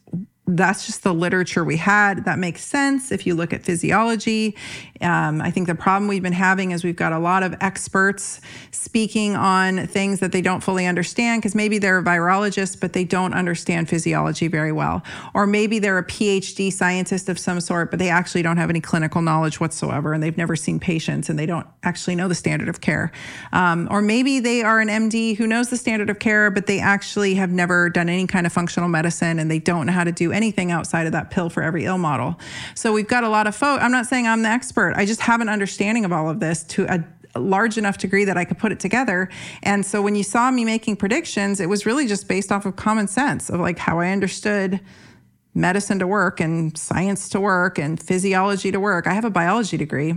that's 0.47 0.85
just 0.85 1.03
the 1.03 1.13
literature 1.13 1.63
we 1.63 1.77
had. 1.77 2.25
That 2.25 2.37
makes 2.37 2.63
sense 2.63 3.11
if 3.11 3.25
you 3.25 3.33
look 3.33 3.51
at 3.51 3.63
physiology. 3.63 4.55
Um, 5.01 5.41
I 5.41 5.49
think 5.49 5.67
the 5.67 5.75
problem 5.75 6.07
we've 6.07 6.21
been 6.21 6.33
having 6.33 6.71
is 6.71 6.83
we've 6.83 6.95
got 6.95 7.13
a 7.13 7.19
lot 7.19 7.41
of 7.41 7.55
experts 7.61 8.39
speaking 8.71 9.35
on 9.35 9.87
things 9.87 10.19
that 10.19 10.31
they 10.31 10.41
don't 10.41 10.61
fully 10.61 10.85
understand 10.85 11.41
because 11.41 11.55
maybe 11.55 11.79
they're 11.79 11.97
a 11.97 12.03
virologist, 12.03 12.79
but 12.79 12.93
they 12.93 13.03
don't 13.03 13.33
understand 13.33 13.89
physiology 13.89 14.47
very 14.47 14.71
well. 14.71 15.03
Or 15.33 15.47
maybe 15.47 15.79
they're 15.79 15.97
a 15.97 16.05
PhD 16.05 16.71
scientist 16.71 17.27
of 17.27 17.39
some 17.39 17.59
sort, 17.59 17.89
but 17.89 17.97
they 17.97 18.09
actually 18.09 18.43
don't 18.43 18.57
have 18.57 18.69
any 18.69 18.81
clinical 18.81 19.23
knowledge 19.23 19.59
whatsoever 19.59 20.13
and 20.13 20.21
they've 20.21 20.37
never 20.37 20.55
seen 20.55 20.79
patients 20.79 21.27
and 21.27 21.39
they 21.39 21.47
don't 21.47 21.65
actually 21.81 22.15
know 22.15 22.27
the 22.27 22.35
standard 22.35 22.69
of 22.69 22.81
care. 22.81 23.11
Um, 23.51 23.87
or 23.89 24.01
maybe 24.01 24.39
they 24.39 24.61
are 24.61 24.79
an 24.79 24.89
MD 24.89 25.35
who 25.35 25.47
knows 25.47 25.69
the 25.69 25.77
standard 25.77 26.11
of 26.11 26.19
care, 26.19 26.51
but 26.51 26.67
they 26.67 26.79
actually 26.79 27.33
have 27.35 27.49
never 27.49 27.89
done 27.89 28.09
any 28.09 28.27
kind 28.27 28.45
of 28.45 28.53
functional 28.53 28.89
medicine 28.89 29.39
and 29.39 29.49
they 29.49 29.59
don't 29.59 29.87
know 29.87 29.93
how 29.93 30.03
to 30.03 30.11
do 30.11 30.34
anything 30.35 30.71
outside 30.71 31.05
of 31.05 31.13
that 31.13 31.31
pill 31.31 31.49
for 31.49 31.63
every 31.63 31.85
ill 31.85 31.97
model. 31.97 32.39
So 32.75 32.93
we've 32.93 33.07
got 33.07 33.23
a 33.23 33.29
lot 33.29 33.47
of 33.47 33.55
folks. 33.55 33.81
I'm 33.83 33.91
not 33.91 34.05
saying 34.05 34.27
I'm 34.27 34.43
the 34.43 34.49
expert. 34.49 34.93
I 34.95 35.05
just 35.05 35.21
have 35.21 35.41
an 35.41 35.49
understanding 35.49 36.05
of 36.05 36.11
all 36.11 36.29
of 36.29 36.39
this 36.39 36.63
to 36.63 36.85
a 36.85 37.03
large 37.39 37.77
enough 37.77 37.97
degree 37.97 38.25
that 38.25 38.37
I 38.37 38.45
could 38.45 38.57
put 38.57 38.71
it 38.71 38.79
together. 38.79 39.29
And 39.63 39.85
so 39.85 40.01
when 40.01 40.15
you 40.15 40.23
saw 40.23 40.51
me 40.51 40.65
making 40.65 40.97
predictions, 40.97 41.59
it 41.59 41.67
was 41.67 41.85
really 41.85 42.07
just 42.07 42.27
based 42.27 42.51
off 42.51 42.65
of 42.65 42.75
common 42.75 43.07
sense 43.07 43.49
of 43.49 43.59
like 43.59 43.77
how 43.77 43.99
I 43.99 44.11
understood 44.11 44.79
medicine 45.53 45.99
to 45.99 46.07
work 46.07 46.39
and 46.39 46.77
science 46.77 47.29
to 47.29 47.39
work 47.39 47.79
and 47.79 48.01
physiology 48.01 48.71
to 48.71 48.79
work. 48.79 49.07
I 49.07 49.13
have 49.13 49.25
a 49.25 49.29
biology 49.29 49.77
degree. 49.77 50.15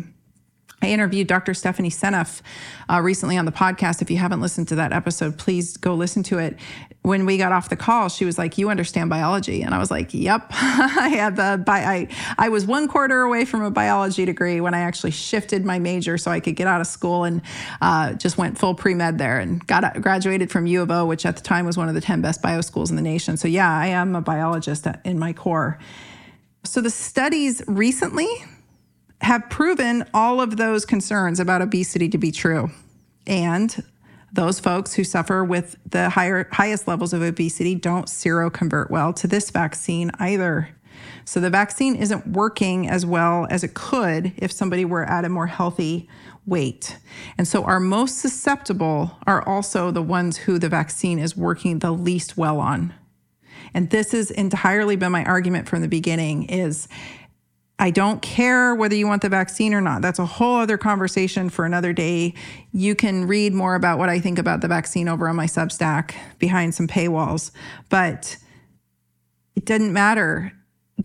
I 0.81 0.89
interviewed 0.89 1.27
Dr. 1.27 1.55
Stephanie 1.55 1.91
Seneff 1.91 2.41
uh, 2.89 3.01
recently 3.01 3.37
on 3.37 3.47
the 3.47 3.53
podcast. 3.53 4.01
If 4.01 4.11
you 4.11 4.19
haven't 4.19 4.41
listened 4.41 4.69
to 4.69 4.77
that 4.77 4.93
episode, 4.93 5.37
please 5.37 5.77
go 5.77 5.95
listen 5.95 6.23
to 6.25 6.39
it. 6.39 6.57
When 7.03 7.27
we 7.27 7.37
got 7.37 7.53
off 7.53 7.69
the 7.69 7.77
call, 7.77 8.09
she 8.09 8.25
was 8.25 8.39
like, 8.39 8.59
"You 8.59 8.71
understand 8.71 9.09
biology," 9.09 9.63
and 9.63 9.75
I 9.75 9.79
was 9.79 9.91
like, 9.91 10.13
"Yep, 10.13 10.47
I 10.51 11.09
have 11.17 11.39
a 11.39 11.59
bi- 11.59 11.85
I 11.85 12.09
I 12.37 12.49
was 12.49 12.67
one 12.67 12.87
quarter 12.87 13.23
away 13.23 13.45
from 13.45 13.63
a 13.63 13.71
biology 13.71 14.25
degree 14.25 14.61
when 14.61 14.75
I 14.75 14.81
actually 14.81 15.13
shifted 15.13 15.65
my 15.65 15.79
major 15.79 16.19
so 16.19 16.31
I 16.31 16.41
could 16.41 16.55
get 16.55 16.67
out 16.67 16.81
of 16.81 16.87
school 16.87 17.25
and 17.25 17.41
uh, 17.81 18.13
just 18.15 18.37
went 18.37 18.59
full 18.59 18.75
pre 18.75 18.95
med 18.95 19.19
there 19.19 19.39
and 19.39 19.67
got 19.67 20.01
graduated 20.01 20.51
from 20.51 20.67
U 20.67 20.83
of 20.83 20.91
O, 20.91 21.07
which 21.07 21.25
at 21.25 21.37
the 21.37 21.43
time 21.43 21.67
was 21.67 21.77
one 21.77 21.89
of 21.89 21.95
the 21.95 22.01
ten 22.01 22.21
best 22.21 22.43
bio 22.43 22.61
schools 22.61 22.91
in 22.91 22.97
the 22.97 23.03
nation. 23.03 23.37
So 23.37 23.49
yeah, 23.49 23.71
I 23.71 23.87
am 23.87 24.15
a 24.15 24.21
biologist 24.21 24.87
in 25.05 25.19
my 25.19 25.33
core. 25.33 25.79
So 26.65 26.81
the 26.81 26.91
studies 26.91 27.63
recently 27.67 28.29
have 29.21 29.49
proven 29.51 30.05
all 30.15 30.41
of 30.41 30.57
those 30.57 30.85
concerns 30.85 31.41
about 31.41 31.63
obesity 31.63 32.09
to 32.09 32.19
be 32.19 32.31
true. 32.31 32.71
And 33.27 33.83
those 34.33 34.61
folks 34.61 34.95
who 34.95 35.05
suffer 35.05 35.45
with 35.45 35.77
the 35.87 36.11
higher 36.11 36.49
highest 36.53 36.87
levels 36.87 37.13
of 37.13 37.23
obesity 37.23 37.75
don't 37.75 38.07
seroconvert 38.07 38.91
well 38.91 39.13
to 39.15 39.27
this 39.27 39.51
vaccine 39.51 40.11
either. 40.19 40.69
So 41.25 41.41
the 41.41 41.51
vaccine 41.51 41.95
isn't 41.95 42.27
working 42.27 42.89
as 42.89 43.07
well 43.07 43.47
as 43.51 43.65
it 43.65 43.75
could 43.75 44.33
if 44.37 44.51
somebody 44.53 44.85
were 44.85 45.05
at 45.05 45.25
a 45.25 45.29
more 45.29 45.47
healthy 45.47 46.09
weight. 46.47 46.97
And 47.37 47.47
so 47.47 47.65
our 47.65 47.81
most 47.81 48.19
susceptible 48.19 49.17
are 49.27 49.47
also 49.47 49.91
the 49.91 50.03
ones 50.03 50.39
who 50.39 50.59
the 50.59 50.69
vaccine 50.69 51.19
is 51.19 51.37
working 51.37 51.79
the 51.79 51.93
least 51.93 52.37
well 52.37 52.59
on. 52.59 52.95
And 53.75 53.91
this 53.91 54.13
has 54.13 54.31
entirely 54.31 54.97
been 54.97 55.13
my 55.13 55.25
argument 55.25 55.69
from 55.69 55.83
the 55.83 55.89
beginning 55.89 56.45
is 56.45 56.89
I 57.79 57.91
don't 57.91 58.21
care 58.21 58.75
whether 58.75 58.97
you 58.97 59.07
want 59.07 59.23
the 59.23 59.29
vaccine 59.29 59.73
or 59.73 59.81
not. 59.81 60.03
That's 60.03 60.19
a 60.19 60.27
whole 60.27 60.57
other 60.57 60.77
conversation 60.77 61.49
for 61.49 61.65
another 61.65 61.93
day. 61.93 62.35
You 62.73 62.97
can 62.97 63.27
read 63.27 63.55
more 63.55 63.77
about 63.77 63.99
what 63.99 64.09
I 64.09 64.19
think 64.19 64.39
about 64.39 64.63
the 64.63 64.69
vaccine 64.69 65.09
over 65.09 65.29
on 65.29 65.37
my 65.37 65.47
Substack 65.47 66.15
behind 66.39 66.75
some 66.75 66.89
paywalls. 66.89 67.53
But 67.89 68.37
it 69.55 69.65
didn't 69.65 69.93
matter 69.93 70.53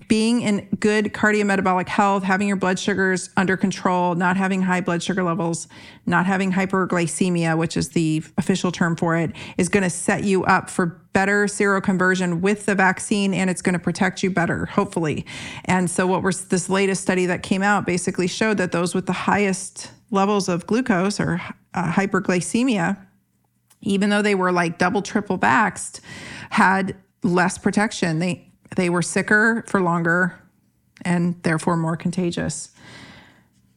being 0.08 0.42
in 0.42 0.68
good 0.80 1.14
cardiometabolic 1.14 1.88
health, 1.88 2.24
having 2.24 2.48
your 2.48 2.58
blood 2.58 2.80
sugars 2.80 3.30
under 3.38 3.58
control, 3.58 4.16
not 4.16 4.38
having 4.38 4.62
high 4.62 4.82
blood 4.82 5.02
sugar 5.02 5.24
levels, 5.24 5.68
not 6.06 6.26
having 6.26 6.52
hyperglycemia, 6.52 7.58
which 7.58 7.78
is 7.78 7.90
the 7.90 8.24
official 8.38 8.72
term 8.72 8.96
for 8.96 9.16
it, 9.16 9.32
is 9.58 9.70
going 9.70 9.84
to 9.84 9.90
set 9.90 10.24
you 10.24 10.44
up 10.46 10.70
for 10.70 11.02
better 11.14 11.46
seroconversion 11.46 12.42
with 12.42 12.66
the 12.66 12.76
vaccine 12.76 13.34
and 13.34 13.50
it's 13.50 13.62
going 13.62 13.74
to 13.74 13.80
protect 13.80 14.24
you 14.24 14.30
better, 14.30 14.66
hopefully. 14.66 15.26
And 15.66 15.90
so, 15.90 16.08
what 16.08 16.24
was 16.24 16.46
this 16.46 16.70
latest 16.70 17.02
study 17.02 17.26
that 17.28 17.44
came 17.44 17.62
out 17.62 17.86
basically 17.86 18.28
showed 18.28 18.58
that 18.58 18.72
those 18.72 18.96
with 18.96 19.06
the 19.06 19.14
highest 19.14 19.92
levels 20.12 20.50
of 20.50 20.68
glucose 20.68 21.20
or 21.20 21.42
uh, 21.74 21.92
hyperglycemia, 21.92 22.98
even 23.82 24.10
though 24.10 24.22
they 24.22 24.36
were 24.36 24.52
like 24.52 24.78
double, 24.78 25.02
triple 25.02 25.38
vaxxed, 25.38 26.00
had 26.52 26.96
less 27.24 27.58
protection. 27.58 28.20
They 28.20 28.53
they 28.76 28.90
were 28.90 29.02
sicker 29.02 29.64
for 29.68 29.82
longer 29.82 30.40
and 31.04 31.42
therefore 31.44 31.78
more 31.78 31.98
contagious. 31.98 32.70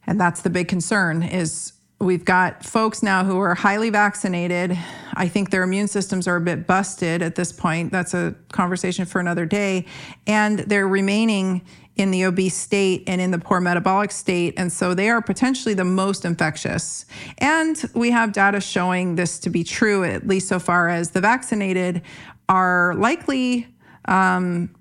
And 0.06 0.20
that's 0.20 0.42
the 0.42 0.50
big 0.50 0.68
concern 0.68 1.22
is 1.22 1.72
we've 1.98 2.24
got 2.24 2.64
folks 2.64 3.02
now 3.02 3.24
who 3.24 3.38
are 3.38 3.54
highly 3.54 3.90
vaccinated. 3.90 4.78
I 5.14 5.28
think 5.28 5.50
their 5.50 5.62
immune 5.62 5.88
systems 5.88 6.28
are 6.28 6.36
a 6.36 6.40
bit 6.40 6.66
busted 6.66 7.22
at 7.22 7.34
this 7.34 7.52
point. 7.52 7.90
That's 7.90 8.14
a 8.14 8.34
conversation 8.52 9.06
for 9.06 9.18
another 9.18 9.46
day. 9.46 9.86
And 10.26 10.60
they're 10.60 10.86
remaining 10.86 11.62
in 11.96 12.10
the 12.10 12.26
obese 12.26 12.54
state 12.54 13.04
and 13.06 13.20
in 13.20 13.30
the 13.30 13.38
poor 13.38 13.58
metabolic 13.58 14.12
state. 14.12 14.52
And 14.58 14.70
so 14.70 14.92
they 14.92 15.08
are 15.08 15.22
potentially 15.22 15.74
the 15.74 15.84
most 15.84 16.26
infectious. 16.26 17.06
And 17.38 17.82
we 17.94 18.10
have 18.10 18.32
data 18.32 18.60
showing 18.60 19.16
this 19.16 19.38
to 19.40 19.50
be 19.50 19.64
true, 19.64 20.04
at 20.04 20.26
least 20.26 20.48
so 20.48 20.58
far 20.58 20.90
as 20.90 21.12
the 21.12 21.22
vaccinated 21.22 22.02
are 22.50 22.94
likely 22.96 23.66
um, 24.04 24.75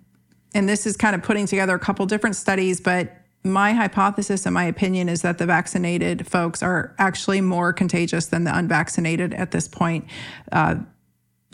and 0.55 0.69
this 0.69 0.87
is 0.87 0.95
kind 0.95 1.15
of 1.15 1.21
putting 1.21 1.45
together 1.45 1.75
a 1.75 1.79
couple 1.79 2.05
different 2.05 2.37
studies, 2.37 2.79
but 2.79 3.13
my 3.43 3.73
hypothesis 3.73 4.45
and 4.45 4.53
my 4.53 4.63
opinion 4.63 5.09
is 5.09 5.21
that 5.21 5.37
the 5.37 5.45
vaccinated 5.45 6.25
folks 6.25 6.63
are 6.63 6.95
actually 6.97 7.41
more 7.41 7.73
contagious 7.73 8.27
than 8.27 8.45
the 8.45 8.57
unvaccinated 8.57 9.33
at 9.33 9.51
this 9.51 9.67
point, 9.67 10.05
uh, 10.51 10.75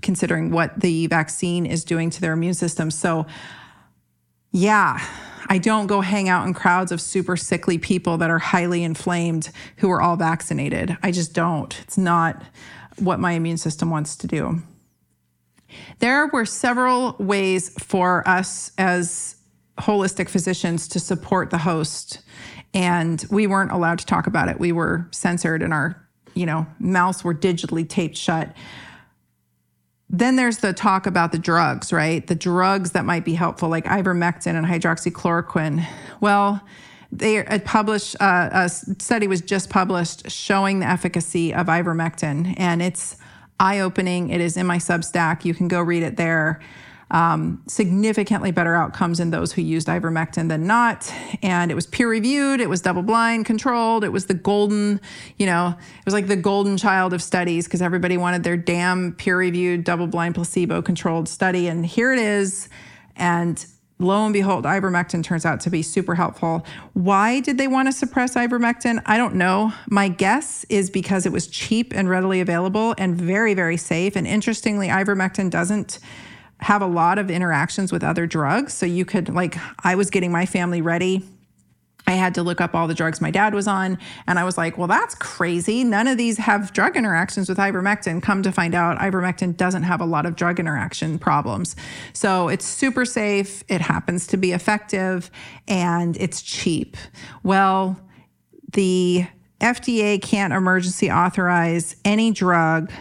considering 0.01 0.51
what 0.51 0.79
the 0.79 1.07
vaccine 1.07 1.65
is 1.65 1.83
doing 1.83 2.09
to 2.11 2.21
their 2.21 2.31
immune 2.31 2.53
system. 2.53 2.91
So, 2.91 3.25
yeah, 4.51 5.03
I 5.47 5.57
don't 5.57 5.87
go 5.87 6.01
hang 6.01 6.29
out 6.29 6.45
in 6.45 6.53
crowds 6.53 6.91
of 6.91 7.01
super 7.01 7.35
sickly 7.35 7.77
people 7.79 8.17
that 8.19 8.29
are 8.29 8.39
highly 8.39 8.83
inflamed 8.83 9.49
who 9.77 9.89
are 9.89 10.01
all 10.01 10.15
vaccinated. 10.15 10.95
I 11.01 11.11
just 11.11 11.33
don't. 11.33 11.77
It's 11.81 11.97
not 11.97 12.41
what 12.99 13.19
my 13.19 13.31
immune 13.31 13.57
system 13.57 13.89
wants 13.89 14.15
to 14.17 14.27
do. 14.27 14.61
There 15.99 16.27
were 16.27 16.45
several 16.45 17.15
ways 17.19 17.69
for 17.83 18.27
us 18.27 18.71
as 18.77 19.35
holistic 19.77 20.29
physicians 20.29 20.87
to 20.89 20.99
support 20.99 21.49
the 21.49 21.57
host, 21.57 22.21
and 22.73 23.23
we 23.29 23.47
weren't 23.47 23.71
allowed 23.71 23.99
to 23.99 24.05
talk 24.05 24.27
about 24.27 24.49
it. 24.49 24.59
We 24.59 24.71
were 24.71 25.07
censored, 25.11 25.61
and 25.61 25.73
our 25.73 26.07
you 26.33 26.45
know 26.45 26.67
mouths 26.79 27.23
were 27.23 27.33
digitally 27.33 27.87
taped 27.87 28.17
shut. 28.17 28.53
Then 30.09 30.35
there's 30.35 30.57
the 30.57 30.73
talk 30.73 31.05
about 31.05 31.31
the 31.31 31.39
drugs, 31.39 31.93
right? 31.93 32.25
The 32.25 32.35
drugs 32.35 32.91
that 32.91 33.05
might 33.05 33.23
be 33.23 33.33
helpful, 33.33 33.69
like 33.69 33.85
ivermectin 33.85 34.55
and 34.55 34.65
hydroxychloroquine. 34.67 35.87
Well, 36.19 36.61
they 37.11 37.43
published 37.65 38.15
uh, 38.19 38.49
a 38.51 38.69
study 38.69 39.27
was 39.27 39.41
just 39.41 39.69
published 39.69 40.29
showing 40.29 40.79
the 40.79 40.87
efficacy 40.87 41.53
of 41.53 41.67
ivermectin, 41.67 42.53
and 42.57 42.81
it's 42.81 43.17
eye 43.61 43.79
opening. 43.79 44.29
It 44.31 44.41
is 44.41 44.57
in 44.57 44.65
my 44.65 44.77
Substack. 44.77 45.45
You 45.45 45.53
can 45.53 45.67
go 45.67 45.79
read 45.81 46.03
it 46.03 46.17
there. 46.17 46.59
um, 47.11 47.61
significantly 47.67 48.51
better 48.51 48.73
outcomes 48.73 49.19
in 49.19 49.31
those 49.31 49.51
who 49.51 49.61
used 49.61 49.87
ivermectin 49.87 50.47
than 50.47 50.65
not. 50.65 51.13
And 51.43 51.69
it 51.69 51.75
was 51.75 51.85
peer 51.85 52.09
reviewed, 52.09 52.61
it 52.61 52.69
was 52.69 52.81
double 52.81 53.03
blind 53.03 53.45
controlled, 53.45 54.05
it 54.05 54.13
was 54.13 54.27
the 54.27 54.33
golden, 54.33 55.01
you 55.37 55.45
know, 55.45 55.75
it 55.77 56.05
was 56.05 56.13
like 56.13 56.27
the 56.27 56.37
golden 56.37 56.77
child 56.77 57.13
of 57.13 57.21
studies 57.21 57.65
because 57.65 57.81
everybody 57.81 58.15
wanted 58.17 58.43
their 58.43 58.57
damn 58.57 59.11
peer 59.13 59.37
reviewed, 59.37 59.83
double 59.83 60.07
blind, 60.07 60.35
placebo 60.35 60.81
controlled 60.81 61.27
study. 61.27 61.67
And 61.67 61.85
here 61.85 62.13
it 62.13 62.19
is. 62.19 62.69
And 63.17 63.63
lo 64.01 64.25
and 64.25 64.33
behold, 64.33 64.65
ivermectin 64.65 65.23
turns 65.23 65.45
out 65.45 65.59
to 65.61 65.69
be 65.69 65.81
super 65.81 66.15
helpful. 66.15 66.65
Why 66.93 67.39
did 67.39 67.57
they 67.57 67.67
want 67.67 67.87
to 67.87 67.91
suppress 67.91 68.35
ivermectin? 68.35 69.01
I 69.05 69.17
don't 69.17 69.35
know. 69.35 69.73
My 69.87 70.07
guess 70.07 70.65
is 70.69 70.89
because 70.89 71.25
it 71.25 71.31
was 71.31 71.47
cheap 71.47 71.93
and 71.95 72.09
readily 72.09 72.41
available 72.41 72.95
and 72.97 73.15
very, 73.15 73.53
very 73.53 73.77
safe. 73.77 74.15
And 74.15 74.27
interestingly, 74.27 74.87
ivermectin 74.87 75.49
doesn't 75.49 75.99
have 76.59 76.81
a 76.81 76.87
lot 76.87 77.17
of 77.17 77.31
interactions 77.31 77.91
with 77.91 78.03
other 78.03 78.27
drugs. 78.27 78.73
So 78.73 78.85
you 78.85 79.05
could, 79.05 79.29
like, 79.29 79.57
I 79.83 79.95
was 79.95 80.09
getting 80.09 80.31
my 80.31 80.45
family 80.45 80.81
ready 80.81 81.23
I 82.07 82.13
had 82.13 82.35
to 82.35 82.43
look 82.43 82.59
up 82.59 82.75
all 82.75 82.87
the 82.87 82.93
drugs 82.93 83.21
my 83.21 83.31
dad 83.31 83.53
was 83.53 83.67
on. 83.67 83.97
And 84.27 84.39
I 84.39 84.43
was 84.43 84.57
like, 84.57 84.77
well, 84.77 84.87
that's 84.87 85.15
crazy. 85.15 85.83
None 85.83 86.07
of 86.07 86.17
these 86.17 86.37
have 86.37 86.73
drug 86.73 86.97
interactions 86.97 87.47
with 87.47 87.57
ivermectin. 87.57 88.21
Come 88.21 88.43
to 88.43 88.51
find 88.51 88.75
out, 88.75 88.97
ivermectin 88.97 89.55
doesn't 89.55 89.83
have 89.83 90.01
a 90.01 90.05
lot 90.05 90.25
of 90.25 90.35
drug 90.35 90.59
interaction 90.59 91.19
problems. 91.19 91.75
So 92.13 92.47
it's 92.47 92.65
super 92.65 93.05
safe. 93.05 93.63
It 93.67 93.81
happens 93.81 94.27
to 94.27 94.37
be 94.37 94.51
effective 94.51 95.31
and 95.67 96.17
it's 96.17 96.41
cheap. 96.41 96.97
Well, 97.43 97.99
the 98.73 99.27
FDA 99.59 100.21
can't 100.21 100.53
emergency 100.53 101.11
authorize 101.11 101.95
any 102.03 102.31
drug 102.31 102.91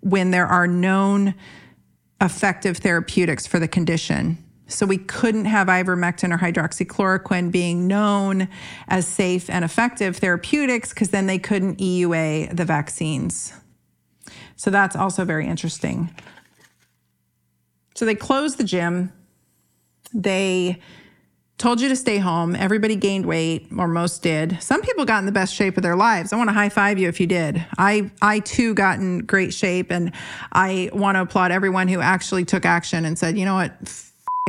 when 0.00 0.30
there 0.30 0.46
are 0.46 0.66
known 0.66 1.34
effective 2.20 2.78
therapeutics 2.78 3.46
for 3.46 3.58
the 3.58 3.68
condition. 3.68 4.44
So 4.68 4.84
we 4.84 4.98
couldn't 4.98 5.46
have 5.46 5.66
ivermectin 5.68 6.32
or 6.32 6.38
hydroxychloroquine 6.38 7.50
being 7.50 7.86
known 7.88 8.48
as 8.86 9.06
safe 9.06 9.48
and 9.48 9.64
effective 9.64 10.18
therapeutics 10.18 10.90
because 10.90 11.08
then 11.08 11.26
they 11.26 11.38
couldn't 11.38 11.78
EUA 11.78 12.54
the 12.54 12.66
vaccines. 12.66 13.54
So 14.56 14.70
that's 14.70 14.94
also 14.94 15.24
very 15.24 15.46
interesting. 15.46 16.14
So 17.94 18.04
they 18.04 18.14
closed 18.14 18.58
the 18.58 18.64
gym. 18.64 19.12
They 20.12 20.80
told 21.56 21.80
you 21.80 21.88
to 21.88 21.96
stay 21.96 22.18
home. 22.18 22.54
Everybody 22.54 22.94
gained 22.94 23.26
weight, 23.26 23.68
or 23.76 23.88
most 23.88 24.22
did. 24.22 24.62
Some 24.62 24.82
people 24.82 25.04
got 25.04 25.18
in 25.18 25.26
the 25.26 25.32
best 25.32 25.54
shape 25.54 25.76
of 25.76 25.82
their 25.82 25.96
lives. 25.96 26.32
I 26.32 26.36
want 26.36 26.48
to 26.48 26.54
high 26.54 26.68
five 26.68 26.98
you 26.98 27.08
if 27.08 27.18
you 27.18 27.26
did. 27.26 27.64
I, 27.76 28.10
I 28.22 28.40
too 28.40 28.74
got 28.74 29.00
in 29.00 29.20
great 29.20 29.52
shape, 29.52 29.90
and 29.90 30.12
I 30.52 30.90
want 30.92 31.16
to 31.16 31.22
applaud 31.22 31.50
everyone 31.50 31.88
who 31.88 32.00
actually 32.00 32.44
took 32.44 32.64
action 32.64 33.04
and 33.04 33.18
said, 33.18 33.36
you 33.36 33.44
know 33.44 33.54
what, 33.54 33.72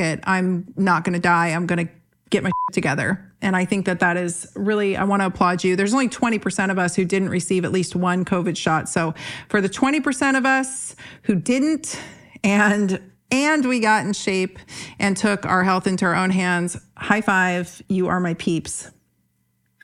it. 0.00 0.20
I'm 0.24 0.72
not 0.76 1.04
going 1.04 1.14
to 1.14 1.20
die. 1.20 1.48
I'm 1.48 1.66
going 1.66 1.86
to 1.86 1.92
get 2.30 2.42
my 2.42 2.50
together. 2.72 3.32
And 3.42 3.56
I 3.56 3.64
think 3.64 3.86
that 3.86 4.00
that 4.00 4.16
is 4.16 4.50
really, 4.54 4.96
I 4.96 5.04
want 5.04 5.22
to 5.22 5.26
applaud 5.26 5.64
you. 5.64 5.76
There's 5.76 5.92
only 5.92 6.08
20% 6.08 6.70
of 6.70 6.78
us 6.78 6.94
who 6.94 7.04
didn't 7.04 7.30
receive 7.30 7.64
at 7.64 7.72
least 7.72 7.96
one 7.96 8.24
COVID 8.24 8.56
shot. 8.56 8.88
So 8.88 9.14
for 9.48 9.60
the 9.60 9.68
20% 9.68 10.36
of 10.36 10.46
us 10.46 10.94
who 11.22 11.34
didn't, 11.34 11.98
and 12.44 13.00
and 13.32 13.64
we 13.64 13.78
got 13.78 14.04
in 14.04 14.12
shape 14.12 14.58
and 14.98 15.16
took 15.16 15.46
our 15.46 15.62
health 15.62 15.86
into 15.86 16.04
our 16.04 16.16
own 16.16 16.30
hands. 16.30 16.76
High 16.96 17.20
five, 17.20 17.80
you 17.88 18.08
are 18.08 18.18
my 18.18 18.34
peeps. 18.34 18.90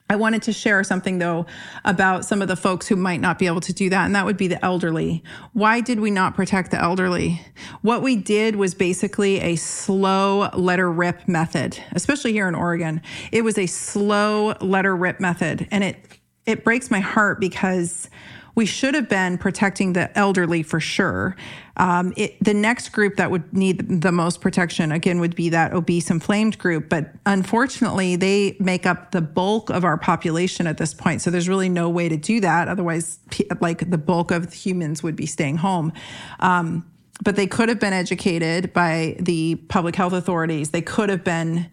I 0.09 0.15
wanted 0.15 0.43
to 0.43 0.53
share 0.53 0.85
something 0.85 1.19
though 1.19 1.47
about 1.85 2.25
some 2.25 2.41
of 2.41 2.47
the 2.47 2.55
folks 2.55 2.87
who 2.87 2.95
might 2.95 3.21
not 3.21 3.39
be 3.39 3.47
able 3.47 3.61
to 3.63 3.73
do 3.73 3.91
that, 3.91 4.07
and 4.07 4.15
that 4.15 4.25
would 4.25 4.37
be 4.37 4.47
the 4.47 4.65
elderly. 4.65 5.25
Why 5.53 5.81
did 5.81 5.99
we 5.99 6.13
not 6.13 6.37
protect 6.37 6.71
the 6.71 6.81
elderly? 6.81 7.41
What 7.83 8.03
we 8.03 8.15
did 8.15 8.55
was 8.55 8.75
basically 8.75 9.41
a 9.41 9.57
slow 9.57 10.49
letter 10.55 10.91
rip 10.91 11.27
method, 11.27 11.83
especially 11.93 12.33
here 12.33 12.47
in 12.47 12.55
Oregon. 12.55 13.03
It 13.33 13.43
was 13.43 13.59
a 13.59 13.67
slow 13.67 14.55
letter 14.61 14.95
rip 14.95 15.19
method, 15.19 15.67
and 15.73 15.83
it 15.83 16.19
it 16.47 16.63
breaks 16.63 16.91
my 16.91 17.01
heart 17.01 17.41
because 17.41 18.09
we 18.57 18.65
should 18.65 18.95
have 18.95 19.09
been 19.09 19.37
protecting 19.37 19.93
the 19.93 20.17
elderly 20.19 20.63
for 20.63 20.81
sure. 20.81 21.37
Um, 21.77 22.15
it, 22.17 22.43
the 22.43 22.55
next 22.55 22.89
group 22.89 23.17
that 23.17 23.31
would 23.31 23.53
need 23.53 24.01
the 24.01 24.11
most 24.11 24.41
protection, 24.41 24.91
again, 24.91 25.21
would 25.21 25.37
be 25.37 25.51
that 25.51 25.75
obese, 25.75 26.11
inflamed 26.11 26.57
group. 26.59 26.89
But 26.89 27.13
unfortunately, 27.27 28.17
they 28.17 28.57
make 28.59 28.87
up 28.87 29.11
the 29.11 29.21
bulk 29.21 29.69
of 29.69 29.85
our 29.85 29.99
population 29.99 30.67
at 30.67 30.79
this 30.79 30.95
point. 30.95 31.21
So 31.21 31.31
there's 31.31 31.51
really 31.51 31.69
no 31.69 31.91
way 31.91 32.09
to 32.09 32.17
do 32.17 32.41
that. 32.41 32.67
Otherwise, 32.69 33.19
like 33.61 33.91
the 33.91 33.99
bulk 33.99 34.31
of 34.31 34.51
humans 34.53 35.03
would 35.03 35.17
be 35.17 35.27
staying 35.27 35.59
home. 35.59 35.93
Um, 36.41 36.91
but 37.23 37.37
they 37.37 37.47
could 37.47 37.69
have 37.69 37.79
been 37.79 37.93
educated 37.93 38.73
by 38.73 39.17
the 39.21 39.57
public 39.69 39.97
health 39.97 40.15
authorities. 40.15 40.71
They 40.71 40.83
could 40.83 41.11
have 41.11 41.25
been 41.25 41.69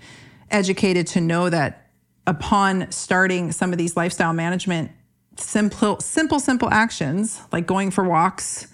educated 0.52 1.08
to 1.08 1.22
know 1.22 1.50
that 1.50 1.88
upon 2.28 2.92
starting 2.92 3.54
some 3.54 3.72
of 3.72 3.78
these 3.78 3.96
lifestyle 3.96 4.34
management 4.34 4.92
simple, 5.38 6.00
simple, 6.00 6.40
simple 6.40 6.70
actions 6.72 7.42
like 7.52 7.66
going 7.66 7.92
for 7.92 8.04
walks 8.04 8.68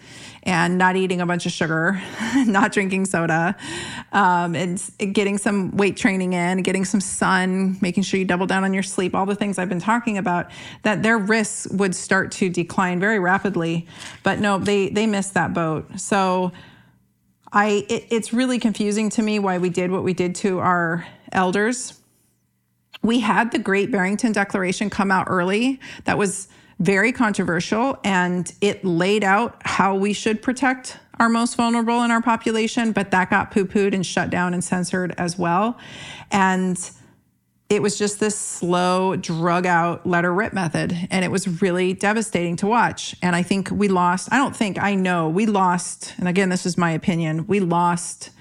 and 0.44 0.78
not 0.78 0.96
eating 0.96 1.22
a 1.22 1.26
bunch 1.26 1.46
of 1.46 1.52
sugar, 1.52 2.02
not 2.46 2.72
drinking 2.72 3.06
soda, 3.06 3.56
um, 4.12 4.56
and 4.56 4.82
getting 5.12 5.38
some 5.38 5.76
weight 5.76 5.98
training 5.98 6.34
in, 6.34 6.62
getting 6.62 6.86
some 6.86 7.02
sun, 7.02 7.78
making 7.82 8.04
sure 8.04 8.20
you 8.20 8.26
double 8.26 8.46
down 8.46 8.64
on 8.64 8.74
your 8.74 8.84
sleep, 8.84 9.14
all 9.14 9.26
the 9.26 9.36
things 9.36 9.60
I've 9.60 9.70
been 9.70 9.82
talking 9.82 10.18
about, 10.18 10.50
that 10.84 11.04
their 11.04 11.18
risks 11.18 11.68
would 11.72 11.94
start 11.94 12.32
to 12.34 12.50
decline 12.50 13.00
very 13.00 13.20
rapidly. 13.20 13.88
But 14.24 14.40
no, 14.40 14.58
they 14.58 14.90
they 14.90 15.08
missed 15.08 15.34
that 15.34 15.54
boat. 15.54 16.00
So 16.00 16.52
I 17.52 17.86
it, 17.90 18.08
it's 18.10 18.34
really 18.34 18.60
confusing 18.60 19.10
to 19.12 19.22
me 19.22 19.40
why 19.40 19.58
we 19.58 19.70
did 19.70 19.92
what 19.92 20.04
we 20.04 20.14
did 20.14 20.36
to 20.36 20.60
our 20.60 21.06
elders 21.32 21.99
we 23.02 23.20
had 23.20 23.52
the 23.52 23.60
Great 23.60 23.92
Barrington 23.92 24.32
Declaration 24.32 24.90
come 24.90 25.12
out 25.12 25.28
early. 25.30 25.80
That 26.06 26.18
was 26.18 26.48
very 26.80 27.12
controversial 27.12 27.98
and 28.04 28.54
it 28.62 28.84
laid 28.86 29.24
out 29.24 29.62
how 29.66 29.96
we 29.96 30.14
should 30.14 30.42
protect 30.42 30.98
our 31.20 31.28
most 31.28 31.56
vulnerable 31.56 32.04
in 32.04 32.12
our 32.12 32.22
population, 32.22 32.94
but 32.94 33.12
that 33.12 33.30
got 33.30 33.52
poo 33.52 33.66
pooed 33.66 33.94
and 33.94 34.06
shut 34.06 34.30
down 34.30 34.54
and 34.54 34.64
censored 34.64 35.14
as 35.18 35.38
well. 35.38 35.78
And 36.32 36.78
it 37.70 37.82
was 37.82 37.98
just 37.98 38.20
this 38.20 38.38
slow, 38.38 39.16
drug 39.18 39.66
out 39.66 40.06
letter 40.06 40.34
rip 40.34 40.54
method. 40.54 40.96
And 41.12 41.26
it 41.26 41.30
was 41.30 41.62
really 41.62 41.94
devastating 41.94 42.56
to 42.58 42.68
watch. 42.68 43.16
And 43.22 43.36
I 43.36 43.44
think 43.44 43.70
we 43.70 43.90
lost, 43.90 44.30
I 44.32 44.38
don't 44.38 44.56
think, 44.56 44.82
I 44.82 44.96
know 44.96 45.30
we 45.30 45.46
lost, 45.46 46.14
and 46.18 46.28
again, 46.28 46.50
this 46.50 46.66
is 46.66 46.78
my 46.78 46.92
opinion, 46.92 47.46
we 47.48 47.60
lost 47.60 48.32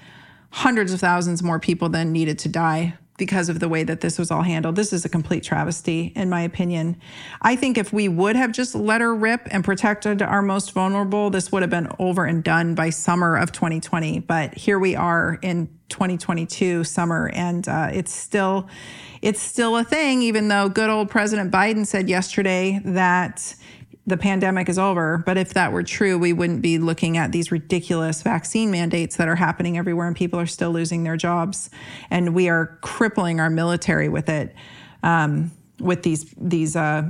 hundreds 0.51 0.93
of 0.93 0.99
thousands 0.99 1.43
more 1.43 1.59
people 1.59 1.89
than 1.89 2.11
needed 2.11 2.39
to 2.39 2.49
die 2.49 2.97
because 3.19 3.49
of 3.49 3.59
the 3.59 3.69
way 3.69 3.83
that 3.83 4.01
this 4.01 4.17
was 4.17 4.31
all 4.31 4.41
handled. 4.41 4.75
This 4.75 4.91
is 4.91 5.05
a 5.05 5.09
complete 5.09 5.43
travesty, 5.43 6.11
in 6.15 6.29
my 6.29 6.41
opinion. 6.41 6.99
I 7.41 7.55
think 7.55 7.77
if 7.77 7.93
we 7.93 8.07
would 8.07 8.35
have 8.35 8.51
just 8.51 8.73
let 8.73 9.01
her 9.01 9.13
rip 9.13 9.47
and 9.51 9.63
protected 9.63 10.23
our 10.23 10.41
most 10.41 10.71
vulnerable, 10.71 11.29
this 11.29 11.51
would 11.51 11.61
have 11.61 11.69
been 11.69 11.89
over 11.99 12.25
and 12.25 12.43
done 12.43 12.73
by 12.73 12.89
summer 12.89 13.35
of 13.35 13.51
2020. 13.51 14.21
But 14.21 14.55
here 14.55 14.79
we 14.79 14.95
are 14.95 15.37
in 15.43 15.67
2022 15.89 16.83
summer, 16.83 17.29
and 17.33 17.67
uh, 17.67 17.89
it's 17.93 18.13
still 18.13 18.67
it's 19.21 19.41
still 19.41 19.77
a 19.77 19.83
thing. 19.83 20.21
Even 20.21 20.47
though 20.47 20.69
good 20.69 20.89
old 20.89 21.09
President 21.09 21.51
Biden 21.51 21.85
said 21.85 22.09
yesterday 22.09 22.79
that 22.85 23.53
the 24.09 24.17
pandemic 24.17 24.67
is 24.69 24.77
over. 24.77 25.19
But 25.25 25.37
if 25.37 25.53
that 25.53 25.71
were 25.71 25.83
true, 25.83 26.17
we 26.17 26.33
wouldn't 26.33 26.61
be 26.61 26.77
looking 26.79 27.17
at 27.17 27.31
these 27.31 27.51
ridiculous 27.51 28.21
vaccine 28.21 28.71
mandates 28.71 29.15
that 29.17 29.27
are 29.27 29.35
happening 29.35 29.77
everywhere 29.77 30.07
and 30.07 30.15
people 30.15 30.39
are 30.39 30.47
still 30.47 30.71
losing 30.71 31.03
their 31.03 31.17
jobs. 31.17 31.69
And 32.09 32.33
we 32.33 32.49
are 32.49 32.77
crippling 32.81 33.39
our 33.39 33.49
military 33.49 34.09
with 34.09 34.29
it, 34.29 34.55
um, 35.03 35.51
with 35.79 36.03
these, 36.03 36.33
these 36.37 36.75
uh, 36.75 37.03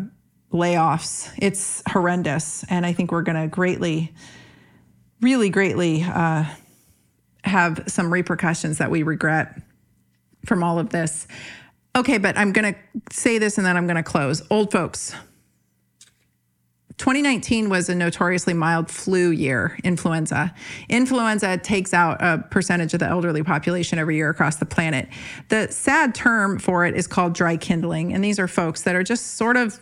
layoffs. 0.52 1.32
It's 1.38 1.82
horrendous. 1.88 2.64
And 2.70 2.86
I 2.86 2.94
think 2.94 3.12
we're 3.12 3.24
going 3.24 3.42
to 3.42 3.48
greatly, 3.48 4.14
really 5.22 5.50
greatly 5.50 6.04
uh, 6.04 6.46
have 7.44 7.84
some 7.88 8.12
repercussions 8.12 8.78
that 8.78 8.92
we 8.92 9.04
regret 9.04 9.62
from 10.46 10.64
all 10.64 10.80
of 10.80 10.90
this. 10.90 11.28
Okay, 11.96 12.18
but 12.18 12.38
I'm 12.38 12.52
going 12.52 12.74
to 12.74 12.80
say 13.12 13.40
this 13.40 13.58
and 13.58 13.66
then 13.66 13.76
I'm 13.76 13.88
going 13.88 13.98
to 13.98 14.04
close. 14.04 14.42
Old 14.50 14.72
folks 14.72 15.16
2019 17.00 17.70
was 17.70 17.88
a 17.88 17.96
notoriously 17.96 18.54
mild 18.54 18.92
flu 18.92 19.32
year, 19.32 19.80
influenza. 19.86 20.54
Influenza 20.90 21.58
takes 21.58 21.94
out 21.94 22.18
a 22.20 22.44
percentage 22.52 22.94
of 22.94 23.00
the 23.00 23.08
elderly 23.08 23.42
population 23.42 23.98
every 23.98 24.18
year 24.18 24.30
across 24.30 24.58
the 24.58 24.66
planet. 24.66 25.08
The 25.48 25.70
sad 25.72 26.14
term 26.14 26.60
for 26.60 26.86
it 26.86 26.96
is 26.96 27.08
called 27.08 27.34
dry 27.34 27.56
kindling. 27.56 28.14
And 28.14 28.22
these 28.22 28.38
are 28.38 28.50
folks 28.50 28.82
that 28.82 28.96
are 28.96 29.04
just 29.04 29.38
sort 29.38 29.56
of 29.56 29.82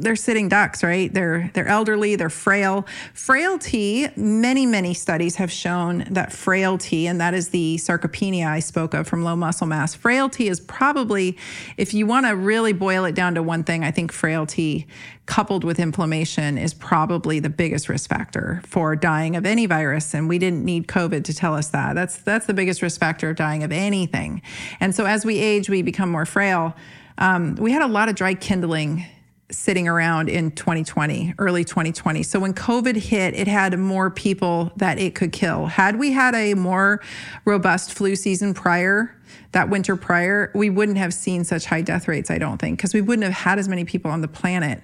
they're 0.00 0.16
sitting 0.16 0.48
ducks, 0.48 0.82
right? 0.82 1.12
They're 1.12 1.50
they're 1.54 1.68
elderly, 1.68 2.16
they're 2.16 2.30
frail. 2.30 2.86
Frailty, 3.14 4.08
many 4.16 4.66
many 4.66 4.94
studies 4.94 5.36
have 5.36 5.52
shown 5.52 6.06
that 6.10 6.32
frailty 6.32 7.06
and 7.06 7.20
that 7.20 7.34
is 7.34 7.50
the 7.50 7.76
sarcopenia 7.76 8.46
I 8.46 8.60
spoke 8.60 8.94
of 8.94 9.06
from 9.06 9.22
low 9.22 9.36
muscle 9.36 9.66
mass. 9.66 9.94
Frailty 9.94 10.48
is 10.48 10.60
probably 10.60 11.36
if 11.76 11.94
you 11.94 12.06
want 12.06 12.26
to 12.26 12.32
really 12.36 12.72
boil 12.72 13.04
it 13.04 13.14
down 13.14 13.34
to 13.34 13.42
one 13.42 13.64
thing, 13.64 13.84
I 13.84 13.90
think 13.90 14.12
frailty 14.12 14.86
coupled 15.30 15.62
with 15.62 15.78
inflammation 15.78 16.58
is 16.58 16.74
probably 16.74 17.38
the 17.38 17.48
biggest 17.48 17.88
risk 17.88 18.10
factor 18.10 18.60
for 18.66 18.96
dying 18.96 19.36
of 19.36 19.46
any 19.46 19.64
virus 19.64 20.12
and 20.12 20.28
we 20.28 20.40
didn't 20.40 20.64
need 20.64 20.88
covid 20.88 21.22
to 21.22 21.32
tell 21.32 21.54
us 21.54 21.68
that 21.68 21.94
that's 21.94 22.16
that's 22.22 22.46
the 22.46 22.54
biggest 22.54 22.82
risk 22.82 22.98
factor 22.98 23.30
of 23.30 23.36
dying 23.36 23.62
of 23.62 23.70
anything 23.70 24.42
and 24.80 24.92
so 24.92 25.06
as 25.06 25.24
we 25.24 25.38
age 25.38 25.70
we 25.70 25.82
become 25.82 26.10
more 26.10 26.26
frail 26.26 26.74
um, 27.18 27.54
we 27.56 27.70
had 27.70 27.80
a 27.80 27.86
lot 27.86 28.08
of 28.08 28.16
dry 28.16 28.34
kindling 28.34 29.04
sitting 29.50 29.88
around 29.88 30.28
in 30.28 30.50
2020, 30.52 31.34
early 31.38 31.64
2020. 31.64 32.22
So 32.22 32.38
when 32.38 32.54
COVID 32.54 32.96
hit, 32.96 33.34
it 33.34 33.48
had 33.48 33.78
more 33.78 34.10
people 34.10 34.72
that 34.76 34.98
it 34.98 35.14
could 35.14 35.32
kill. 35.32 35.66
Had 35.66 35.98
we 35.98 36.12
had 36.12 36.34
a 36.34 36.54
more 36.54 37.00
robust 37.44 37.92
flu 37.92 38.16
season 38.16 38.54
prior, 38.54 39.16
that 39.52 39.68
winter 39.68 39.96
prior, 39.96 40.50
we 40.54 40.70
wouldn't 40.70 40.98
have 40.98 41.12
seen 41.12 41.44
such 41.44 41.66
high 41.66 41.82
death 41.82 42.08
rates, 42.08 42.30
I 42.30 42.38
don't 42.38 42.58
think, 42.58 42.78
because 42.78 42.94
we 42.94 43.00
wouldn't 43.00 43.24
have 43.24 43.32
had 43.32 43.58
as 43.58 43.68
many 43.68 43.84
people 43.84 44.10
on 44.10 44.20
the 44.20 44.28
planet. 44.28 44.82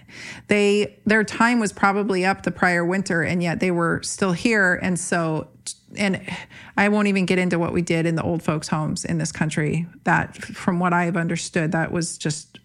They 0.49 0.99
their 1.07 1.25
time 1.25 1.61
was 1.61 1.73
probably 1.73 2.25
up 2.25 2.43
the 2.43 2.51
prior 2.51 2.85
winter 2.85 3.23
and 3.23 3.43
yet 3.43 3.61
they 3.61 3.71
were 3.71 4.03
still 4.03 4.33
here 4.33 4.79
and 4.83 4.99
so 4.99 5.49
and 5.97 6.21
I 6.77 6.89
won't 6.89 7.09
even 7.09 7.27
get 7.27 7.39
into 7.39 7.59
what 7.59 7.73
we 7.73 7.81
did 7.83 8.07
in 8.07 8.17
the 8.17 8.23
old 8.23 8.43
folks 8.43 8.69
homes 8.69 9.05
in 9.05 9.19
this 9.19 9.33
country 9.33 9.87
that 10.05 10.37
from 10.37 10.79
what 10.79 10.93
I've 10.93 11.17
understood 11.17 11.73
that 11.73 11.93
was 11.93 12.19
just 12.19 12.59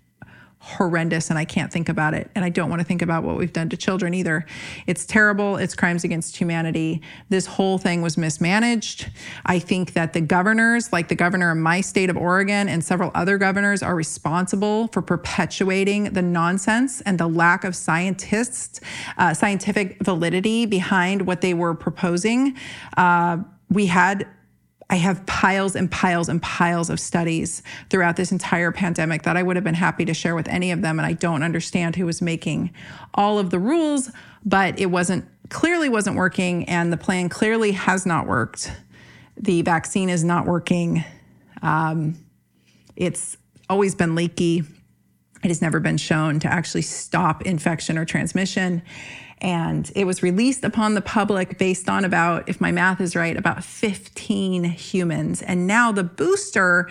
horrendous 0.63 1.31
and 1.31 1.39
I 1.39 1.43
can't 1.43 1.73
think 1.73 1.89
about 1.89 2.13
it. 2.13 2.29
And 2.35 2.45
I 2.45 2.49
don't 2.49 2.69
want 2.69 2.81
to 2.81 2.85
think 2.85 3.01
about 3.01 3.23
what 3.23 3.35
we've 3.35 3.51
done 3.51 3.67
to 3.69 3.77
children 3.77 4.13
either. 4.13 4.45
It's 4.85 5.07
terrible. 5.07 5.57
It's 5.57 5.73
crimes 5.73 6.03
against 6.03 6.37
humanity. 6.37 7.01
This 7.29 7.47
whole 7.47 7.79
thing 7.79 8.03
was 8.03 8.15
mismanaged. 8.15 9.09
I 9.43 9.57
think 9.57 9.93
that 9.93 10.13
the 10.13 10.21
governors, 10.21 10.93
like 10.93 11.07
the 11.07 11.15
governor 11.15 11.49
of 11.49 11.57
my 11.57 11.81
state 11.81 12.11
of 12.11 12.15
Oregon 12.15 12.69
and 12.69 12.83
several 12.83 13.09
other 13.15 13.39
governors, 13.39 13.81
are 13.81 13.95
responsible 13.95 14.87
for 14.89 15.01
perpetuating 15.01 16.13
the 16.13 16.21
nonsense 16.21 17.01
and 17.01 17.17
the 17.17 17.27
lack 17.27 17.63
of 17.63 17.75
scientists, 17.75 18.79
uh, 19.17 19.33
scientific 19.33 19.97
validity 20.03 20.67
behind 20.67 21.23
what 21.23 21.41
they 21.41 21.55
were 21.55 21.73
proposing. 21.73 22.55
Uh, 22.97 23.37
we 23.71 23.87
had 23.87 24.27
I 24.91 24.95
have 24.95 25.25
piles 25.25 25.77
and 25.77 25.89
piles 25.89 26.27
and 26.27 26.41
piles 26.41 26.89
of 26.89 26.99
studies 26.99 27.63
throughout 27.89 28.17
this 28.17 28.33
entire 28.33 28.73
pandemic 28.73 29.23
that 29.23 29.37
I 29.37 29.41
would 29.41 29.55
have 29.55 29.63
been 29.63 29.73
happy 29.73 30.03
to 30.03 30.13
share 30.13 30.35
with 30.35 30.49
any 30.49 30.71
of 30.71 30.81
them. 30.81 30.99
And 30.99 31.05
I 31.05 31.13
don't 31.13 31.43
understand 31.43 31.95
who 31.95 32.05
was 32.05 32.21
making 32.21 32.71
all 33.13 33.39
of 33.39 33.51
the 33.51 33.57
rules, 33.57 34.11
but 34.43 34.77
it 34.77 34.87
wasn't 34.87 35.25
clearly 35.47 35.87
wasn't 35.87 36.17
working. 36.17 36.67
And 36.67 36.91
the 36.91 36.97
plan 36.97 37.29
clearly 37.29 37.71
has 37.71 38.05
not 38.05 38.27
worked. 38.27 38.69
The 39.37 39.61
vaccine 39.61 40.09
is 40.09 40.25
not 40.25 40.45
working. 40.45 41.05
Um, 41.61 42.15
it's 42.97 43.37
always 43.69 43.95
been 43.95 44.13
leaky. 44.13 44.63
It 45.41 45.47
has 45.47 45.61
never 45.61 45.79
been 45.79 45.97
shown 45.97 46.39
to 46.41 46.51
actually 46.51 46.81
stop 46.81 47.43
infection 47.43 47.97
or 47.97 48.03
transmission. 48.03 48.81
And 49.41 49.91
it 49.95 50.05
was 50.05 50.21
released 50.21 50.63
upon 50.63 50.93
the 50.93 51.01
public 51.01 51.57
based 51.57 51.89
on 51.89 52.05
about, 52.05 52.47
if 52.47 52.61
my 52.61 52.71
math 52.71 53.01
is 53.01 53.15
right, 53.15 53.35
about 53.35 53.63
15 53.63 54.63
humans. 54.63 55.41
And 55.41 55.65
now 55.65 55.91
the 55.91 56.03
booster, 56.03 56.87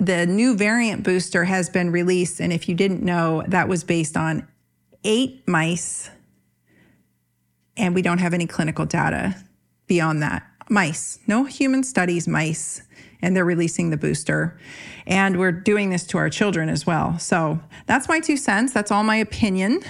the 0.00 0.26
new 0.26 0.56
variant 0.56 1.02
booster 1.02 1.44
has 1.44 1.68
been 1.68 1.90
released. 1.90 2.40
And 2.40 2.50
if 2.50 2.66
you 2.66 2.74
didn't 2.74 3.02
know, 3.02 3.44
that 3.46 3.68
was 3.68 3.84
based 3.84 4.16
on 4.16 4.48
eight 5.04 5.46
mice. 5.46 6.08
And 7.76 7.94
we 7.94 8.00
don't 8.00 8.18
have 8.18 8.32
any 8.32 8.46
clinical 8.46 8.86
data 8.86 9.36
beyond 9.86 10.22
that. 10.22 10.46
Mice, 10.70 11.18
no 11.26 11.44
human 11.44 11.82
studies, 11.82 12.26
mice. 12.26 12.82
And 13.20 13.36
they're 13.36 13.44
releasing 13.44 13.90
the 13.90 13.98
booster. 13.98 14.58
And 15.06 15.38
we're 15.38 15.52
doing 15.52 15.90
this 15.90 16.06
to 16.08 16.18
our 16.18 16.30
children 16.30 16.70
as 16.70 16.86
well. 16.86 17.18
So 17.18 17.60
that's 17.86 18.08
my 18.08 18.18
two 18.18 18.38
cents. 18.38 18.72
That's 18.72 18.90
all 18.90 19.04
my 19.04 19.16
opinion. 19.16 19.82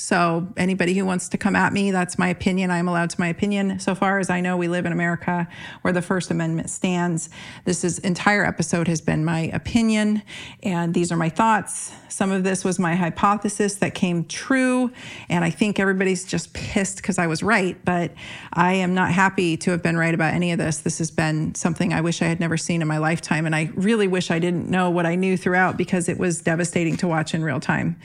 So, 0.00 0.48
anybody 0.56 0.94
who 0.94 1.04
wants 1.04 1.28
to 1.28 1.36
come 1.36 1.54
at 1.54 1.74
me, 1.74 1.90
that's 1.90 2.18
my 2.18 2.28
opinion. 2.28 2.70
I'm 2.70 2.88
allowed 2.88 3.10
to 3.10 3.20
my 3.20 3.28
opinion. 3.28 3.78
So 3.80 3.94
far 3.94 4.18
as 4.18 4.30
I 4.30 4.40
know, 4.40 4.56
we 4.56 4.66
live 4.66 4.86
in 4.86 4.92
America 4.92 5.46
where 5.82 5.92
the 5.92 6.00
First 6.00 6.30
Amendment 6.30 6.70
stands. 6.70 7.28
This 7.66 7.84
is, 7.84 7.98
entire 7.98 8.42
episode 8.42 8.88
has 8.88 9.02
been 9.02 9.26
my 9.26 9.50
opinion, 9.52 10.22
and 10.62 10.94
these 10.94 11.12
are 11.12 11.18
my 11.18 11.28
thoughts. 11.28 11.92
Some 12.08 12.32
of 12.32 12.44
this 12.44 12.64
was 12.64 12.78
my 12.78 12.94
hypothesis 12.94 13.74
that 13.76 13.94
came 13.94 14.24
true, 14.24 14.90
and 15.28 15.44
I 15.44 15.50
think 15.50 15.78
everybody's 15.78 16.24
just 16.24 16.54
pissed 16.54 16.96
because 16.96 17.18
I 17.18 17.26
was 17.26 17.42
right, 17.42 17.76
but 17.84 18.12
I 18.54 18.72
am 18.74 18.94
not 18.94 19.12
happy 19.12 19.58
to 19.58 19.70
have 19.70 19.82
been 19.82 19.98
right 19.98 20.14
about 20.14 20.32
any 20.32 20.50
of 20.52 20.58
this. 20.58 20.78
This 20.78 20.96
has 20.96 21.10
been 21.10 21.54
something 21.54 21.92
I 21.92 22.00
wish 22.00 22.22
I 22.22 22.26
had 22.26 22.40
never 22.40 22.56
seen 22.56 22.80
in 22.80 22.88
my 22.88 22.98
lifetime, 22.98 23.44
and 23.44 23.54
I 23.54 23.70
really 23.74 24.08
wish 24.08 24.30
I 24.30 24.38
didn't 24.38 24.70
know 24.70 24.88
what 24.88 25.04
I 25.04 25.14
knew 25.14 25.36
throughout 25.36 25.76
because 25.76 26.08
it 26.08 26.18
was 26.18 26.40
devastating 26.40 26.96
to 26.96 27.06
watch 27.06 27.34
in 27.34 27.44
real 27.44 27.60
time. 27.60 27.96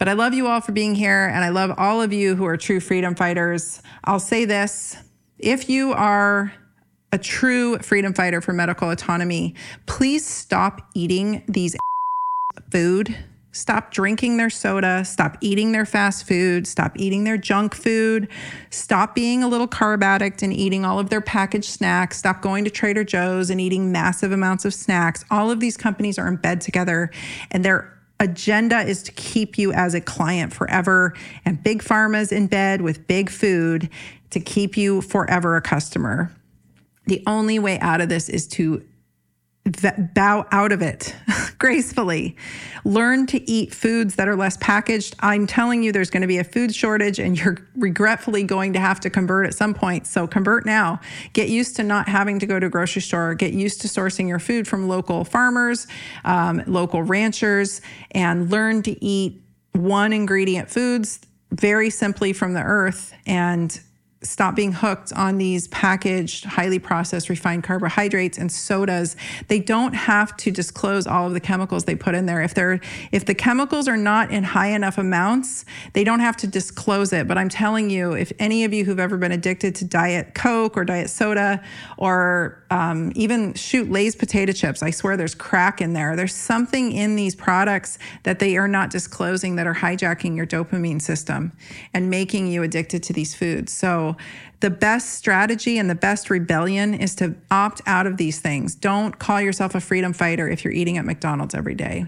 But 0.00 0.08
I 0.08 0.14
love 0.14 0.32
you 0.32 0.46
all 0.46 0.62
for 0.62 0.72
being 0.72 0.94
here, 0.94 1.26
and 1.26 1.44
I 1.44 1.50
love 1.50 1.74
all 1.76 2.00
of 2.00 2.10
you 2.10 2.34
who 2.34 2.46
are 2.46 2.56
true 2.56 2.80
freedom 2.80 3.14
fighters. 3.14 3.82
I'll 4.02 4.18
say 4.18 4.46
this 4.46 4.96
if 5.38 5.68
you 5.68 5.92
are 5.92 6.54
a 7.12 7.18
true 7.18 7.78
freedom 7.80 8.14
fighter 8.14 8.40
for 8.40 8.54
medical 8.54 8.90
autonomy, 8.90 9.54
please 9.84 10.26
stop 10.26 10.88
eating 10.94 11.44
these 11.46 11.76
food. 12.72 13.14
Stop 13.52 13.90
drinking 13.90 14.38
their 14.38 14.48
soda. 14.48 15.04
Stop 15.04 15.36
eating 15.42 15.72
their 15.72 15.84
fast 15.84 16.26
food. 16.26 16.66
Stop 16.66 16.92
eating 16.96 17.24
their 17.24 17.36
junk 17.36 17.74
food. 17.74 18.28
Stop 18.70 19.14
being 19.14 19.42
a 19.42 19.48
little 19.48 19.68
carb 19.68 20.02
addict 20.02 20.42
and 20.42 20.52
eating 20.52 20.82
all 20.82 20.98
of 20.98 21.10
their 21.10 21.20
packaged 21.20 21.68
snacks. 21.68 22.16
Stop 22.16 22.40
going 22.40 22.64
to 22.64 22.70
Trader 22.70 23.04
Joe's 23.04 23.50
and 23.50 23.60
eating 23.60 23.92
massive 23.92 24.32
amounts 24.32 24.64
of 24.64 24.72
snacks. 24.72 25.26
All 25.30 25.50
of 25.50 25.60
these 25.60 25.76
companies 25.76 26.18
are 26.18 26.28
in 26.28 26.36
bed 26.36 26.62
together 26.62 27.10
and 27.50 27.62
they're 27.62 27.99
agenda 28.20 28.80
is 28.80 29.02
to 29.04 29.12
keep 29.12 29.58
you 29.58 29.72
as 29.72 29.94
a 29.94 30.00
client 30.00 30.52
forever. 30.52 31.14
And 31.44 31.60
Big 31.62 31.82
Pharma's 31.82 32.30
in 32.30 32.46
bed 32.46 32.82
with 32.82 33.06
big 33.06 33.30
food 33.30 33.88
to 34.30 34.38
keep 34.38 34.76
you 34.76 35.00
forever 35.00 35.56
a 35.56 35.62
customer. 35.62 36.30
The 37.06 37.22
only 37.26 37.58
way 37.58 37.78
out 37.80 38.00
of 38.00 38.08
this 38.08 38.28
is 38.28 38.46
to 38.48 38.84
bow 40.14 40.46
out 40.50 40.72
of 40.72 40.82
it 40.82 41.14
gracefully. 41.58 42.36
Learn 42.84 43.26
to 43.26 43.50
eat 43.50 43.74
foods 43.74 44.16
that 44.16 44.26
are 44.26 44.36
less 44.36 44.56
packaged. 44.56 45.14
I'm 45.20 45.46
telling 45.46 45.82
you, 45.82 45.92
there's 45.92 46.10
going 46.10 46.22
to 46.22 46.26
be 46.26 46.38
a 46.38 46.44
food 46.44 46.74
shortage 46.74 47.18
and 47.18 47.38
you're 47.38 47.58
regretfully 47.76 48.42
going 48.42 48.72
to 48.72 48.80
have 48.80 49.00
to 49.00 49.10
convert 49.10 49.46
at 49.46 49.54
some 49.54 49.74
point. 49.74 50.06
So 50.06 50.26
convert 50.26 50.64
now. 50.64 51.00
Get 51.34 51.48
used 51.48 51.76
to 51.76 51.82
not 51.82 52.08
having 52.08 52.38
to 52.38 52.46
go 52.46 52.58
to 52.58 52.66
a 52.66 52.70
grocery 52.70 53.02
store. 53.02 53.34
Get 53.34 53.52
used 53.52 53.82
to 53.82 53.88
sourcing 53.88 54.28
your 54.28 54.38
food 54.38 54.66
from 54.66 54.88
local 54.88 55.24
farmers, 55.24 55.86
um, 56.24 56.62
local 56.66 57.02
ranchers, 57.02 57.80
and 58.12 58.50
learn 58.50 58.82
to 58.82 59.04
eat 59.04 59.42
one 59.72 60.12
ingredient 60.12 60.70
foods 60.70 61.20
very 61.52 61.90
simply 61.90 62.32
from 62.32 62.54
the 62.54 62.62
earth 62.62 63.12
and 63.26 63.80
stop 64.22 64.54
being 64.54 64.72
hooked 64.72 65.14
on 65.14 65.38
these 65.38 65.66
packaged, 65.68 66.44
highly 66.44 66.78
processed, 66.78 67.30
refined 67.30 67.64
carbohydrates 67.64 68.36
and 68.36 68.52
sodas. 68.52 69.16
They 69.48 69.58
don't 69.58 69.94
have 69.94 70.36
to 70.38 70.50
disclose 70.50 71.06
all 71.06 71.26
of 71.26 71.32
the 71.32 71.40
chemicals 71.40 71.84
they 71.84 71.94
put 71.94 72.14
in 72.14 72.26
there. 72.26 72.42
If 72.42 72.52
they're 72.52 72.80
if 73.12 73.24
the 73.24 73.34
chemicals 73.34 73.88
are 73.88 73.96
not 73.96 74.30
in 74.30 74.44
high 74.44 74.68
enough 74.68 74.98
amounts, 74.98 75.64
they 75.94 76.04
don't 76.04 76.20
have 76.20 76.36
to 76.38 76.46
disclose 76.46 77.14
it. 77.14 77.26
But 77.26 77.38
I'm 77.38 77.48
telling 77.48 77.88
you, 77.88 78.12
if 78.12 78.30
any 78.38 78.64
of 78.64 78.74
you 78.74 78.84
who've 78.84 79.00
ever 79.00 79.16
been 79.16 79.32
addicted 79.32 79.74
to 79.76 79.86
diet 79.86 80.34
Coke 80.34 80.76
or 80.76 80.84
diet 80.84 81.08
soda 81.08 81.64
or 81.96 82.62
um, 82.70 83.12
even 83.14 83.54
shoot 83.54 83.90
Lay's 83.90 84.14
potato 84.14 84.52
chips, 84.52 84.82
I 84.82 84.90
swear 84.90 85.16
there's 85.16 85.34
crack 85.34 85.80
in 85.80 85.94
there. 85.94 86.14
There's 86.14 86.34
something 86.34 86.92
in 86.92 87.16
these 87.16 87.34
products 87.34 87.98
that 88.24 88.38
they 88.38 88.58
are 88.58 88.68
not 88.68 88.90
disclosing 88.90 89.56
that 89.56 89.66
are 89.66 89.74
hijacking 89.74 90.36
your 90.36 90.46
dopamine 90.46 91.00
system 91.00 91.52
and 91.94 92.10
making 92.10 92.48
you 92.48 92.62
addicted 92.62 93.02
to 93.04 93.14
these 93.14 93.34
foods. 93.34 93.72
So 93.72 94.09
the 94.60 94.70
best 94.70 95.14
strategy 95.14 95.78
and 95.78 95.88
the 95.88 95.94
best 95.94 96.30
rebellion 96.30 96.94
is 96.94 97.14
to 97.16 97.34
opt 97.50 97.80
out 97.86 98.06
of 98.06 98.16
these 98.16 98.40
things. 98.40 98.74
Don't 98.74 99.18
call 99.18 99.40
yourself 99.40 99.74
a 99.74 99.80
freedom 99.80 100.12
fighter 100.12 100.48
if 100.48 100.64
you're 100.64 100.72
eating 100.72 100.98
at 100.98 101.04
McDonald's 101.04 101.54
every 101.54 101.74
day. 101.74 102.06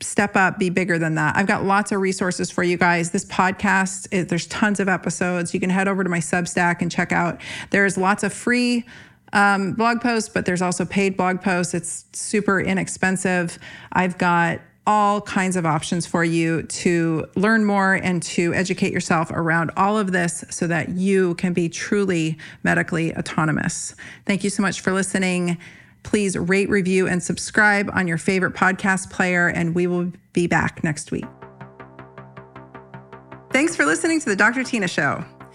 Step 0.00 0.36
up, 0.36 0.58
be 0.58 0.70
bigger 0.70 0.98
than 0.98 1.16
that. 1.16 1.36
I've 1.36 1.48
got 1.48 1.64
lots 1.64 1.90
of 1.90 2.00
resources 2.00 2.50
for 2.50 2.62
you 2.62 2.76
guys. 2.76 3.10
This 3.10 3.24
podcast, 3.24 4.28
there's 4.28 4.46
tons 4.46 4.78
of 4.78 4.88
episodes. 4.88 5.52
You 5.52 5.58
can 5.58 5.70
head 5.70 5.88
over 5.88 6.04
to 6.04 6.10
my 6.10 6.20
Substack 6.20 6.80
and 6.80 6.90
check 6.90 7.10
out. 7.10 7.40
There's 7.70 7.98
lots 7.98 8.22
of 8.22 8.32
free 8.32 8.86
um, 9.32 9.72
blog 9.72 10.00
posts, 10.00 10.28
but 10.28 10.46
there's 10.46 10.62
also 10.62 10.84
paid 10.84 11.16
blog 11.16 11.42
posts. 11.42 11.74
It's 11.74 12.04
super 12.12 12.60
inexpensive. 12.60 13.58
I've 13.92 14.16
got 14.18 14.60
all 14.88 15.20
kinds 15.20 15.54
of 15.54 15.66
options 15.66 16.06
for 16.06 16.24
you 16.24 16.62
to 16.62 17.26
learn 17.36 17.62
more 17.62 17.94
and 17.94 18.22
to 18.22 18.54
educate 18.54 18.90
yourself 18.90 19.30
around 19.30 19.70
all 19.76 19.98
of 19.98 20.12
this 20.12 20.46
so 20.48 20.66
that 20.66 20.88
you 20.88 21.34
can 21.34 21.52
be 21.52 21.68
truly 21.68 22.38
medically 22.62 23.14
autonomous. 23.14 23.94
Thank 24.24 24.42
you 24.42 24.48
so 24.48 24.62
much 24.62 24.80
for 24.80 24.94
listening. 24.94 25.58
Please 26.04 26.38
rate, 26.38 26.70
review, 26.70 27.06
and 27.06 27.22
subscribe 27.22 27.90
on 27.92 28.08
your 28.08 28.16
favorite 28.16 28.54
podcast 28.54 29.10
player, 29.10 29.48
and 29.48 29.74
we 29.74 29.86
will 29.86 30.10
be 30.32 30.46
back 30.46 30.82
next 30.82 31.10
week. 31.10 31.26
Thanks 33.50 33.76
for 33.76 33.84
listening 33.84 34.20
to 34.20 34.26
the 34.26 34.36
Dr. 34.36 34.60
Tyna 34.60 34.88
Show. 34.88 35.22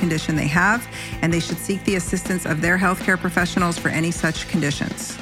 condition 0.00 0.34
they 0.34 0.48
have, 0.48 0.88
and 1.22 1.32
they 1.32 1.40
should 1.40 1.58
seek 1.58 1.84
the 1.84 1.94
assistance 1.94 2.44
of 2.46 2.60
their 2.60 2.76
healthcare 2.76 3.18
professionals 3.18 3.78
for 3.78 3.88
any 3.88 4.10
such 4.10 4.48
conditions. 4.48 5.16